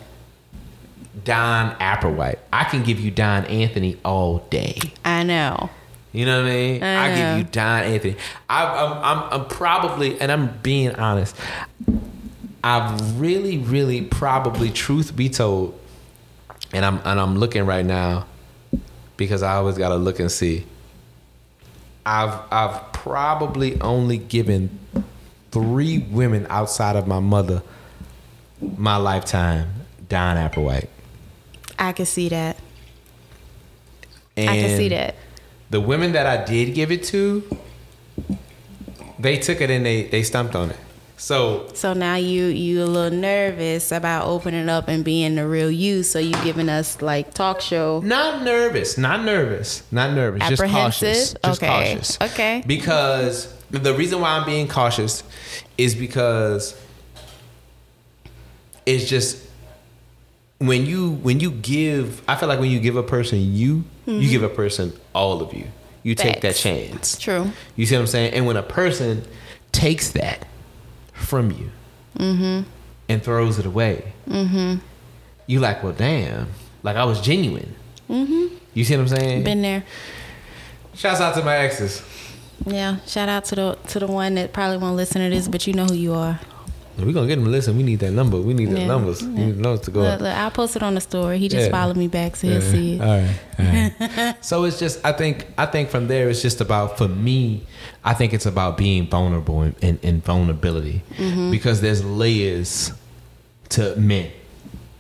Don 1.24 1.76
Applewhite, 1.78 2.40
I 2.54 2.66
can 2.66 2.84
give 2.84 3.00
you 3.00 3.12
Don 3.12 3.46
Anthony 3.46 3.98
all 4.06 4.40
day. 4.50 4.78
I 5.04 5.24
know. 5.24 5.70
You 6.12 6.26
know 6.26 6.44
what 6.44 6.52
I 6.52 6.54
mean? 6.54 6.84
I 6.84 7.12
I, 7.12 7.16
give 7.16 7.38
you 7.40 7.52
Don 7.52 7.84
Anthony. 7.84 8.16
I, 8.50 8.66
I'm, 8.66 8.94
I'm, 9.04 9.34
I'm 9.34 9.48
probably, 9.48 10.20
and 10.22 10.32
I'm 10.32 10.58
being 10.60 10.96
honest. 10.96 11.36
I've 12.64 13.20
really, 13.20 13.58
really, 13.58 14.02
probably, 14.02 14.72
truth 14.72 15.16
be 15.16 15.30
told, 15.30 15.78
and 16.74 16.86
I'm, 16.86 17.00
and 17.06 17.20
I'm 17.20 17.38
looking 17.38 17.66
right 17.66 17.86
now, 17.86 18.28
because 19.18 19.44
I 19.44 19.56
always 19.56 19.78
gotta 19.78 19.96
look 19.98 20.20
and 20.20 20.32
see. 20.32 20.66
I've, 22.06 22.40
I've 22.52 22.94
probably 22.94 23.82
only 23.82 24.18
given 24.18 24.80
three 25.56 26.00
women 26.00 26.46
outside 26.50 26.98
of 26.98 27.08
my 27.08 27.22
mother, 27.22 27.64
my 28.60 28.98
lifetime, 28.98 29.70
Don 30.10 30.36
Applewhite. 30.36 30.90
I 31.80 31.94
can 31.94 32.06
see 32.06 32.28
that. 32.28 32.58
And 34.36 34.50
I 34.50 34.58
can 34.58 34.78
see 34.78 34.90
that. 34.90 35.16
the 35.70 35.80
women 35.80 36.12
that 36.12 36.26
I 36.26 36.44
did 36.44 36.76
give 36.76 36.92
it 36.92 37.06
to, 37.06 37.42
they 39.18 39.38
took 39.38 39.62
it 39.62 39.70
and 39.70 39.86
they 39.86 40.04
they 40.04 40.24
stumped 40.24 40.56
on 40.56 40.72
it. 40.72 40.78
So 41.18 41.70
So 41.74 41.94
now 41.94 42.16
you 42.16 42.48
you 42.48 42.84
a 42.84 42.86
little 42.86 43.18
nervous 43.18 43.94
about 43.94 44.28
opening 44.28 44.68
up 44.68 44.90
and 44.90 45.06
being 45.06 45.36
the 45.36 45.48
real 45.48 45.72
you. 45.72 46.04
So 46.04 46.20
you 46.20 46.34
giving 46.44 46.68
us 46.68 47.02
like 47.02 47.34
talk 47.34 47.62
show. 47.62 48.02
not 48.04 48.44
nervous, 48.44 48.98
not 48.98 49.24
nervous, 49.24 49.84
not 49.90 50.14
nervous, 50.14 50.50
just 50.50 50.62
cautious, 50.64 51.34
just 51.42 51.64
Okay, 51.64 51.68
cautious. 51.94 52.18
okay. 52.22 52.64
Because 52.68 53.54
the 53.84 53.94
reason 53.94 54.20
why 54.22 54.32
I'm 54.38 54.46
being 54.46 54.68
cautious 54.68 55.24
is 55.78 55.96
because 55.96 56.80
it's 58.86 59.06
just 59.10 59.44
when 60.60 60.86
you 60.86 61.12
when 61.12 61.40
you 61.40 61.52
give. 61.52 62.22
I 62.28 62.36
feel 62.36 62.48
like 62.50 62.60
when 62.60 62.72
you 62.72 62.80
give 62.80 62.96
a 62.96 63.04
person 63.04 63.40
you, 63.42 63.84
you 64.06 64.30
give 64.30 64.44
a 64.44 64.50
person 64.50 64.94
all 65.14 65.42
of 65.42 65.54
you. 65.54 65.66
You 66.04 66.14
take 66.16 66.42
that 66.42 66.54
Mm-hmm. 66.56 66.92
Chance. 66.94 67.18
True. 67.18 67.52
You 67.76 67.86
see 67.88 67.96
what 67.96 68.02
I'm 68.02 68.08
saying? 68.08 68.34
And 68.36 68.46
when 68.46 68.58
a 68.58 68.64
person 68.64 69.24
takes 69.72 70.12
that 70.12 70.48
from 71.14 71.52
you 71.52 71.72
Mm-hmm. 72.18 72.70
and 73.10 73.24
throws 73.24 73.60
it 73.60 73.66
away, 73.66 74.14
you 75.48 75.60
like, 75.60 75.84
well, 75.84 75.92
damn, 75.94 76.48
like 76.84 76.96
I 76.96 77.04
was 77.06 77.20
genuine. 77.22 77.76
You 78.08 78.84
see 78.84 78.96
what 78.96 79.02
I'm 79.02 79.08
saying? 79.08 79.38
Mm-hmm. 79.40 79.44
Been 79.44 79.62
there. 79.64 79.84
Shouts 80.94 81.20
out 81.20 81.34
to 81.36 81.44
my 81.44 81.58
exes. 81.58 82.02
Yeah. 82.66 82.98
Shout 83.08 83.30
out 83.30 83.46
to 83.46 83.56
the 83.56 83.78
to 83.90 84.00
the 84.00 84.08
one 84.08 84.36
that 84.36 84.54
probably 84.54 84.78
won't 84.78 84.96
listen 84.96 85.22
to 85.22 85.30
this, 85.36 85.48
but 85.48 85.66
you 85.68 85.74
know 85.74 85.86
who 85.86 85.96
you 85.96 86.14
are. 86.14 86.40
We're 86.98 87.12
gonna 87.12 87.28
get 87.28 87.36
them 87.36 87.44
to 87.44 87.52
listen. 87.52 87.76
We 87.76 87.84
need 87.84 88.00
that 88.00 88.12
number. 88.12 88.40
We 88.40 88.54
need 88.54 88.70
the 88.70 88.80
Yeah. 88.80 88.88
numbers. 88.88 89.22
We 89.22 89.28
need 89.28 89.58
the 89.58 89.62
numbers 89.62 89.82
to 89.82 89.92
go 89.92 90.02
Look, 90.04 90.22
look, 90.22 90.34
I'll 90.34 90.50
post 90.50 90.78
it 90.78 90.82
on 90.84 90.96
the 90.96 91.02
story. 91.02 91.40
He 91.40 91.50
just 91.50 91.66
Yeah. 91.66 91.72
followed 91.72 91.98
me 91.98 92.08
back, 92.08 92.38
so 92.38 92.48
he'll 92.48 92.62
see 92.62 92.96
it. 92.96 93.02
All 93.02 93.08
right. 93.08 93.30
All 93.60 93.66
right. 94.16 94.36
so 94.42 94.64
it's 94.64 94.80
just 94.80 95.00
I 95.04 95.12
think 95.12 95.46
I 95.58 95.66
think 95.66 95.90
from 95.90 96.08
there 96.08 96.30
it's 96.30 96.42
just 96.42 96.62
about 96.62 96.98
for 96.98 97.10
me, 97.10 97.64
I 98.06 98.14
think 98.14 98.34
it's 98.34 98.46
about 98.46 98.78
being 98.78 99.08
vulnerable 99.10 99.62
and, 99.62 99.76
and, 99.82 100.00
and 100.04 100.24
vulnerability. 100.24 101.04
Mm-hmm. 101.18 101.52
Because 101.52 101.82
there's 101.82 102.04
layers 102.06 102.94
to 103.70 103.96
men. 103.98 104.30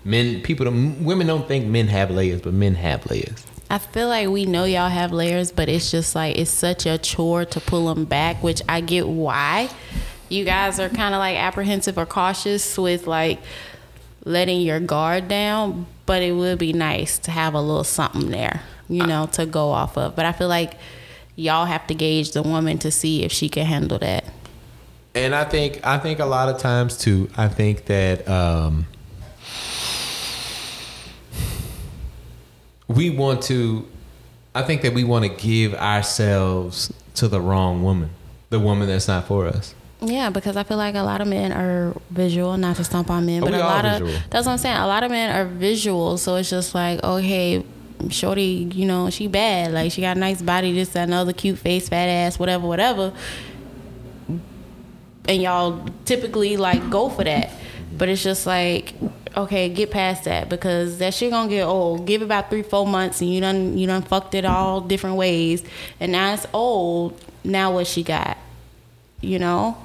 Men 0.04 0.42
people 0.42 0.66
don't, 0.66 1.04
women 1.04 1.26
don't 1.28 1.48
think 1.48 1.66
men 1.66 1.88
have 1.88 2.12
layers, 2.12 2.42
but 2.42 2.54
men 2.54 2.76
have 2.76 3.10
layers. 3.10 3.44
I 3.70 3.80
feel 3.80 4.08
like 4.08 4.30
we 4.30 4.46
know 4.46 4.66
y'all 4.66 4.90
have 4.90 5.12
layers, 5.12 5.52
but 5.52 5.70
it's 5.70 5.90
just 5.90 6.16
like 6.16 6.38
it's 6.38 6.52
such 6.52 6.86
a 6.86 6.98
chore 6.98 7.46
to 7.46 7.60
pull 7.60 7.94
them 7.94 8.06
back, 8.06 8.44
which 8.44 8.62
I 8.70 8.82
get 8.82 9.08
why 9.08 9.70
you 10.30 10.46
guys 10.46 10.80
are 10.80 10.90
kind 10.90 11.14
of 11.14 11.20
like 11.20 11.38
apprehensive 11.38 11.98
or 11.98 12.06
cautious 12.06 12.78
with 12.78 13.08
like 13.08 13.40
letting 14.24 14.62
your 14.62 14.80
guard 14.80 15.28
down. 15.28 15.86
But 16.06 16.22
it 16.22 16.34
would 16.34 16.60
be 16.60 16.74
nice 16.74 17.18
to 17.20 17.32
have 17.32 17.54
a 17.54 17.62
little 17.62 17.84
something 17.84 18.30
there, 18.30 18.62
you 18.88 19.06
know, 19.06 19.28
to 19.34 19.46
go 19.46 19.70
off 19.70 19.98
of. 19.98 20.16
But 20.16 20.26
I 20.26 20.32
feel 20.32 20.48
like 20.48 20.74
y'all 21.36 21.66
have 21.66 21.88
to 21.88 21.96
gauge 21.96 22.32
the 22.32 22.44
woman 22.44 22.78
to 22.80 22.92
see 22.92 23.24
if 23.24 23.32
she 23.32 23.50
can 23.50 23.66
handle 23.66 23.98
that. 24.00 24.24
And 25.16 25.34
I 25.34 25.46
think 25.46 25.86
I 25.86 25.98
think 25.98 26.20
a 26.20 26.26
lot 26.26 26.50
of 26.50 26.60
times 26.60 26.98
too. 26.98 27.30
I 27.38 27.48
think 27.48 27.86
that 27.86 28.28
um, 28.28 28.86
we 32.88 33.10
want 33.10 33.42
to. 33.44 33.88
I 34.54 34.62
think 34.64 34.82
that 34.84 34.94
we 34.94 35.04
want 35.04 35.24
to 35.26 35.30
give 35.30 35.74
ourselves 35.74 36.94
to 37.16 37.28
the 37.28 37.42
wrong 37.42 37.84
woman, 37.84 38.10
the 38.50 38.60
woman 38.60 38.88
that's 38.88 39.08
not 39.08 39.28
for 39.28 39.48
us. 39.48 39.76
Yeah, 40.02 40.30
because 40.30 40.56
I 40.56 40.64
feel 40.64 40.78
like 40.78 40.96
a 40.96 41.02
lot 41.02 41.20
of 41.22 41.28
men 41.28 41.52
are 41.52 41.94
visual, 42.12 42.56
not 42.58 42.76
to 42.78 42.84
stomp 42.84 43.10
on 43.10 43.26
men, 43.26 43.42
Oh, 43.44 43.46
but 43.48 43.54
we 43.54 43.60
a 43.60 43.62
lot 43.62 43.84
visual. 43.86 44.12
of 44.14 44.30
that's 44.30 44.46
what 44.46 44.54
I'm 44.54 44.58
saying. 44.58 44.78
A 44.78 44.88
lot 44.88 45.04
of 45.04 45.12
men 45.12 45.36
are 45.36 45.46
visual, 45.46 46.18
so 46.18 46.36
it's 46.36 46.50
just 46.50 46.76
like, 46.76 47.00
oh, 47.04 47.18
okay, 47.18 47.66
shorty, 48.10 48.70
you 48.74 48.86
know, 48.86 49.10
she 49.10 49.28
bad, 49.28 49.72
like 49.72 49.92
she 49.92 50.02
got 50.02 50.16
a 50.18 50.20
nice 50.20 50.42
body, 50.42 50.74
this, 50.74 50.90
that, 50.90 51.08
another, 51.08 51.34
cute 51.34 51.58
face, 51.58 51.90
fat 51.90 52.08
ass, 52.08 52.38
whatever, 52.38 52.68
whatever. 52.68 53.14
And 55.28 55.42
y'all 55.42 55.88
typically 56.06 56.56
like 56.58 56.90
go 56.90 57.10
for 57.10 57.24
that, 57.24 57.50
but 57.98 58.10
it's 58.10 58.24
just 58.24 58.46
like, 58.46 58.94
okay, 59.36 59.70
get 59.70 59.92
past 59.92 60.26
that 60.26 60.50
because 60.50 60.98
that 61.00 61.14
shit 61.14 61.32
gonna 61.32 61.50
get 61.50 61.64
old. 61.64 62.06
Give 62.06 62.22
it 62.22 62.26
about 62.26 62.50
three, 62.50 62.64
four 62.64 62.86
months, 62.86 63.22
and 63.22 63.34
you 63.34 63.42
done 63.42 63.78
you 63.78 63.88
done 63.88 64.02
fucked 64.02 64.36
it 64.36 64.46
all 64.46 64.82
different 64.82 65.16
ways, 65.16 65.64
and 66.00 66.12
now 66.12 66.34
it's 66.34 66.46
old. 66.54 67.20
Now 67.44 67.74
what 67.74 67.88
she 67.88 68.04
got, 68.04 68.38
you 69.22 69.40
know? 69.40 69.78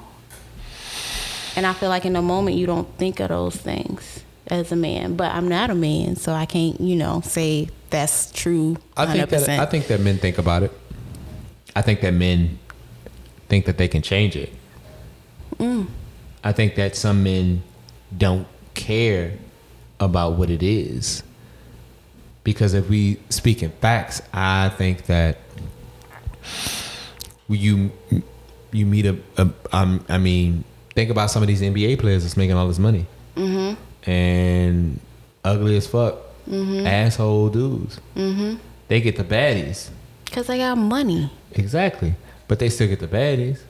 And 1.55 1.65
I 1.65 1.73
feel 1.73 1.89
like 1.89 2.05
in 2.05 2.13
the 2.13 2.21
moment 2.21 2.57
you 2.57 2.65
don't 2.65 2.87
think 2.97 3.19
of 3.19 3.29
those 3.29 3.55
things 3.55 4.23
as 4.47 4.71
a 4.71 4.75
man. 4.75 5.15
But 5.15 5.33
I'm 5.33 5.47
not 5.47 5.69
a 5.69 5.75
man, 5.75 6.15
so 6.15 6.33
I 6.33 6.45
can't, 6.45 6.79
you 6.79 6.95
know, 6.95 7.21
say 7.21 7.69
that's 7.89 8.31
true. 8.31 8.77
100%. 8.97 8.97
I 8.97 9.05
think 9.05 9.29
that 9.29 9.49
I 9.49 9.65
think 9.65 9.87
that 9.87 9.99
men 9.99 10.17
think 10.17 10.37
about 10.37 10.63
it. 10.63 10.71
I 11.75 11.81
think 11.81 12.01
that 12.01 12.13
men 12.13 12.57
think 13.47 13.65
that 13.65 13.77
they 13.77 13.87
can 13.87 14.01
change 14.01 14.35
it. 14.35 14.53
Mm. 15.57 15.87
I 16.43 16.51
think 16.51 16.75
that 16.75 16.95
some 16.95 17.23
men 17.23 17.61
don't 18.15 18.47
care 18.73 19.33
about 19.99 20.33
what 20.33 20.49
it 20.49 20.63
is. 20.63 21.23
Because 22.43 22.73
if 22.73 22.89
we 22.89 23.19
speak 23.29 23.61
in 23.61 23.71
facts, 23.71 24.21
I 24.33 24.69
think 24.69 25.05
that 25.05 25.37
you 27.47 27.91
you 28.71 28.85
meet 28.85 29.05
a, 29.05 29.17
a 29.37 29.49
um, 29.71 30.03
I 30.09 30.17
mean, 30.17 30.63
think 30.95 31.09
about 31.09 31.29
some 31.29 31.43
of 31.43 31.47
these 31.47 31.61
NBA 31.61 31.99
players 31.99 32.23
that's 32.23 32.37
making 32.37 32.55
all 32.55 32.67
this 32.67 32.79
money, 32.79 33.05
mm-hmm. 33.35 34.09
and 34.09 34.99
ugly 35.43 35.77
as 35.77 35.85
fuck, 35.85 36.15
mm-hmm. 36.47 36.87
asshole 36.87 37.49
dudes. 37.49 37.99
Mm-hmm. 38.15 38.55
They 38.87 39.01
get 39.01 39.17
the 39.17 39.23
baddies 39.23 39.89
because 40.25 40.47
they 40.47 40.57
got 40.57 40.77
money. 40.77 41.31
Exactly, 41.51 42.15
but 42.47 42.59
they 42.59 42.69
still 42.69 42.87
get 42.87 42.99
the 42.99 43.07
baddies. 43.07 43.61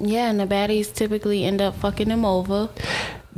Yeah, 0.00 0.30
and 0.30 0.38
the 0.38 0.46
baddies 0.46 0.94
typically 0.94 1.44
end 1.44 1.60
up 1.60 1.74
fucking 1.74 2.08
them 2.08 2.24
over. 2.24 2.70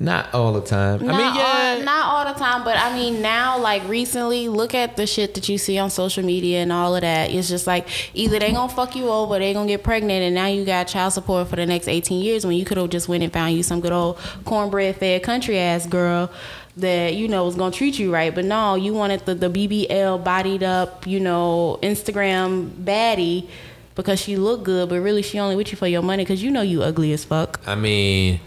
Not 0.03 0.33
all 0.33 0.55
the 0.55 0.63
time. 0.63 1.05
Not 1.05 1.15
I 1.15 1.19
mean, 1.19 1.35
yeah. 1.37 1.75
all, 1.77 1.85
not 1.85 2.07
all 2.07 2.33
the 2.33 2.41
time, 2.41 2.65
but 2.65 2.75
I 2.79 2.95
mean 2.95 3.21
now, 3.21 3.59
like 3.59 3.87
recently, 3.87 4.49
look 4.49 4.75
at 4.75 4.97
the 4.97 5.07
shit 5.07 5.35
that 5.35 5.47
you 5.47 5.59
see 5.59 5.77
on 5.77 5.91
social 5.91 6.25
media 6.25 6.63
and 6.63 6.73
all 6.73 6.97
of 6.97 7.03
that. 7.03 7.31
It's 7.31 7.51
just 7.51 7.67
like 7.67 7.87
either 8.15 8.39
they 8.39 8.51
gonna 8.51 8.73
fuck 8.73 8.97
you 8.97 9.11
over, 9.11 9.39
they 9.39 9.53
gonna 9.53 9.69
get 9.69 9.85
pregnant, 9.85 10.23
and 10.23 10.35
now 10.35 10.47
you 10.47 10.65
got 10.65 10.85
child 10.85 11.13
support 11.13 11.49
for 11.49 11.57
the 11.57 11.67
next 11.67 11.87
eighteen 11.87 12.23
years 12.23 12.47
when 12.47 12.57
you 12.57 12.65
could 12.65 12.79
have 12.79 12.89
just 12.89 13.09
went 13.09 13.23
and 13.23 13.31
found 13.31 13.55
you 13.55 13.63
some 13.63 13.83
good 13.83 13.93
old 13.93 14.17
cornbread 14.47 14.97
fed 14.97 15.23
country 15.23 15.59
ass 15.59 15.87
girl 15.87 16.31
that 16.79 17.15
you 17.15 17.29
know 17.29 17.45
was 17.45 17.57
gonna 17.57 17.71
treat 17.71 17.99
you 17.99 18.11
right. 18.11 18.35
But 18.35 18.47
no, 18.47 18.77
you 18.77 18.95
wanted 18.95 19.27
the 19.27 19.35
the 19.35 19.51
BBL 19.51 20.25
bodied 20.25 20.63
up, 20.63 21.07
you 21.07 21.21
know, 21.21 21.79
Instagram 21.83 22.71
baddie 22.71 23.51
because 23.97 24.19
she 24.19 24.37
looked 24.37 24.65
good, 24.65 24.89
but 24.89 24.99
really 25.03 25.21
she 25.21 25.39
only 25.39 25.57
with 25.57 25.71
you 25.71 25.77
for 25.77 25.87
your 25.87 26.01
money 26.01 26.25
because 26.25 26.43
you 26.43 26.51
know 26.51 26.63
you 26.63 26.83
ugly 26.83 27.13
as 27.13 27.23
fuck. 27.23 27.61
I 27.67 27.75
mean, 27.75 28.41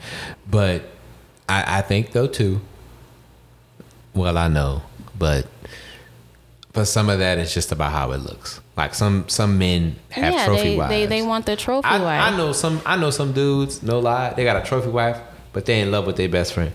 but 0.50 0.93
I, 1.54 1.80
I 1.80 1.82
think 1.82 2.12
though 2.12 2.28
too. 2.28 2.62
Well, 4.14 4.38
I 4.38 4.48
know, 4.48 4.82
but 5.18 5.48
but 6.72 6.86
some 6.86 7.10
of 7.10 7.20
that 7.20 7.38
is 7.38 7.54
just 7.54 7.72
about 7.72 7.92
how 7.92 8.12
it 8.12 8.18
looks. 8.18 8.60
Like 8.76 8.96
some 8.96 9.30
some 9.30 9.58
men 9.58 9.96
have 10.10 10.34
yeah, 10.34 10.46
trophy 10.46 10.64
they, 10.64 10.78
wives. 10.78 10.90
They 10.90 11.06
they 11.06 11.22
want 11.22 11.46
the 11.46 11.56
trophy 11.56 11.88
I, 11.88 12.00
wife. 12.00 12.34
I 12.34 12.38
know 12.38 12.54
some 12.54 12.82
I 12.86 12.98
know 12.98 13.12
some 13.12 13.34
dudes. 13.34 13.84
No 13.84 14.00
lie, 14.00 14.34
they 14.34 14.44
got 14.44 14.58
a 14.58 14.66
trophy 14.66 14.90
wife, 14.90 15.20
but 15.52 15.66
they 15.66 15.82
in 15.82 15.92
love 15.92 16.08
with 16.08 16.16
their 16.16 16.30
best 16.30 16.54
friend. 16.54 16.72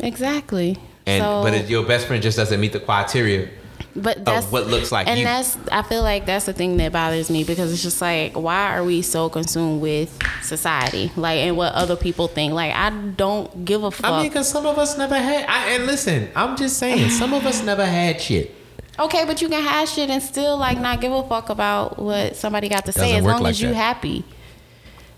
Exactly. 0.00 0.76
And 1.06 1.22
so, 1.22 1.42
but 1.42 1.54
if 1.54 1.70
your 1.70 1.86
best 1.86 2.06
friend 2.06 2.22
just 2.22 2.36
doesn't 2.36 2.60
meet 2.60 2.72
the 2.72 2.80
criteria 2.80 3.48
but 3.96 4.24
that's 4.24 4.46
what 4.52 4.66
looks 4.68 4.92
like 4.92 5.08
and 5.08 5.18
you. 5.18 5.24
that's 5.24 5.56
i 5.72 5.82
feel 5.82 6.02
like 6.02 6.24
that's 6.24 6.46
the 6.46 6.52
thing 6.52 6.76
that 6.76 6.92
bothers 6.92 7.28
me 7.28 7.42
because 7.42 7.72
it's 7.72 7.82
just 7.82 8.00
like 8.00 8.34
why 8.34 8.76
are 8.76 8.84
we 8.84 9.02
so 9.02 9.28
consumed 9.28 9.80
with 9.80 10.16
society 10.42 11.10
like 11.16 11.38
and 11.38 11.56
what 11.56 11.72
other 11.74 11.96
people 11.96 12.28
think 12.28 12.52
like 12.52 12.72
i 12.74 12.90
don't 12.90 13.64
give 13.64 13.82
a 13.82 13.90
fuck 13.90 14.10
I 14.10 14.22
mean, 14.22 14.30
because 14.30 14.48
some 14.48 14.66
of 14.66 14.78
us 14.78 14.96
never 14.96 15.16
had. 15.16 15.44
I, 15.48 15.70
and 15.72 15.86
listen, 15.86 16.28
I'm 16.36 16.56
just 16.56 16.78
saying, 16.78 17.10
some 17.22 17.34
of 17.34 17.44
us 17.46 17.62
never 17.62 17.84
had 17.84 18.20
shit. 18.20 18.54
okay 18.98 19.24
but 19.24 19.42
you 19.42 19.48
can 19.48 19.62
have 19.62 19.88
shit 19.88 20.08
and 20.08 20.22
still 20.22 20.56
like 20.56 20.78
not 20.78 21.00
give 21.00 21.12
a 21.12 21.22
fuck 21.24 21.50
about 21.50 21.98
what 21.98 22.36
somebody 22.36 22.68
got 22.68 22.86
to 22.86 22.92
say 22.92 23.12
Doesn't 23.12 23.16
as 23.18 23.24
long 23.24 23.42
like 23.42 23.50
as 23.50 23.62
you 23.62 23.72
happy 23.72 24.24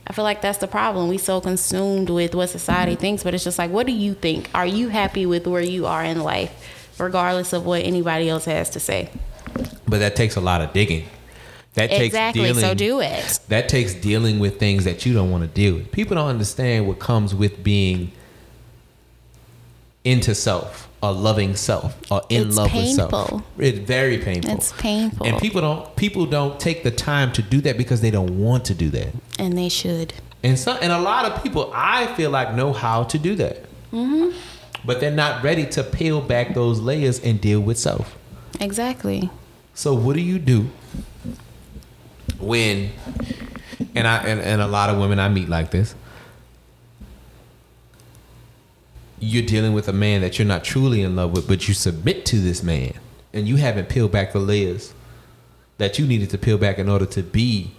I 0.07 0.13
feel 0.13 0.25
like 0.25 0.43
that's 0.43 0.59
the 0.59 0.67
problem. 0.67 1.09
We 1.09 1.19
so 1.19 1.41
consumed 1.41 2.11
with 2.11 2.35
what 2.35 2.49
society 2.49 2.93
mm-hmm. 2.93 3.01
thinks, 3.01 3.23
but 3.23 3.35
it's 3.35 3.45
just 3.45 3.59
like, 3.59 3.71
what 3.71 3.87
do 3.87 3.93
you 3.93 4.15
think? 4.15 4.51
Are 4.53 4.67
you 4.67 4.89
happy 4.89 5.27
with 5.27 5.47
where 5.47 5.63
you 5.63 5.87
are 5.87 6.03
in 6.05 6.21
life, 6.21 6.82
regardless 7.03 7.53
of 7.53 7.67
what 7.67 7.83
anybody 7.83 8.29
else 8.29 8.45
has 8.47 8.71
to 8.71 8.81
say? 8.81 9.11
But 9.87 9.99
that 9.99 10.17
takes 10.17 10.37
a 10.37 10.41
lot 10.41 10.61
of 10.63 10.73
digging. 10.73 11.07
That 11.75 11.89
takes 11.91 12.07
Exactly. 12.07 12.43
dealing. 12.45 12.61
So 12.61 12.75
do 12.75 13.01
it. 13.01 13.41
that 13.49 13.69
takes 13.69 13.95
dealing 13.95 14.39
with 14.39 14.59
things 14.59 14.85
that 14.85 15.07
you 15.07 15.15
don't 15.15 15.31
want 15.31 15.43
to 15.43 15.49
deal 15.49 15.75
with. 15.75 15.91
People 15.91 16.17
don't 16.17 16.29
understand 16.29 16.87
what 16.87 16.99
comes 16.99 17.35
with 17.35 17.63
being 17.65 18.13
into 20.05 20.35
self, 20.35 20.89
a 21.03 21.13
loving 21.13 21.57
self, 21.57 21.97
or 22.11 22.23
in 22.29 22.49
It's 22.49 22.57
love 22.57 22.75
with 22.75 22.89
self. 22.95 23.43
It's 23.59 23.79
very 23.79 24.19
painful. 24.19 24.53
It's 24.53 24.73
painful. 24.73 25.27
And 25.27 25.39
people 25.41 25.61
don't 25.61 25.95
people 25.97 26.27
don't 26.27 26.59
take 26.61 26.83
the 26.83 26.91
time 26.91 27.33
to 27.33 27.43
do 27.43 27.61
that 27.63 27.79
because 27.79 28.01
they 28.01 28.11
don't 28.11 28.39
want 28.39 28.65
to 28.67 28.75
do 28.75 28.91
that. 28.91 29.09
And 29.39 29.57
they 29.57 29.69
should. 29.69 30.13
And 30.43 30.59
so, 30.59 30.73
and 30.73 30.93
a 30.93 30.99
lot 31.01 31.25
of 31.25 31.43
people 31.43 31.71
I 31.75 32.13
feel 32.15 32.31
like 32.31 32.55
know 32.55 32.73
how 32.73 33.05
to 33.05 33.19
do 33.19 33.35
that. 33.37 33.63
Mm-hmm. 33.93 34.37
But 34.85 35.01
they're 35.01 35.11
not 35.11 35.43
ready 35.45 35.67
to 35.67 35.85
peel 35.85 36.21
back 36.21 36.55
those 36.55 36.81
layers 36.81 37.21
and 37.21 37.41
deal 37.41 37.61
with 37.61 37.79
self. 37.79 38.17
Exactly. 38.61 39.31
So 39.75 39.95
what 39.95 40.17
do 40.17 40.23
you 40.23 40.39
do 40.39 40.71
when 42.39 42.91
and 43.95 44.07
I 44.07 44.19
and, 44.19 44.41
and 44.41 44.61
a 44.61 44.67
lot 44.67 44.91
of 44.91 44.99
women 44.99 45.19
I 45.19 45.29
meet 45.29 45.49
like 45.49 45.71
this. 45.71 45.95
You're 49.19 49.47
dealing 49.47 49.73
with 49.73 49.89
a 49.89 49.93
man 49.93 50.21
that 50.23 50.39
you're 50.39 50.49
not 50.49 50.65
truly 50.65 51.03
in 51.03 51.15
love 51.15 51.33
with, 51.33 51.47
but 51.47 51.69
you 51.69 51.75
submit 51.75 52.27
to 52.27 52.41
this 52.41 52.63
man, 52.63 52.95
and 53.33 53.47
you 53.47 53.57
haven't 53.57 53.89
peeled 53.89 54.11
back 54.11 54.33
the 54.33 54.41
layers 54.41 54.95
that 55.79 55.99
you 55.99 56.07
needed 56.07 56.31
to 56.31 56.39
peel 56.39 56.59
back 56.59 56.79
in 56.79 56.89
order 56.89 57.07
to 57.07 57.23
be 57.23 57.71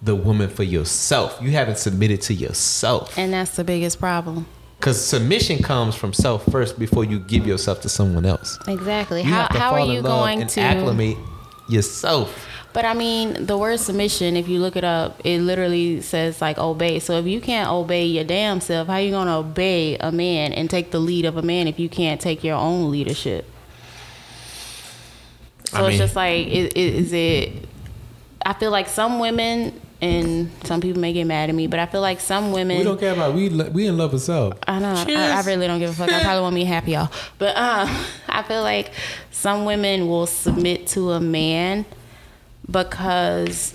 the 0.00 0.14
woman 0.14 0.48
for 0.48 0.62
yourself. 0.62 1.38
You 1.42 1.50
haven't 1.50 1.76
submitted 1.78 2.22
to 2.22 2.34
yourself. 2.34 3.18
And 3.18 3.32
that's 3.32 3.56
the 3.56 3.64
biggest 3.64 3.98
problem. 3.98 4.46
Because 4.78 5.04
submission 5.04 5.62
comes 5.62 5.94
from 5.96 6.12
self 6.12 6.44
first 6.46 6.78
before 6.78 7.04
you 7.04 7.18
give 7.18 7.46
yourself 7.46 7.80
to 7.82 7.88
someone 7.88 8.24
else. 8.24 8.58
Exactly. 8.68 9.22
You 9.22 9.32
how 9.32 9.48
to 9.48 9.58
how 9.58 9.72
are 9.72 9.80
you 9.80 10.02
going 10.02 10.46
to 10.46 10.60
acclimate 10.60 11.16
yourself? 11.68 12.46
But 12.72 12.84
I 12.84 12.94
mean, 12.94 13.46
the 13.46 13.58
word 13.58 13.80
submission, 13.80 14.36
if 14.36 14.46
you 14.46 14.60
look 14.60 14.76
it 14.76 14.84
up, 14.84 15.20
it 15.24 15.40
literally 15.40 16.00
says 16.00 16.40
like 16.40 16.58
obey. 16.58 17.00
So 17.00 17.18
if 17.18 17.26
you 17.26 17.40
can't 17.40 17.68
obey 17.68 18.04
your 18.06 18.24
damn 18.24 18.60
self, 18.60 18.86
how 18.88 18.98
you 18.98 19.10
gonna 19.10 19.38
obey 19.38 19.96
a 19.98 20.12
man 20.12 20.52
and 20.52 20.70
take 20.70 20.90
the 20.92 21.00
lead 21.00 21.24
of 21.24 21.36
a 21.36 21.42
man 21.42 21.66
if 21.66 21.80
you 21.80 21.88
can't 21.88 22.20
take 22.20 22.44
your 22.44 22.56
own 22.56 22.90
leadership? 22.90 23.46
So 25.64 25.78
I 25.78 25.80
it's 25.80 25.88
mean- 25.88 25.98
just 25.98 26.14
like, 26.16 26.46
is, 26.46 26.68
is 26.74 27.12
it? 27.12 27.52
I 28.46 28.52
feel 28.52 28.70
like 28.70 28.88
some 28.88 29.18
women, 29.18 29.80
and 30.00 30.50
some 30.64 30.80
people 30.80 31.00
may 31.00 31.12
get 31.12 31.24
mad 31.26 31.48
at 31.48 31.54
me, 31.54 31.66
but 31.66 31.80
I 31.80 31.86
feel 31.86 32.00
like 32.00 32.20
some 32.20 32.52
women. 32.52 32.78
We 32.78 32.84
don't 32.84 33.00
care 33.00 33.12
about 33.12 33.34
we. 33.34 33.48
We 33.48 33.86
in 33.86 33.96
love 33.96 34.12
with 34.12 34.22
self. 34.22 34.54
I 34.66 34.78
know. 34.78 34.94
I, 34.94 35.32
I 35.32 35.42
really 35.42 35.66
don't 35.66 35.80
give 35.80 35.90
a 35.90 35.92
fuck. 35.92 36.10
I 36.10 36.22
probably 36.22 36.42
won't 36.42 36.54
be 36.54 36.64
happy, 36.64 36.92
y'all. 36.92 37.10
But 37.38 37.56
um, 37.56 37.88
I 38.28 38.42
feel 38.42 38.62
like 38.62 38.92
some 39.30 39.64
women 39.64 40.06
will 40.06 40.26
submit 40.26 40.86
to 40.88 41.12
a 41.12 41.20
man 41.20 41.84
because 42.70 43.74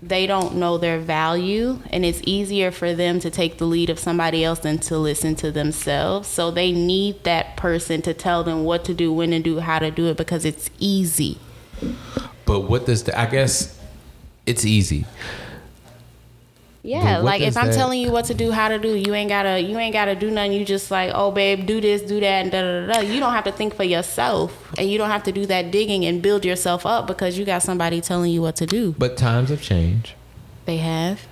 they 0.00 0.26
don't 0.26 0.56
know 0.56 0.78
their 0.78 1.00
value, 1.00 1.80
and 1.90 2.04
it's 2.04 2.20
easier 2.24 2.70
for 2.70 2.94
them 2.94 3.18
to 3.20 3.30
take 3.30 3.58
the 3.58 3.64
lead 3.64 3.90
of 3.90 3.98
somebody 3.98 4.44
else 4.44 4.60
than 4.60 4.78
to 4.78 4.98
listen 4.98 5.34
to 5.36 5.50
themselves. 5.50 6.28
So 6.28 6.50
they 6.50 6.70
need 6.70 7.24
that 7.24 7.56
person 7.56 8.00
to 8.02 8.14
tell 8.14 8.44
them 8.44 8.64
what 8.64 8.84
to 8.84 8.94
do, 8.94 9.12
when 9.12 9.30
to 9.30 9.40
do, 9.40 9.58
how 9.58 9.80
to 9.80 9.90
do 9.90 10.06
it, 10.06 10.16
because 10.16 10.44
it's 10.44 10.70
easy. 10.78 11.38
But 12.44 12.60
what 12.60 12.86
does 12.86 13.04
the? 13.04 13.18
I 13.18 13.26
guess 13.26 13.80
it's 14.46 14.64
easy. 14.64 15.06
Yeah, 16.86 17.16
like 17.20 17.40
if 17.40 17.56
I'm 17.56 17.68
that- 17.68 17.74
telling 17.74 17.98
you 17.98 18.12
what 18.12 18.26
to 18.26 18.34
do, 18.34 18.50
how 18.50 18.68
to 18.68 18.78
do, 18.78 18.94
you 18.94 19.14
ain't 19.14 19.30
gotta 19.30 19.58
you 19.58 19.78
ain't 19.78 19.94
gotta 19.94 20.14
do 20.14 20.30
nothing. 20.30 20.52
You 20.52 20.66
just 20.66 20.90
like, 20.90 21.12
oh 21.14 21.30
babe, 21.30 21.64
do 21.64 21.80
this, 21.80 22.02
do 22.02 22.20
that, 22.20 22.42
and 22.42 22.52
da 22.52 22.60
da 22.60 22.92
da. 22.92 23.00
You 23.00 23.20
don't 23.20 23.32
have 23.32 23.44
to 23.44 23.52
think 23.52 23.74
for 23.74 23.84
yourself, 23.84 24.52
and 24.76 24.90
you 24.90 24.98
don't 24.98 25.08
have 25.08 25.22
to 25.22 25.32
do 25.32 25.46
that 25.46 25.70
digging 25.70 26.04
and 26.04 26.20
build 26.20 26.44
yourself 26.44 26.84
up 26.84 27.06
because 27.06 27.38
you 27.38 27.46
got 27.46 27.62
somebody 27.62 28.02
telling 28.02 28.30
you 28.30 28.42
what 28.42 28.56
to 28.56 28.66
do. 28.66 28.94
But 28.98 29.16
times 29.16 29.48
have 29.48 29.62
changed. 29.62 30.12
They 30.66 30.76
have. 30.76 31.26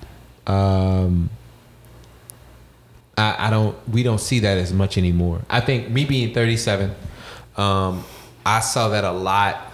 Um, 0.47 1.29
I, 3.19 3.47
I 3.47 3.51
don't. 3.51 3.77
We 3.91 4.03
don't 4.03 4.21
see 4.21 4.39
that 4.41 4.57
as 4.57 4.73
much 4.73 4.97
anymore. 4.97 5.43
I 5.51 5.61
think 5.61 5.91
me 5.91 6.07
being 6.07 6.33
37, 6.33 6.95
um, 7.59 8.05
I 8.47 8.61
saw 8.61 8.89
that 8.89 9.05
a 9.05 9.13
lot 9.13 9.69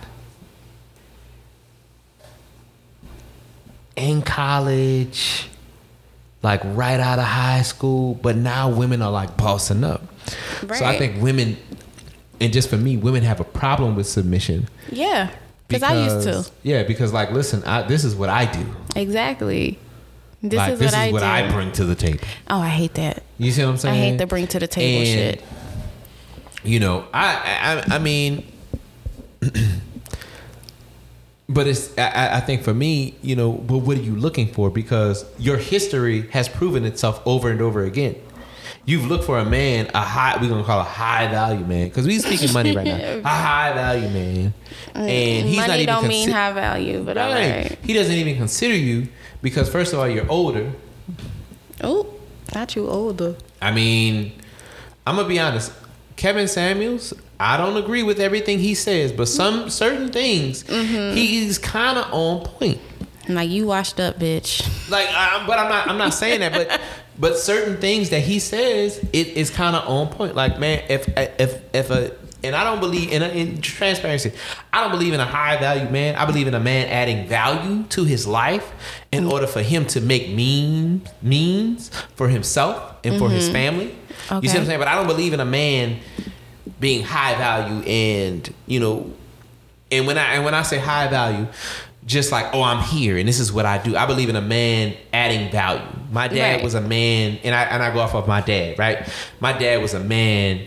in 3.94 4.22
college, 4.22 5.48
like 6.42 6.60
right 6.64 7.00
out 7.00 7.18
of 7.18 7.24
high 7.24 7.62
school. 7.62 8.14
But 8.14 8.36
now 8.36 8.68
women 8.70 9.02
are 9.02 9.10
like 9.10 9.36
bossing 9.36 9.84
up. 9.84 10.02
So 10.60 10.84
I 10.84 10.98
think 10.98 11.22
women, 11.22 11.56
and 12.40 12.52
just 12.52 12.68
for 12.68 12.76
me, 12.76 12.96
women 12.96 13.22
have 13.22 13.40
a 13.40 13.44
problem 13.44 13.96
with 13.96 14.06
submission. 14.06 14.68
Yeah, 14.90 15.30
because 15.66 15.82
I 15.82 16.04
used 16.04 16.26
to. 16.26 16.50
Yeah, 16.62 16.82
because 16.82 17.12
like, 17.12 17.30
listen, 17.30 17.62
I, 17.64 17.82
this 17.82 18.04
is 18.04 18.14
what 18.14 18.28
I 18.28 18.44
do. 18.50 18.66
Exactly. 18.96 19.78
This 20.40 20.56
like, 20.56 20.72
is 20.74 20.78
this 20.78 20.92
what 20.92 21.00
is 21.00 21.08
I 21.08 21.12
what. 21.12 21.22
I 21.22 21.50
bring 21.50 21.72
to 21.72 21.84
the 21.84 21.94
table. 21.96 22.20
oh, 22.48 22.60
I 22.60 22.68
hate 22.68 22.94
that. 22.94 23.22
You 23.38 23.50
see 23.50 23.64
what 23.64 23.70
I'm 23.70 23.76
saying? 23.76 23.94
I 23.94 23.98
hate 23.98 24.18
the 24.18 24.26
bring 24.26 24.46
to 24.48 24.58
the 24.60 24.68
table 24.68 25.00
And, 25.06 25.08
shit. 25.08 25.44
You 26.62 26.78
know, 26.80 27.06
I 27.12 27.82
I, 27.88 27.96
I 27.96 27.98
mean, 27.98 28.46
but 31.48 31.66
it's 31.66 31.96
I- 31.98 32.36
I, 32.36 32.40
think 32.40 32.62
for 32.62 32.74
me, 32.74 33.14
you 33.22 33.34
know, 33.36 33.52
but 33.52 33.78
what 33.78 33.96
are 33.96 34.02
you 34.02 34.14
looking 34.16 34.48
for? 34.48 34.70
Because 34.70 35.24
your 35.38 35.56
history 35.56 36.28
has 36.30 36.48
proven 36.48 36.84
itself 36.84 37.20
over 37.26 37.50
and 37.50 37.60
over 37.60 37.84
again. 37.84 38.16
You've 38.84 39.06
looked 39.06 39.24
for 39.24 39.38
a 39.38 39.44
man, 39.44 39.90
a 39.94 40.00
high, 40.00 40.38
we're 40.40 40.48
gonna 40.48 40.64
call 40.64 40.80
a 40.80 40.82
high 40.84 41.26
value 41.28 41.64
man, 41.64 41.88
because 41.88 42.06
we 42.06 42.18
speaking 42.18 42.52
money 42.54 42.74
right 42.74 42.86
now. 42.86 43.18
A 43.24 43.28
high 43.28 43.72
value 43.74 44.08
man, 44.08 44.54
uh, 44.94 44.98
and 45.00 45.46
he's 45.46 45.56
not 45.58 45.68
Money 45.68 45.82
even 45.82 45.94
don't 45.94 46.08
mean 46.08 46.30
high 46.30 46.52
value, 46.52 47.02
but 47.02 47.18
all 47.18 47.30
Right. 47.30 47.50
right. 47.70 47.78
He 47.82 47.92
doesn't 47.92 48.14
even 48.14 48.36
consider 48.36 48.74
you 48.74 49.08
because 49.42 49.68
first 49.68 49.92
of 49.92 49.98
all, 49.98 50.08
you're 50.08 50.30
older. 50.30 50.72
Oh, 51.82 52.06
Not 52.54 52.76
you 52.76 52.88
older. 52.88 53.36
I 53.60 53.72
mean, 53.72 54.32
I'm 55.06 55.16
gonna 55.16 55.28
be 55.28 55.38
honest. 55.38 55.70
Kevin 56.18 56.48
Samuels, 56.48 57.14
I 57.38 57.56
don't 57.56 57.76
agree 57.76 58.02
with 58.02 58.18
everything 58.20 58.58
he 58.58 58.74
says, 58.74 59.12
but 59.12 59.28
some 59.28 59.70
certain 59.70 60.10
things 60.10 60.64
mm-hmm. 60.64 61.16
he's 61.16 61.58
kind 61.58 61.96
of 61.96 62.12
on 62.12 62.44
point. 62.44 62.80
Like 63.28 63.48
you 63.48 63.66
washed 63.66 64.00
up, 64.00 64.18
bitch. 64.18 64.60
Like, 64.90 65.06
I, 65.08 65.44
but 65.46 65.58
I'm 65.58 65.68
not. 65.68 65.86
I'm 65.86 65.96
not 65.96 66.14
saying 66.14 66.40
that. 66.40 66.52
But 66.52 66.80
but 67.18 67.36
certain 67.36 67.76
things 67.76 68.10
that 68.10 68.20
he 68.20 68.40
says, 68.40 68.98
it 69.12 69.28
is 69.28 69.50
kind 69.50 69.76
of 69.76 69.88
on 69.88 70.08
point. 70.08 70.34
Like, 70.34 70.58
man, 70.58 70.82
if 70.88 71.06
if 71.16 71.62
if 71.72 71.90
a 71.90 72.12
and 72.44 72.54
I 72.54 72.64
don't 72.64 72.80
believe 72.80 73.10
in, 73.10 73.22
in 73.22 73.60
transparency. 73.60 74.32
I 74.72 74.80
don't 74.80 74.90
believe 74.90 75.12
in 75.12 75.20
a 75.20 75.24
high 75.24 75.56
value 75.58 75.88
man. 75.90 76.14
I 76.14 76.24
believe 76.24 76.46
in 76.46 76.54
a 76.54 76.60
man 76.60 76.86
adding 76.88 77.26
value 77.26 77.84
to 77.84 78.04
his 78.04 78.26
life 78.26 78.70
in 79.10 79.24
mm. 79.24 79.32
order 79.32 79.46
for 79.46 79.62
him 79.62 79.86
to 79.86 80.00
make 80.00 80.30
mean 80.30 81.02
means 81.20 81.90
for 82.14 82.28
himself 82.28 82.96
and 83.04 83.18
for 83.18 83.30
his 83.30 83.44
mm-hmm. 83.44 83.52
family. 83.52 83.94
You 84.42 84.48
see 84.48 84.54
what 84.54 84.60
I'm 84.60 84.66
saying? 84.66 84.78
But 84.78 84.88
I 84.88 84.94
don't 84.94 85.06
believe 85.06 85.32
in 85.32 85.40
a 85.40 85.44
man 85.44 86.00
being 86.78 87.02
high 87.02 87.34
value 87.34 87.82
and 87.82 88.54
you 88.66 88.78
know 88.78 89.12
and 89.90 90.06
when 90.06 90.18
I 90.18 90.34
and 90.34 90.44
when 90.44 90.54
I 90.54 90.62
say 90.62 90.78
high 90.78 91.08
value, 91.08 91.46
just 92.04 92.30
like 92.30 92.54
oh 92.54 92.62
I'm 92.62 92.82
here 92.82 93.16
and 93.16 93.28
this 93.28 93.40
is 93.40 93.52
what 93.52 93.66
I 93.66 93.78
do. 93.78 93.96
I 93.96 94.06
believe 94.06 94.28
in 94.28 94.36
a 94.36 94.42
man 94.42 94.94
adding 95.12 95.50
value. 95.50 95.82
My 96.10 96.28
dad 96.28 96.56
Right. 96.56 96.64
was 96.64 96.74
a 96.74 96.80
man, 96.80 97.38
and 97.42 97.54
I 97.54 97.64
and 97.64 97.82
I 97.82 97.92
go 97.92 98.00
off 98.00 98.14
of 98.14 98.28
my 98.28 98.40
dad, 98.40 98.78
right? 98.78 99.08
My 99.40 99.52
dad 99.52 99.82
was 99.82 99.94
a 99.94 100.00
man 100.00 100.66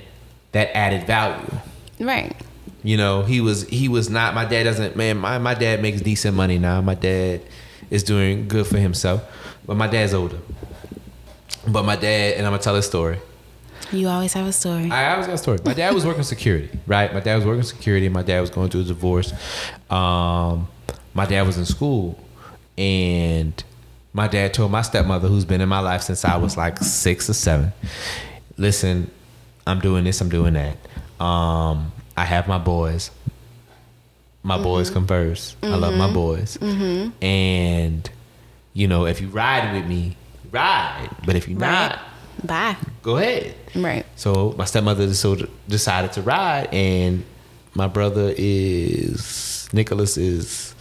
that 0.51 0.75
added 0.75 1.05
value. 1.07 1.59
Right. 1.99 2.35
You 2.83 2.97
know, 2.97 3.21
he 3.23 3.41
was 3.41 3.67
he 3.67 3.87
was 3.87 4.09
not. 4.09 4.33
My 4.33 4.45
dad 4.45 4.63
doesn't. 4.63 4.95
Man, 4.95 5.17
my 5.17 5.37
my 5.37 5.53
dad 5.53 5.81
makes 5.81 6.01
decent 6.01 6.35
money 6.35 6.57
now. 6.57 6.81
My 6.81 6.95
dad 6.95 7.41
is 7.89 8.03
doing 8.03 8.47
good 8.47 8.65
for 8.65 8.77
himself, 8.79 9.23
but 9.65 9.77
my 9.77 9.87
dad's 9.87 10.13
older. 10.13 10.37
But 11.67 11.83
my 11.83 11.95
dad, 11.95 12.35
and 12.37 12.45
I'm 12.45 12.53
gonna 12.53 12.63
tell 12.63 12.75
a 12.75 12.81
story. 12.81 13.19
You 13.91 14.07
always 14.07 14.33
have 14.33 14.47
a 14.47 14.53
story. 14.53 14.89
I 14.89 15.11
always 15.11 15.27
got 15.27 15.33
a 15.33 15.37
story. 15.37 15.59
My 15.65 15.73
dad 15.73 15.93
was 15.93 16.05
working 16.05 16.23
security, 16.23 16.69
right? 16.87 17.13
My 17.13 17.19
dad 17.19 17.35
was 17.35 17.45
working 17.45 17.63
security. 17.63 18.09
My 18.09 18.23
dad 18.23 18.39
was 18.39 18.49
going 18.49 18.69
through 18.69 18.81
a 18.81 18.85
divorce. 18.85 19.33
Um, 19.89 20.67
my 21.13 21.25
dad 21.25 21.45
was 21.45 21.57
in 21.57 21.65
school, 21.65 22.17
and 22.77 23.61
my 24.13 24.27
dad 24.27 24.53
told 24.53 24.71
my 24.71 24.81
stepmother, 24.81 25.27
who's 25.27 25.45
been 25.45 25.61
in 25.61 25.69
my 25.69 25.79
life 25.81 26.01
since 26.01 26.25
I 26.25 26.37
was 26.37 26.57
like 26.57 26.79
six 26.79 27.29
or 27.29 27.33
seven, 27.33 27.73
"Listen, 28.57 29.11
I'm 29.65 29.79
doing 29.79 30.03
this. 30.03 30.21
I'm 30.21 30.29
doing 30.29 30.53
that. 30.53 30.77
Um, 31.23 31.91
I 32.17 32.25
have 32.25 32.47
my 32.47 32.57
boys. 32.57 33.11
My 34.43 34.55
mm-hmm. 34.55 34.63
boys 34.63 34.89
come 34.89 35.05
1st 35.05 35.55
I 35.61 35.75
love 35.75 35.93
my 35.93 36.05
mm-hmm. 36.05 36.13
boys, 36.15 36.57
mm-hmm. 36.57 37.23
and 37.23 38.09
you 38.73 38.87
know, 38.87 39.05
if 39.05 39.21
you 39.21 39.27
ride 39.27 39.71
with 39.73 39.85
me, 39.85 40.17
ride. 40.51 41.09
But 41.25 41.35
if 41.35 41.47
you're 41.47 41.59
not, 41.59 41.99
Bye. 42.43 42.75
go 43.03 43.17
ahead." 43.17 43.53
Right. 43.75 44.03
So 44.15 44.55
my 44.57 44.65
stepmother 44.65 45.13
so 45.13 45.47
decided 45.67 46.13
to 46.13 46.23
ride, 46.23 46.73
and 46.73 47.23
my 47.75 47.85
brother 47.85 48.33
is 48.35 49.69
Nicholas 49.73 50.17
is 50.17 50.73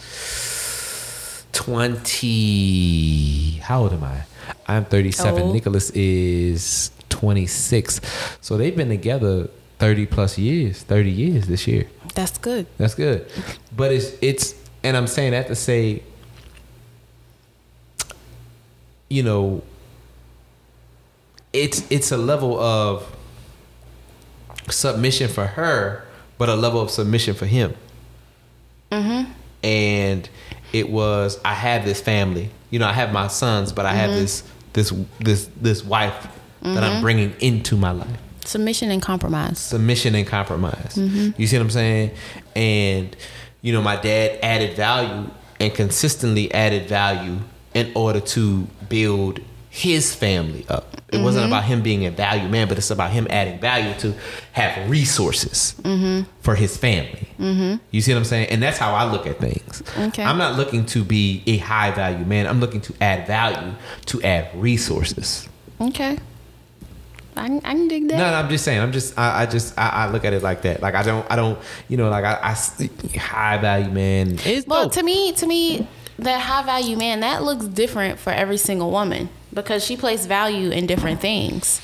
twenty. 1.51 3.59
How 3.61 3.83
old 3.83 3.93
am 3.93 4.03
I? 4.03 4.23
I'm 4.67 4.85
thirty-seven. 4.85 5.43
Old. 5.43 5.53
Nicholas 5.53 5.91
is 5.91 6.89
twenty-six. 7.11 8.01
So 8.41 8.57
they've 8.57 8.75
been 8.75 8.89
together 8.89 9.49
thirty 9.77 10.07
plus 10.07 10.37
years. 10.37 10.81
Thirty 10.81 11.11
years 11.11 11.47
this 11.47 11.67
year. 11.67 11.87
That's 12.15 12.37
good. 12.39 12.65
That's 12.77 12.95
good. 12.95 13.29
But 13.75 13.91
it's 13.91 14.17
it's 14.21 14.55
and 14.83 14.97
I'm 14.97 15.07
saying 15.07 15.31
that 15.31 15.47
to 15.47 15.55
say 15.55 16.01
you 19.09 19.21
know 19.21 19.61
it's 21.53 21.85
it's 21.91 22.11
a 22.11 22.17
level 22.17 22.59
of 22.59 23.15
submission 24.69 25.27
for 25.27 25.45
her, 25.45 26.05
but 26.37 26.49
a 26.49 26.55
level 26.55 26.81
of 26.81 26.89
submission 26.89 27.35
for 27.35 27.45
him. 27.45 27.75
Mm-hmm. 28.91 29.31
And 29.63 30.29
it 30.73 30.89
was 30.89 31.39
I 31.43 31.53
have 31.53 31.85
this 31.85 32.01
family. 32.01 32.49
You 32.69 32.79
know, 32.79 32.87
I 32.87 32.93
have 32.93 33.11
my 33.11 33.27
sons, 33.27 33.73
but 33.73 33.85
I 33.85 33.93
have 33.93 34.11
this 34.11 34.43
this 34.73 34.93
this 35.19 35.49
this 35.59 35.83
wife 35.83 36.27
that 36.61 36.83
I'm 36.83 36.91
mm-hmm. 36.93 37.01
bringing 37.01 37.33
into 37.39 37.75
my 37.75 37.91
life 37.91 38.19
Submission 38.45 38.91
and 38.91 39.01
compromise. 39.01 39.59
submission 39.59 40.15
and 40.15 40.25
compromise. 40.25 40.95
Mm-hmm. 40.95 41.39
You 41.39 41.47
see 41.47 41.57
what 41.57 41.63
I'm 41.63 41.69
saying? 41.69 42.11
And 42.55 43.15
you 43.61 43.71
know, 43.73 43.81
my 43.81 43.95
dad 43.95 44.39
added 44.41 44.75
value 44.75 45.29
and 45.59 45.73
consistently 45.73 46.51
added 46.53 46.87
value 46.87 47.39
in 47.73 47.91
order 47.95 48.19
to 48.19 48.67
build 48.89 49.39
his 49.69 50.13
family 50.13 50.65
up. 50.67 50.97
It 51.13 51.21
wasn't 51.21 51.43
mm-hmm. 51.43 51.53
about 51.53 51.63
him 51.65 51.81
being 51.81 52.05
a 52.05 52.11
value 52.11 52.49
man, 52.49 52.67
but 52.67 52.77
it's 52.77 52.89
about 52.89 53.11
him 53.11 53.27
adding 53.29 53.59
value 53.59 53.93
to 53.99 54.13
have 54.53 54.89
resources 54.89 55.75
for 56.41 56.55
his 56.55 56.77
family. 56.77 57.27
You 57.91 58.01
see 58.01 58.13
what 58.13 58.19
I'm 58.19 58.25
saying? 58.25 58.49
And 58.49 58.61
that's 58.61 58.77
how 58.77 58.93
I 58.93 59.09
look 59.09 59.27
at 59.27 59.39
things. 59.39 59.83
Okay. 59.97 60.23
I'm 60.23 60.37
not 60.37 60.57
looking 60.57 60.85
to 60.87 61.03
be 61.03 61.43
a 61.47 61.57
high 61.57 61.91
value 61.91 62.25
man. 62.25 62.47
I'm 62.47 62.59
looking 62.59 62.81
to 62.81 62.93
add 63.01 63.27
value 63.27 63.73
to 64.07 64.21
add 64.23 64.49
resources. 64.55 65.47
Okay. 65.79 66.17
I, 67.35 67.47
can- 67.47 67.61
I 67.63 67.71
can 67.73 67.87
dig 67.87 68.07
that. 68.09 68.17
No, 68.17 68.29
no, 68.31 68.35
I'm 68.35 68.49
just 68.49 68.63
saying. 68.65 68.79
I'm 68.81 68.91
just. 68.91 69.17
I, 69.17 69.43
I 69.43 69.45
just. 69.45 69.77
I, 69.77 69.89
I 69.89 70.09
look 70.11 70.25
at 70.25 70.33
it 70.33 70.43
like 70.43 70.61
that. 70.63 70.81
Like 70.81 70.95
I 70.95 71.03
don't. 71.03 71.25
I 71.31 71.35
don't. 71.35 71.57
You 71.87 71.97
know. 71.97 72.09
Like 72.09 72.25
I. 72.25 72.39
I 72.41 73.17
high 73.17 73.57
value 73.57 73.89
man. 73.91 74.37
It's 74.45 74.67
Well, 74.67 74.83
dope. 74.83 74.93
to 74.93 75.03
me, 75.03 75.31
to 75.33 75.47
me, 75.47 75.87
that 76.19 76.39
high 76.39 76.63
value 76.63 76.97
man 76.97 77.21
that 77.21 77.43
looks 77.43 77.65
different 77.65 78.19
for 78.19 78.31
every 78.31 78.57
single 78.57 78.91
woman 78.91 79.29
because 79.53 79.83
she 79.85 79.95
places 79.97 80.25
value 80.25 80.69
in 80.71 80.85
different 80.87 81.19
things. 81.21 81.81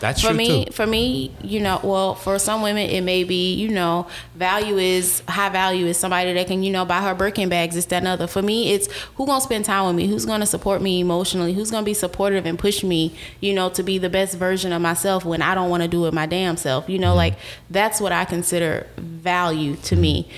That's 0.00 0.22
for 0.22 0.32
me, 0.32 0.64
too. 0.64 0.72
for 0.72 0.86
me, 0.86 1.30
you 1.42 1.60
know, 1.60 1.78
well, 1.82 2.14
for 2.14 2.38
some 2.38 2.62
women, 2.62 2.88
it 2.88 3.02
may 3.02 3.22
be, 3.22 3.52
you 3.54 3.68
know, 3.68 4.06
value 4.34 4.78
is 4.78 5.22
high 5.28 5.50
value 5.50 5.84
is 5.86 5.98
somebody 5.98 6.32
that 6.32 6.46
can, 6.46 6.62
you 6.62 6.72
know, 6.72 6.84
buy 6.86 7.02
her 7.02 7.14
Birkin 7.14 7.48
bags, 7.50 7.74
this, 7.74 7.84
that, 7.86 7.98
and 7.98 8.08
other. 8.08 8.26
For 8.26 8.40
me, 8.40 8.72
it's 8.72 8.90
who 9.16 9.26
gonna 9.26 9.42
spend 9.42 9.66
time 9.66 9.86
with 9.86 9.96
me, 9.96 10.06
who's 10.06 10.24
gonna 10.24 10.46
support 10.46 10.80
me 10.80 11.00
emotionally, 11.00 11.52
who's 11.52 11.70
gonna 11.70 11.84
be 11.84 11.92
supportive 11.94 12.46
and 12.46 12.58
push 12.58 12.82
me, 12.82 13.14
you 13.40 13.52
know, 13.52 13.68
to 13.70 13.82
be 13.82 13.98
the 13.98 14.08
best 14.08 14.38
version 14.38 14.72
of 14.72 14.80
myself 14.80 15.24
when 15.26 15.42
I 15.42 15.54
don't 15.54 15.68
want 15.68 15.82
to 15.82 15.88
do 15.88 16.06
it 16.06 16.14
my 16.14 16.24
damn 16.26 16.56
self. 16.56 16.88
You 16.88 16.94
Mm-hmm. 16.94 17.02
know, 17.02 17.14
like 17.14 17.34
that's 17.68 18.00
what 18.00 18.10
I 18.12 18.24
consider 18.24 18.86
value 18.96 19.76
to 19.76 19.96
me. 19.96 20.28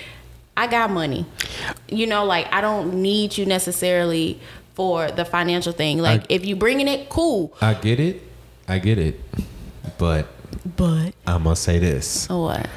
I 0.56 0.66
got 0.66 0.90
money, 0.90 1.24
you 1.88 2.06
know, 2.06 2.24
like 2.24 2.52
I 2.52 2.60
don't 2.60 2.94
need 3.00 3.38
you 3.38 3.46
necessarily 3.46 4.38
for 4.74 5.10
the 5.12 5.24
financial 5.24 5.72
thing. 5.72 5.98
Like 5.98 6.22
I- 6.22 6.26
if 6.30 6.44
you 6.44 6.56
bringing 6.56 6.88
it, 6.88 7.08
cool, 7.08 7.52
I 7.60 7.74
get 7.74 8.00
it. 8.00 8.22
I 8.68 8.78
get 8.78 8.98
it. 8.98 9.20
But 9.98 10.26
but 10.76 11.14
I'm 11.26 11.44
gonna 11.44 11.56
say 11.56 11.78
this, 11.78 12.28
what? 12.28 12.68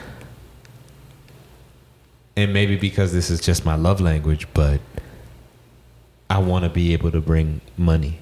and 2.38 2.51
maybe 2.53 2.76
because 2.78 3.14
this 3.14 3.30
is 3.30 3.39
just 3.39 3.66
my 3.66 3.76
love 3.76 4.01
language, 4.01 4.47
but 4.53 4.80
I 6.30 6.39
want 6.39 6.64
to 6.64 6.70
be 6.70 6.93
able 6.93 7.12
to 7.12 7.22
bring 7.22 7.62
money, 7.78 8.20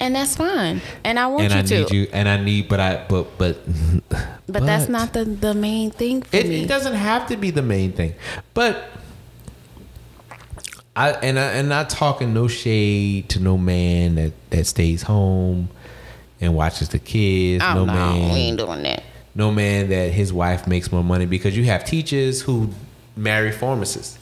And 0.00 0.16
that's 0.16 0.36
fine. 0.36 0.80
And 1.04 1.18
I 1.18 1.26
want 1.28 1.44
and 1.44 1.52
you 1.52 1.58
I 1.58 1.62
to. 1.62 1.78
need 1.80 1.90
you, 1.92 2.08
and 2.12 2.28
I 2.28 2.42
need, 2.42 2.68
but 2.68 2.80
I, 2.80 3.04
but, 3.08 3.36
but, 3.38 3.58
but, 4.48 4.64
that's 4.66 4.88
not 4.88 5.12
the, 5.12 5.24
the 5.24 5.54
main 5.54 5.90
thing 5.90 6.22
for 6.22 6.34
It, 6.36 6.48
me. 6.48 6.64
it 6.64 6.66
doesn't 6.68 6.94
have 6.94 7.28
to 7.28 7.36
be 7.36 7.50
the 7.50 7.62
main 7.62 7.92
thing, 7.92 8.14
but 8.54 8.88
I 10.96 11.10
and 11.12 11.38
I 11.38 11.44
and 11.52 11.68
not 11.68 11.88
talking 11.88 12.34
no 12.34 12.48
shade 12.48 13.28
to 13.30 13.40
no 13.40 13.56
man 13.56 14.16
that 14.16 14.32
that 14.50 14.66
stays 14.66 15.02
home 15.02 15.70
and 16.42 16.54
watches 16.54 16.88
the 16.90 16.98
kids. 16.98 17.64
oh, 17.66 17.74
no, 17.74 17.84
no, 17.86 17.92
man, 17.94 18.32
we 18.32 18.38
ain't 18.40 18.58
doing 18.58 18.82
that. 18.82 19.02
no 19.34 19.50
man 19.50 19.88
that 19.88 20.12
his 20.12 20.32
wife 20.32 20.66
makes 20.66 20.92
more 20.92 21.04
money 21.04 21.24
because 21.24 21.56
you 21.56 21.64
have 21.64 21.84
teachers 21.84 22.42
who 22.42 22.68
marry 23.16 23.52
pharmacists. 23.52 24.18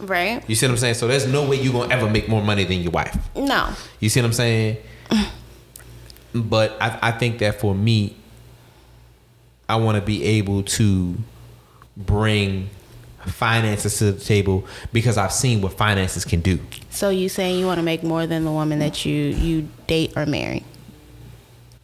Right? 0.00 0.42
You 0.48 0.56
see 0.56 0.66
what 0.66 0.72
I'm 0.72 0.78
saying? 0.78 0.94
So 0.94 1.06
there's 1.06 1.26
no 1.26 1.48
way 1.48 1.60
you're 1.60 1.72
gonna 1.72 1.94
ever 1.94 2.10
make 2.10 2.28
more 2.28 2.42
money 2.42 2.64
than 2.64 2.80
your 2.82 2.90
wife. 2.90 3.16
No. 3.36 3.70
You 4.00 4.08
see 4.08 4.20
what 4.20 4.26
I'm 4.26 4.32
saying? 4.32 4.78
but 6.34 6.76
I, 6.80 6.98
I 7.00 7.10
think 7.12 7.38
that 7.38 7.60
for 7.60 7.74
me, 7.74 8.16
I 9.68 9.76
want 9.76 9.96
to 9.96 10.02
be 10.02 10.24
able 10.24 10.64
to 10.64 11.14
bring 11.96 12.68
finances 13.24 13.98
to 13.98 14.12
the 14.12 14.20
table 14.22 14.66
because 14.92 15.16
I've 15.16 15.32
seen 15.32 15.62
what 15.62 15.72
finances 15.74 16.24
can 16.24 16.40
do. 16.40 16.58
So 16.90 17.08
you 17.08 17.28
saying 17.28 17.58
you 17.60 17.66
want 17.66 17.78
to 17.78 17.82
make 17.84 18.02
more 18.02 18.26
than 18.26 18.44
the 18.44 18.50
woman 18.52 18.80
that 18.80 19.06
you 19.06 19.14
you 19.14 19.68
date 19.86 20.12
or 20.16 20.26
marry? 20.26 20.64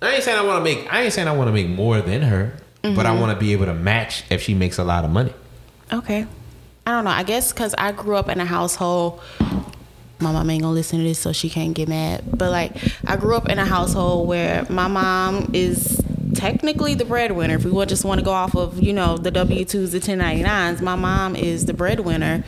I 0.02 0.14
ain't 0.14 0.24
saying 0.24 0.38
I 0.38 0.42
want 0.42 0.58
to 0.58 0.64
make. 0.64 0.92
I 0.92 1.02
ain't 1.02 1.12
saying 1.12 1.28
I 1.28 1.32
want 1.32 1.48
to 1.48 1.52
make 1.52 1.68
more 1.68 2.00
than 2.00 2.22
her, 2.22 2.54
but 2.82 3.04
I 3.06 3.10
mm-hmm. 3.10 3.20
want 3.20 3.38
to 3.38 3.38
be 3.38 3.52
able 3.52 3.66
to 3.66 3.74
match 3.74 4.24
if 4.30 4.40
she 4.42 4.54
makes 4.54 4.78
a 4.78 4.84
lot 4.84 5.04
of 5.04 5.10
money. 5.10 5.34
Okay. 5.92 6.26
I 6.86 6.92
don't 6.92 7.04
know. 7.04 7.10
I 7.10 7.22
guess 7.22 7.52
because 7.52 7.74
I 7.76 7.92
grew 7.92 8.16
up 8.16 8.28
in 8.28 8.40
a 8.40 8.44
household. 8.44 9.20
My 10.20 10.32
mom 10.32 10.50
ain't 10.50 10.62
gonna 10.62 10.74
listen 10.74 10.98
to 10.98 11.04
this, 11.04 11.18
so 11.18 11.32
she 11.32 11.48
can't 11.48 11.74
get 11.74 11.88
mad. 11.88 12.24
But 12.36 12.50
like, 12.50 12.76
I 13.06 13.16
grew 13.16 13.36
up 13.36 13.48
in 13.48 13.58
a 13.58 13.64
household 13.64 14.28
where 14.28 14.66
my 14.68 14.86
mom 14.86 15.50
is 15.54 16.02
technically 16.34 16.94
the 16.94 17.04
breadwinner. 17.04 17.56
If 17.56 17.64
we 17.64 17.70
would 17.70 17.88
just 17.88 18.04
want 18.04 18.20
to 18.20 18.24
go 18.24 18.32
off 18.32 18.54
of 18.54 18.82
you 18.82 18.92
know 18.92 19.16
the 19.18 19.30
W 19.30 19.64
twos, 19.64 19.92
the 19.92 20.00
ten 20.00 20.18
ninety 20.18 20.42
nines, 20.42 20.80
my 20.80 20.96
mom 20.96 21.36
is 21.36 21.66
the 21.66 21.74
breadwinner. 21.74 22.44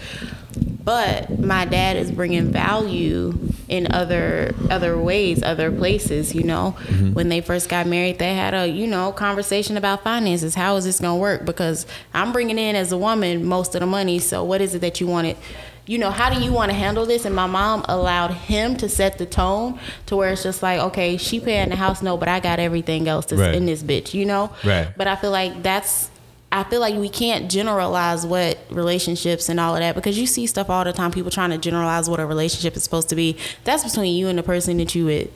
But 0.84 1.38
my 1.38 1.64
dad 1.64 1.96
is 1.96 2.10
bringing 2.10 2.50
value 2.50 3.38
in 3.72 3.90
other 3.90 4.54
other 4.70 4.98
ways, 4.98 5.42
other 5.42 5.70
places. 5.72 6.34
You 6.34 6.44
know, 6.44 6.76
Mm-hmm. 6.82 7.12
when 7.14 7.28
they 7.28 7.40
first 7.40 7.68
got 7.68 7.86
married, 7.86 8.18
they 8.18 8.34
had 8.34 8.52
a 8.54 8.66
you 8.66 8.86
know 8.86 9.12
conversation 9.12 9.76
about 9.76 10.04
finances. 10.04 10.54
How 10.54 10.76
is 10.76 10.84
this 10.84 11.00
gonna 11.00 11.16
work? 11.16 11.44
Because 11.44 11.86
I'm 12.14 12.30
bringing 12.32 12.58
in 12.58 12.76
as 12.76 12.92
a 12.92 12.98
woman 12.98 13.44
most 13.44 13.74
of 13.74 13.80
the 13.80 13.86
money. 13.86 14.18
So 14.18 14.44
what 14.44 14.60
is 14.60 14.74
it 14.74 14.80
that 14.80 15.00
you 15.00 15.06
wanted? 15.06 15.36
You 15.84 15.98
know, 15.98 16.10
how 16.10 16.28
do 16.32 16.40
you 16.40 16.52
want 16.52 16.70
to 16.70 16.76
handle 16.76 17.04
this? 17.06 17.24
And 17.24 17.34
my 17.34 17.46
mom 17.48 17.84
allowed 17.88 18.30
him 18.30 18.76
to 18.76 18.88
set 18.88 19.18
the 19.18 19.26
tone 19.26 19.80
to 20.06 20.16
where 20.16 20.30
it's 20.32 20.44
just 20.44 20.62
like, 20.62 20.78
okay, 20.78 21.16
she 21.16 21.40
paying 21.40 21.70
the 21.70 21.76
house 21.76 22.02
note, 22.02 22.18
but 22.18 22.28
I 22.28 22.38
got 22.38 22.60
everything 22.60 23.08
else 23.08 23.26
that's 23.26 23.40
Right. 23.42 23.54
in 23.54 23.66
this 23.66 23.82
bitch. 23.82 24.14
You 24.14 24.24
know, 24.26 24.50
Right. 24.64 24.88
but 24.96 25.08
I 25.08 25.16
feel 25.16 25.32
like 25.32 25.60
that's 25.64 26.08
I 26.52 26.64
feel 26.64 26.80
like 26.80 26.94
we 26.96 27.08
can't 27.08 27.50
generalize 27.50 28.26
what 28.26 28.58
relationships 28.68 29.48
and 29.48 29.58
all 29.58 29.74
of 29.74 29.80
that 29.80 29.94
because 29.94 30.18
you 30.18 30.26
see 30.26 30.46
stuff 30.46 30.68
all 30.68 30.84
the 30.84 30.92
time. 30.92 31.10
People 31.10 31.30
trying 31.30 31.48
to 31.48 31.56
generalize 31.56 32.10
what 32.10 32.20
a 32.20 32.26
relationship 32.26 32.76
is 32.76 32.84
supposed 32.84 33.08
to 33.08 33.16
be. 33.16 33.38
That's 33.64 33.82
between 33.82 34.14
you 34.14 34.28
and 34.28 34.38
the 34.38 34.42
person 34.42 34.76
that 34.76 34.94
you 34.94 35.06
with. 35.06 35.30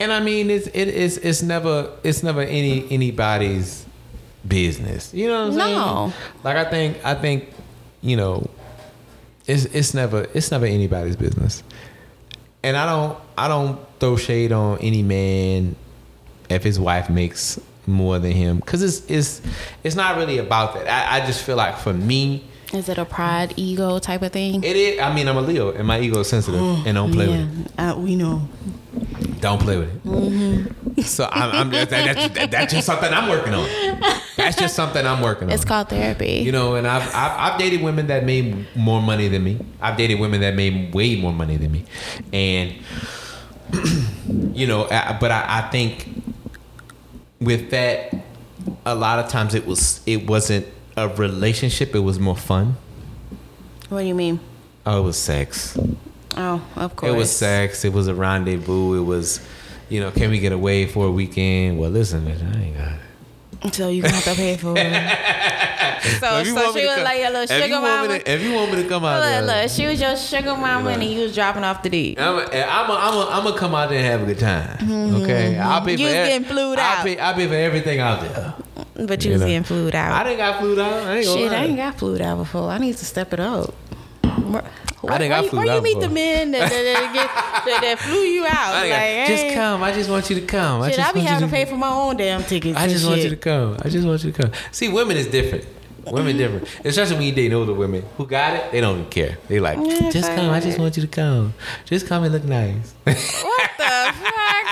And 0.00 0.12
I 0.12 0.18
mean, 0.18 0.50
it's 0.50 0.66
it 0.66 0.88
is 0.88 1.18
it's 1.18 1.42
never 1.42 1.96
it's 2.02 2.24
never 2.24 2.42
any 2.42 2.90
anybody's 2.90 3.86
business. 4.46 5.14
You 5.14 5.28
know 5.28 5.46
what 5.46 5.52
I'm 5.52 5.58
saying? 5.60 5.76
No. 5.76 6.12
Like 6.42 6.56
I 6.56 6.68
think 6.68 7.04
I 7.04 7.14
think 7.14 7.48
you 8.02 8.16
know, 8.16 8.50
it's 9.46 9.66
it's 9.66 9.94
never 9.94 10.26
it's 10.34 10.50
never 10.50 10.66
anybody's 10.66 11.16
business. 11.16 11.62
And 12.64 12.76
I 12.76 12.84
don't 12.84 13.18
I 13.38 13.46
don't 13.46 13.78
throw 14.00 14.16
shade 14.16 14.50
on 14.50 14.78
any 14.78 15.04
man 15.04 15.76
if 16.50 16.64
his 16.64 16.80
wife 16.80 17.08
makes 17.08 17.60
more 17.86 18.18
than 18.18 18.32
him 18.32 18.56
because 18.58 18.82
it's 18.82 19.08
it's 19.10 19.40
it's 19.84 19.96
not 19.96 20.16
really 20.16 20.38
about 20.38 20.74
that. 20.74 20.88
I, 20.88 21.18
I 21.22 21.26
just 21.26 21.42
feel 21.44 21.56
like 21.56 21.76
for 21.78 21.92
me. 21.92 22.44
Is 22.72 22.88
it 22.88 22.98
a 22.98 23.04
pride, 23.04 23.54
ego 23.56 24.00
type 24.00 24.22
of 24.22 24.32
thing? 24.32 24.64
It 24.64 24.74
is. 24.76 25.00
I 25.00 25.14
mean, 25.14 25.28
I'm 25.28 25.36
a 25.36 25.40
Leo, 25.40 25.70
and 25.72 25.86
my 25.86 26.00
ego 26.00 26.18
is 26.20 26.28
sensitive, 26.28 26.60
and 26.60 26.94
don't 26.96 27.12
play 27.12 27.28
with 27.28 27.66
it. 27.66 27.72
uh, 27.78 27.94
we 27.96 28.16
know. 28.16 28.48
Don't 29.40 29.60
play 29.60 29.76
with 29.78 29.90
it. 30.98 31.02
So 31.04 31.28
I'm, 31.30 31.50
I'm 31.52 31.70
that, 31.70 31.90
that, 31.90 32.34
that, 32.34 32.50
that's 32.50 32.72
just 32.72 32.86
something 32.86 33.12
I'm 33.12 33.28
working 33.28 33.54
on. 33.54 33.68
That's 34.36 34.56
just 34.56 34.74
something 34.74 35.06
I'm 35.06 35.20
working 35.22 35.48
on. 35.48 35.54
It's 35.54 35.64
called 35.64 35.90
therapy. 35.90 36.38
you 36.44 36.50
know, 36.50 36.74
and 36.74 36.86
I've, 36.88 37.06
I've 37.14 37.52
I've 37.52 37.58
dated 37.58 37.82
women 37.82 38.08
that 38.08 38.24
made 38.24 38.66
more 38.74 39.00
money 39.00 39.28
than 39.28 39.44
me. 39.44 39.60
I've 39.80 39.96
dated 39.96 40.18
women 40.18 40.40
that 40.40 40.54
made 40.56 40.92
way 40.92 41.14
more 41.16 41.32
money 41.32 41.56
than 41.58 41.70
me, 41.70 41.84
and 42.32 42.74
you 44.56 44.66
know, 44.66 44.88
I, 44.90 45.16
but 45.20 45.30
I, 45.30 45.44
I 45.64 45.70
think 45.70 46.08
with 47.40 47.70
that, 47.70 48.14
a 48.84 48.94
lot 48.94 49.18
of 49.18 49.28
times 49.30 49.54
it 49.54 49.66
was 49.66 50.00
it 50.06 50.26
wasn't 50.26 50.66
a 50.96 51.08
relationship. 51.08 51.94
It 51.94 52.00
was 52.00 52.18
more 52.18 52.36
fun. 52.36 52.76
what 53.88 54.00
do 54.00 54.06
you 54.06 54.14
mean? 54.14 54.40
Oh, 54.84 55.00
it 55.00 55.04
was 55.04 55.16
sex. 55.16 55.76
Oh, 56.36 56.62
of 56.76 56.94
course. 56.96 57.12
It 57.12 57.16
was 57.16 57.34
sex. 57.34 57.84
It 57.84 57.92
was 57.92 58.08
a 58.08 58.14
rendezvous. 58.14 59.00
It 59.00 59.04
was, 59.04 59.40
you 59.88 60.00
know, 60.00 60.10
can 60.10 60.30
we 60.30 60.38
get 60.38 60.52
away 60.52 60.86
for 60.86 61.06
a 61.06 61.10
weekend? 61.10 61.78
Well, 61.78 61.90
listen, 61.90 62.26
I 62.28 62.62
ain't 62.62 62.76
got 62.76 62.92
it. 63.64 63.74
So 63.74 63.88
you 63.88 64.02
have 64.02 64.22
to 64.24 64.34
pay 64.34 64.56
for 64.56 64.74
it. 64.76 64.92
so, 66.20 66.38
you 66.38 66.44
so 66.54 66.72
she 66.72 66.86
was 66.86 66.94
come- 66.96 67.04
like 67.04 67.20
your 67.20 67.30
little 67.30 67.46
sugar 67.46 67.66
you 67.74 67.80
mama. 67.80 68.18
to- 68.18 68.32
If 68.32 68.42
you 68.42 68.52
want 68.54 68.72
me 68.72 68.82
to 68.82 68.88
come 68.88 69.04
out 69.04 69.20
Look, 69.20 69.46
there, 69.48 69.62
look, 69.62 69.70
she 69.70 69.86
was 69.86 70.00
your 70.00 70.16
sugar 70.16 70.54
mama, 70.56 70.90
and 70.90 71.02
you 71.04 71.20
was 71.22 71.34
dropping 71.34 71.64
off 71.64 71.82
the 71.82 71.90
D. 71.90 72.16
I'm 72.18 72.36
gonna 72.36 72.66
I'm 72.68 72.90
I'm 72.90 73.28
I'm 73.38 73.44
gonna 73.44 73.58
come 73.58 73.74
out 73.74 73.88
there 73.90 73.98
and 73.98 74.06
have 74.06 74.22
a 74.22 74.26
good 74.26 74.38
time. 74.38 75.22
Okay, 75.22 75.58
I'll 75.58 75.80
pay 75.84 75.96
for 75.96 76.02
Mm-hmm. 76.02 76.04
Was 76.04 76.12
every- 76.12 76.28
getting 76.30 76.48
flued 76.48 76.78
I'll 76.78 76.98
out. 76.98 77.04
Pay, 77.04 77.18
I'll 77.18 77.34
pay 77.34 77.46
for 77.48 77.54
everything 77.54 78.00
out 78.00 78.20
there. 78.20 78.54
But 79.06 79.24
you 79.24 79.28
You 79.30 79.32
was 79.34 79.40
know. 79.42 79.46
getting 79.48 79.62
flued 79.64 79.94
out. 79.94 80.12
I 80.12 80.24
didn't 80.24 80.38
got 80.38 80.58
flued 80.60 80.78
out. 80.78 80.92
I 81.02 81.16
ain't 81.18 81.26
Shit. 81.26 81.52
I 81.52 81.64
ain't 81.64 81.76
got 81.76 81.98
flued 81.98 82.20
out 82.22 82.38
before. 82.38 82.70
I 82.70 82.78
need 82.78 82.96
to 82.96 83.04
step 83.04 83.32
it 83.34 83.40
up. 83.40 83.74
Where, 84.22 84.62
I 85.08 85.18
think 85.18 85.32
I 85.34 85.40
where, 85.42 85.50
flew 85.50 85.58
where 85.60 85.76
you 85.76 85.82
meet 85.82 85.94
before. 85.94 86.08
the 86.08 86.14
men 86.14 86.50
that, 86.52 86.70
that, 86.70 86.82
that, 86.82 87.64
get, 87.66 87.80
that, 87.82 87.98
flew 87.98 88.18
you 88.20 88.44
out? 88.50 88.72
Like, 88.74 88.88
got- 88.90 89.26
just 89.28 89.54
come. 89.54 89.82
I 89.82 89.92
just 89.92 90.08
want 90.10 90.30
you 90.30 90.40
to 90.40 90.46
come. 90.46 90.80
I 90.82 90.88
Shit, 90.88 90.96
just 90.96 91.10
I 91.10 91.12
be 91.12 91.20
having 91.20 91.46
to 91.48 91.50
to 91.50 91.56
pay 91.56 91.64
for 91.66 91.76
my 91.76 91.90
own 91.90 92.16
damn 92.16 92.42
tickets. 92.42 92.76
I 92.78 92.88
just 92.88 93.06
want 93.06 93.20
you 93.20 93.30
to 93.30 93.36
come. 93.36 93.76
I 93.82 93.88
just 93.88 94.06
want 94.06 94.24
you 94.24 94.32
to 94.32 94.42
come. 94.42 94.52
See, 94.72 94.88
women 94.88 95.16
is 95.16 95.26
different. 95.26 95.64
Women 96.12 96.36
different. 96.36 96.68
Especially 96.84 97.16
when 97.16 97.24
you 97.24 97.32
date 97.32 97.52
older 97.52 97.74
women 97.74 98.04
who 98.16 98.26
got 98.26 98.54
it, 98.54 98.72
they 98.72 98.80
don't 98.80 98.98
even 98.98 99.10
care. 99.10 99.38
They 99.48 99.60
like, 99.60 99.78
Yeah, 99.78 100.10
just 100.10 100.28
come. 100.28 100.50
I 100.50 100.60
just 100.60 100.78
want 100.78 100.96
you 100.96 101.02
to 101.02 101.08
come. 101.08 101.54
Just 101.84 102.06
come 102.06 102.24
and 102.24 102.32
look 102.32 102.44
nice. 102.44 102.94
What 103.04 103.70
the 103.76 104.12
fuck? 104.14 104.66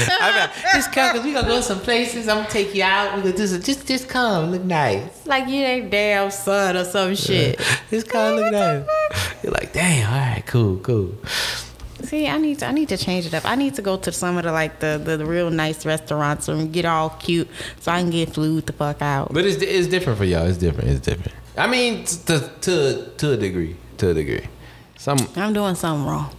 I 0.22 0.32
mean, 0.36 0.72
just 0.74 0.92
come 0.92 1.12
because 1.12 1.26
we 1.26 1.32
gonna 1.32 1.48
go 1.48 1.60
some 1.60 1.80
places. 1.80 2.28
I'm 2.28 2.38
gonna 2.38 2.48
take 2.48 2.74
you 2.74 2.82
out. 2.82 3.16
We 3.16 3.22
gonna 3.22 3.36
do 3.36 3.46
some. 3.46 3.60
Just, 3.60 3.86
just 3.86 4.08
come. 4.08 4.50
Look 4.50 4.62
nice. 4.62 5.26
like 5.26 5.48
you 5.48 5.56
ain't 5.56 5.90
damn 5.90 6.30
son 6.30 6.76
or 6.76 6.84
some 6.84 7.14
shit. 7.14 7.60
Just 7.90 8.08
come. 8.08 8.36
Look 8.36 8.52
nice. 8.52 8.86
You're 9.42 9.52
like, 9.52 9.72
damn. 9.72 10.12
All 10.12 10.18
right. 10.18 10.42
Cool. 10.46 10.78
Cool. 10.78 11.14
See, 12.04 12.26
I 12.28 12.38
need 12.38 12.58
to 12.60 12.66
I 12.66 12.72
need 12.72 12.88
to 12.88 12.96
change 12.96 13.26
it 13.26 13.34
up. 13.34 13.44
I 13.44 13.54
need 13.56 13.74
to 13.74 13.82
go 13.82 13.96
to 13.98 14.10
some 14.12 14.36
of 14.36 14.44
the 14.44 14.52
like 14.52 14.80
the, 14.80 15.00
the, 15.02 15.16
the 15.16 15.26
real 15.26 15.50
nice 15.50 15.84
restaurants 15.86 16.48
and 16.48 16.72
get 16.72 16.84
all 16.84 17.10
cute 17.10 17.48
so 17.80 17.92
I 17.92 18.00
can 18.00 18.10
get 18.10 18.32
flued 18.32 18.66
the 18.66 18.72
fuck 18.72 19.02
out. 19.02 19.32
But 19.32 19.44
it's 19.44 19.62
it's 19.62 19.86
different 19.88 20.18
for 20.18 20.24
y'all. 20.24 20.46
It's 20.46 20.58
different. 20.58 20.88
It's 20.90 21.00
different. 21.00 21.32
I 21.56 21.66
mean, 21.66 22.04
to 22.26 22.50
to 22.62 23.10
to 23.16 23.32
a 23.32 23.36
degree. 23.36 23.76
To 23.98 24.10
a 24.10 24.14
degree. 24.14 24.46
Some 24.98 25.18
I'm 25.36 25.52
doing 25.52 25.74
something 25.74 26.06
wrong. 26.06 26.34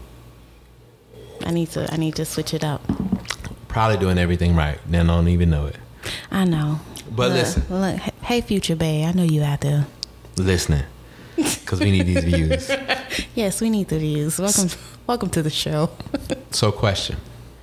I 1.46 1.52
need 1.52 1.70
to 1.72 1.92
I 1.94 1.98
need 1.98 2.16
to 2.16 2.26
switch 2.26 2.54
it 2.54 2.64
up. 2.64 2.82
probably 3.68 3.98
doing 3.98 4.18
everything 4.18 4.56
right. 4.56 4.80
They 4.90 5.04
don't 5.04 5.28
even 5.28 5.50
know 5.50 5.68
it. 5.68 5.76
I 6.32 6.46
know. 6.46 6.80
But 7.10 7.30
Look, 7.30 7.40
listen. 7.40 7.64
look, 7.70 7.96
hey 8.24 8.42
future 8.42 8.76
bae, 8.76 9.04
I 9.08 9.12
know 9.12 9.24
you 9.24 9.44
out 9.44 9.62
there. 9.62 9.86
Listening. 10.38 10.84
Because 11.62 11.80
we 11.80 11.92
need 11.92 12.06
these 12.08 12.24
views. 12.24 12.70
Yes, 13.36 13.62
we 13.62 13.70
need 13.70 13.88
the 13.88 14.00
views. 14.00 14.40
Welcome 14.40 14.70
welcome 15.08 15.30
to 15.32 15.42
the 15.42 15.50
show. 15.50 15.90
So, 16.52 16.72
question. 16.72 17.16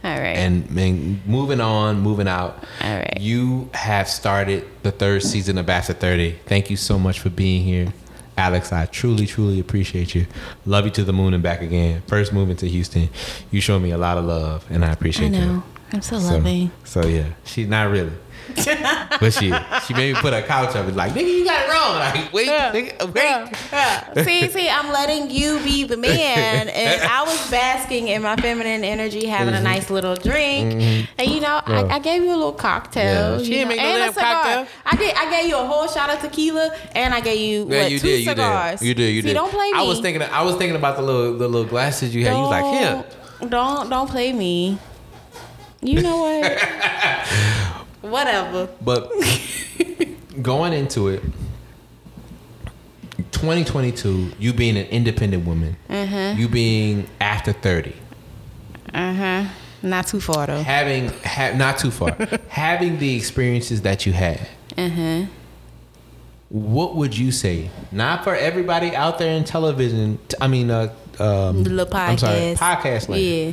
All 0.03 0.11
right. 0.19 0.37
And, 0.39 0.67
and 0.79 1.27
moving 1.27 1.61
on, 1.61 2.01
moving 2.01 2.27
out. 2.27 2.65
All 2.81 2.97
right. 2.97 3.19
You 3.21 3.69
have 3.75 4.09
started 4.09 4.65
the 4.83 4.91
third 4.93 5.23
season 5.23 5.59
of 5.59 5.69
After 5.69 5.93
30. 5.93 6.37
Thank 6.47 6.71
you 6.71 6.77
so 6.79 6.99
much 6.99 7.21
for 7.21 7.29
being 7.29 7.63
here. 7.65 7.93
Alex, 8.39 8.73
I 8.73 8.87
truly, 8.87 9.27
truly 9.27 9.61
appreciate 9.61 10.15
you. 10.15 10.27
Love 10.65 10.87
you 10.87 10.91
to 10.93 11.05
the 11.05 11.13
moon 11.13 11.35
and 11.35 11.43
back 11.43 11.61
again. 11.61 12.01
First 12.07 12.33
moving 12.33 12.57
to 12.57 12.69
Houston. 12.69 13.11
You 13.51 13.61
showed 13.61 13.81
me 13.83 13.91
a 13.91 13.99
lot 13.99 14.17
of 14.17 14.25
love, 14.25 14.65
and 14.71 14.85
I 14.87 14.91
appreciate 14.93 15.35
I 15.35 15.39
know. 15.39 15.63
that. 15.91 15.97
I'm 15.97 16.03
so, 16.03 16.19
So, 16.19 16.35
loving. 16.35 16.71
so 16.85 17.07
yeah, 17.07 17.25
she's 17.45 17.69
not 17.69 17.91
really. 17.91 18.13
but 19.21 19.33
she 19.33 19.53
she 19.87 19.95
made 19.95 20.15
me 20.15 20.21
put 20.21 20.33
a 20.35 20.43
couch 20.43 20.77
up 20.77 20.87
and 20.87 20.97
like, 20.97 21.13
nigga, 21.13 21.27
you 21.39 21.45
got 21.45 21.67
it 21.67 21.71
wrong. 21.71 21.89
Like, 21.99 22.33
wait, 22.33 22.49
nigga, 22.49 24.15
wait. 24.15 24.25
see, 24.25 24.49
see, 24.51 24.69
I'm 24.69 24.89
letting 24.93 25.31
you 25.31 25.59
be 25.61 25.85
the 25.85 25.97
man, 25.97 26.69
and 26.69 27.03
I 27.03 27.23
was 27.25 27.51
basking 27.51 28.09
in 28.09 28.23
my 28.23 28.37
feminine 28.37 28.85
energy, 28.85 29.27
having 29.27 29.55
Mm-hmm. 29.55 29.67
a 29.67 29.69
nice 29.69 29.89
little 29.91 30.15
drink, 30.15 30.75
and 31.19 31.31
you 31.31 31.41
know, 31.41 31.61
I, 31.65 31.85
I 31.95 31.99
gave 32.01 32.23
you 32.23 32.31
a 32.31 32.37
little 32.37 32.53
cocktail. 32.53 33.39
Yeah. 33.39 33.45
She 33.45 33.45
you 33.45 33.51
didn't 33.65 33.69
know, 33.71 33.77
make 33.77 33.79
no 33.79 33.89
and 33.89 33.99
damn 33.99 34.11
a 34.11 34.13
cigar. 34.13 34.43
cocktail. 34.45 34.67
I 34.87 34.97
did. 34.97 35.15
I 35.17 35.31
gave 35.31 35.49
you 35.51 35.57
a 35.57 35.67
whole 35.67 35.89
shot 35.89 36.11
of 36.11 36.21
tequila, 36.21 36.71
and 36.95 37.15
I 37.15 37.21
gave 37.21 37.41
you 37.41 37.67
Yeah, 37.69 37.83
what, 37.85 37.91
you 37.93 37.99
two 37.99 38.07
did, 38.09 38.19
you 38.21 38.25
cigars. 38.31 38.81
did, 38.81 38.87
you 38.89 38.95
did, 38.95 39.15
you 39.15 39.23
see, 39.23 39.29
did. 39.29 39.35
Don't 39.35 39.51
play 39.51 39.73
me. 39.73 39.79
I 39.79 39.83
was 39.83 40.01
thinking, 40.01 40.23
I 40.23 40.43
was 40.43 40.57
thinking 40.57 40.77
about 40.77 40.97
the 40.97 41.03
little, 41.03 41.39
the 41.39 41.49
little 41.49 41.69
glasses 41.69 42.15
you 42.15 42.25
had. 42.27 42.35
You 42.35 42.41
was 42.43 42.51
like, 42.51 42.65
here. 42.65 43.05
Don't- 43.41 43.51
Don't 43.51 43.89
don't 43.91 44.09
play 44.11 44.33
me. 44.33 44.79
You 45.81 46.03
know 46.03 46.19
what? 46.19 47.78
Whatever. 48.01 48.69
But 48.81 49.11
going 50.43 50.73
into 50.73 51.09
it, 51.09 51.23
2022, 53.33 54.33
you 54.39 54.53
being 54.53 54.77
an 54.77 54.87
independent 54.87 55.47
woman, 55.47 55.77
Mm-hmm. 55.89 56.41
you 56.41 56.49
being 56.49 57.09
after 57.21 57.53
30, 57.53 57.93
Uh 58.95 59.13
huh. 59.15 59.45
Not 59.83 60.09
too 60.09 60.21
far 60.21 60.47
though. 60.47 60.63
having 60.63 61.09
ha- 61.25 61.53
not 61.55 61.79
too 61.79 61.91
far, 61.93 62.11
having 62.49 62.99
the 62.99 63.15
experiences 63.17 63.83
that 63.83 64.07
you 64.07 64.13
had. 64.13 64.41
Uh 64.77 64.89
huh. 64.89 65.23
What 66.49 66.97
would 66.97 67.17
you 67.17 67.31
say? 67.31 67.71
Not 67.93 68.25
for 68.25 68.35
everybody 68.35 68.97
out 68.97 69.19
there 69.19 69.37
in 69.37 69.45
television. 69.45 70.19
t- 70.29 70.37
I 70.41 70.49
mean, 70.49 70.71
uh, 70.71 70.93
um, 71.21 71.63
The 71.63 71.85
podcast. 71.87 72.09
I'm 72.09 72.19
sorry, 72.19 72.55
podcast 72.57 73.09
land. 73.09 73.23
Yeah. 73.23 73.53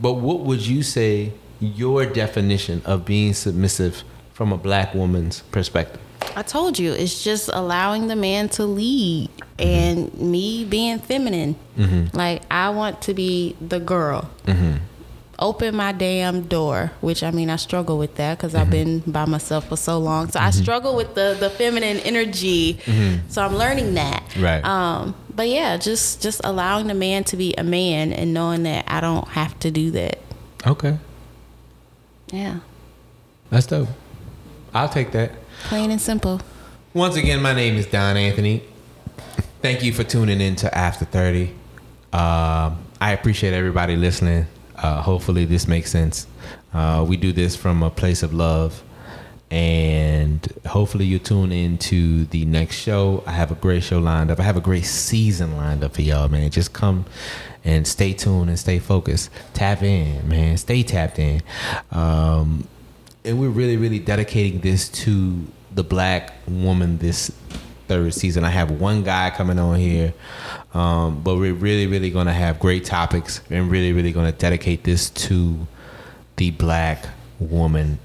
But 0.00 0.14
what 0.14 0.40
would 0.40 0.66
you 0.66 0.82
say 0.82 1.32
your 1.60 2.06
definition 2.06 2.82
of 2.84 3.04
being 3.04 3.34
submissive 3.34 4.02
from 4.32 4.52
a 4.52 4.56
black 4.56 4.94
woman's 4.94 5.40
perspective? 5.50 6.00
I 6.36 6.42
told 6.42 6.78
you, 6.78 6.92
it's 6.92 7.22
just 7.24 7.48
allowing 7.52 8.08
the 8.08 8.16
man 8.16 8.48
to 8.50 8.64
lead 8.64 9.30
Mm-hmm. 9.58 9.68
and 9.68 10.14
me 10.30 10.64
being 10.64 11.00
feminine. 11.00 11.56
Like, 12.12 12.42
I 12.48 12.70
want 12.70 13.02
to 13.02 13.14
be 13.14 13.56
the 13.60 13.80
girl. 13.80 14.30
Mm-hmm. 14.46 14.76
Open 15.40 15.74
my 15.74 15.90
damn 15.90 16.42
door, 16.42 16.92
which 17.00 17.24
I 17.24 17.32
mean, 17.32 17.50
I 17.50 17.56
struggle 17.56 17.98
with 17.98 18.14
that 18.16 18.38
because 18.38 18.52
Mm-hmm. 18.52 18.62
I've 18.62 18.70
been 18.70 19.00
by 19.00 19.24
myself 19.24 19.68
for 19.68 19.76
so 19.76 19.98
long. 19.98 20.30
So 20.30 20.38
I 20.38 20.50
struggle 20.50 20.94
with 20.94 21.16
the, 21.16 21.36
the 21.40 21.50
feminine 21.50 21.96
energy. 21.98 22.78
So 23.28 23.42
I'm 23.44 23.56
learning 23.56 23.94
that. 23.94 24.22
Mm-hmm. 24.28 24.44
Right. 24.44 24.64
Um, 24.64 25.16
but 25.34 25.48
yeah, 25.48 25.76
just 25.76 26.22
just 26.22 26.40
allowing 26.44 26.86
the 26.86 26.94
man 26.94 27.24
to 27.24 27.36
be 27.36 27.54
a 27.58 27.64
man 27.64 28.12
and 28.12 28.32
knowing 28.32 28.62
that 28.62 28.84
I 28.86 29.00
don't 29.00 29.26
have 29.28 29.58
to 29.60 29.72
do 29.72 29.90
that. 29.92 30.20
Okay, 30.66 30.98
Yeah. 32.32 32.58
that's 33.50 33.66
dope. 33.66 33.88
I'll 34.74 34.88
take 34.88 35.12
that. 35.12 35.32
Plain 35.64 35.90
and 35.90 36.00
simple. 36.00 36.40
Once 36.94 37.16
again, 37.16 37.40
my 37.42 37.54
name 37.54 37.76
is 37.76 37.86
Don 37.86 38.16
Anthony. 38.16 38.62
Thank 39.62 39.82
you 39.82 39.92
for 39.92 40.04
tuning 40.04 40.40
in 40.40 40.56
to 40.56 40.76
After 40.76 41.04
30. 41.04 41.54
Uh, 42.12 42.74
I 43.00 43.12
appreciate 43.12 43.54
everybody 43.54 43.96
listening. 43.96 44.46
Uh, 44.76 45.02
hopefully, 45.02 45.44
this 45.44 45.66
makes 45.66 45.90
sense. 45.90 46.26
Uh, 46.72 47.04
we 47.08 47.16
do 47.16 47.32
this 47.32 47.56
from 47.56 47.82
a 47.82 47.90
place 47.90 48.22
of 48.22 48.32
love, 48.32 48.82
and 49.50 50.46
hopefully, 50.66 51.06
you 51.06 51.18
tune 51.18 51.52
into 51.52 52.26
the 52.26 52.44
next 52.44 52.76
show. 52.76 53.22
I 53.26 53.32
have 53.32 53.50
a 53.50 53.54
great 53.54 53.82
show 53.82 53.98
lined 53.98 54.30
up. 54.30 54.38
I 54.38 54.42
have 54.42 54.58
a 54.58 54.60
great 54.62 54.84
season 54.84 55.56
lined 55.56 55.82
up 55.82 55.94
for 55.94 56.02
y'all, 56.02 56.28
man. 56.28 56.50
Just 56.50 56.74
come 56.74 57.06
and 57.64 57.86
stay 57.86 58.12
tuned 58.12 58.50
and 58.50 58.58
stay 58.58 58.78
focused. 58.78 59.30
Tap 59.54 59.82
in, 59.82 60.28
man. 60.28 60.58
Stay 60.58 60.82
tapped 60.82 61.18
in. 61.18 61.42
Um, 61.90 62.68
and 63.24 63.40
we're 63.40 63.48
really, 63.48 63.78
really 63.78 63.98
dedicating 63.98 64.60
this 64.60 64.88
to 64.90 65.46
the 65.74 65.82
black 65.82 66.34
woman 66.46 66.98
this 66.98 67.30
third 67.88 68.12
season. 68.12 68.44
I 68.44 68.50
have 68.50 68.70
one 68.70 69.02
guy 69.02 69.30
coming 69.30 69.58
on 69.58 69.78
here, 69.78 70.12
um, 70.74 71.22
but 71.22 71.36
we're 71.36 71.54
really, 71.54 71.86
really 71.86 72.10
going 72.10 72.26
to 72.26 72.32
have 72.34 72.60
great 72.60 72.84
topics 72.84 73.40
and 73.48 73.70
really, 73.70 73.94
really 73.94 74.12
going 74.12 74.30
to 74.30 74.38
dedicate 74.38 74.84
this 74.84 75.08
to 75.10 75.66
the 76.36 76.50
black 76.50 77.06
woman 77.40 77.98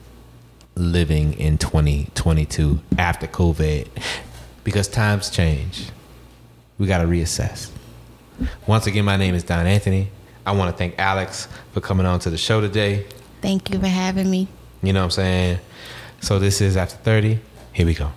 living 0.76 1.34
in 1.34 1.58
2022 1.58 2.80
after 2.98 3.28
COVID 3.28 3.88
because 4.64 4.88
times 4.88 5.30
change. 5.30 5.90
We 6.78 6.88
got 6.88 7.00
to 7.00 7.08
reassess. 7.08 7.70
Once 8.68 8.88
again, 8.88 9.06
my 9.06 9.18
name 9.18 9.36
is 9.36 9.44
Don 9.44 9.66
Anthony. 9.66 10.10
I 10.46 10.52
want 10.54 10.72
to 10.72 10.78
thank 10.78 10.98
Alex 10.98 11.48
for 11.72 11.82
coming 11.82 12.06
on 12.06 12.20
to 12.20 12.30
the 12.30 12.38
show 12.38 12.60
today. 12.62 13.06
Thank 13.42 13.72
you 13.72 13.80
for 13.80 13.88
having 13.88 14.30
me. 14.30 14.48
You 14.82 14.94
know 14.94 15.00
what 15.02 15.06
I'm 15.06 15.12
saying? 15.12 15.60
So 16.22 16.40
this 16.40 16.62
is 16.62 16.76
after 16.76 16.96
30. 16.98 17.40
Here 17.74 17.86
we 17.86 17.94
go. 17.94 18.12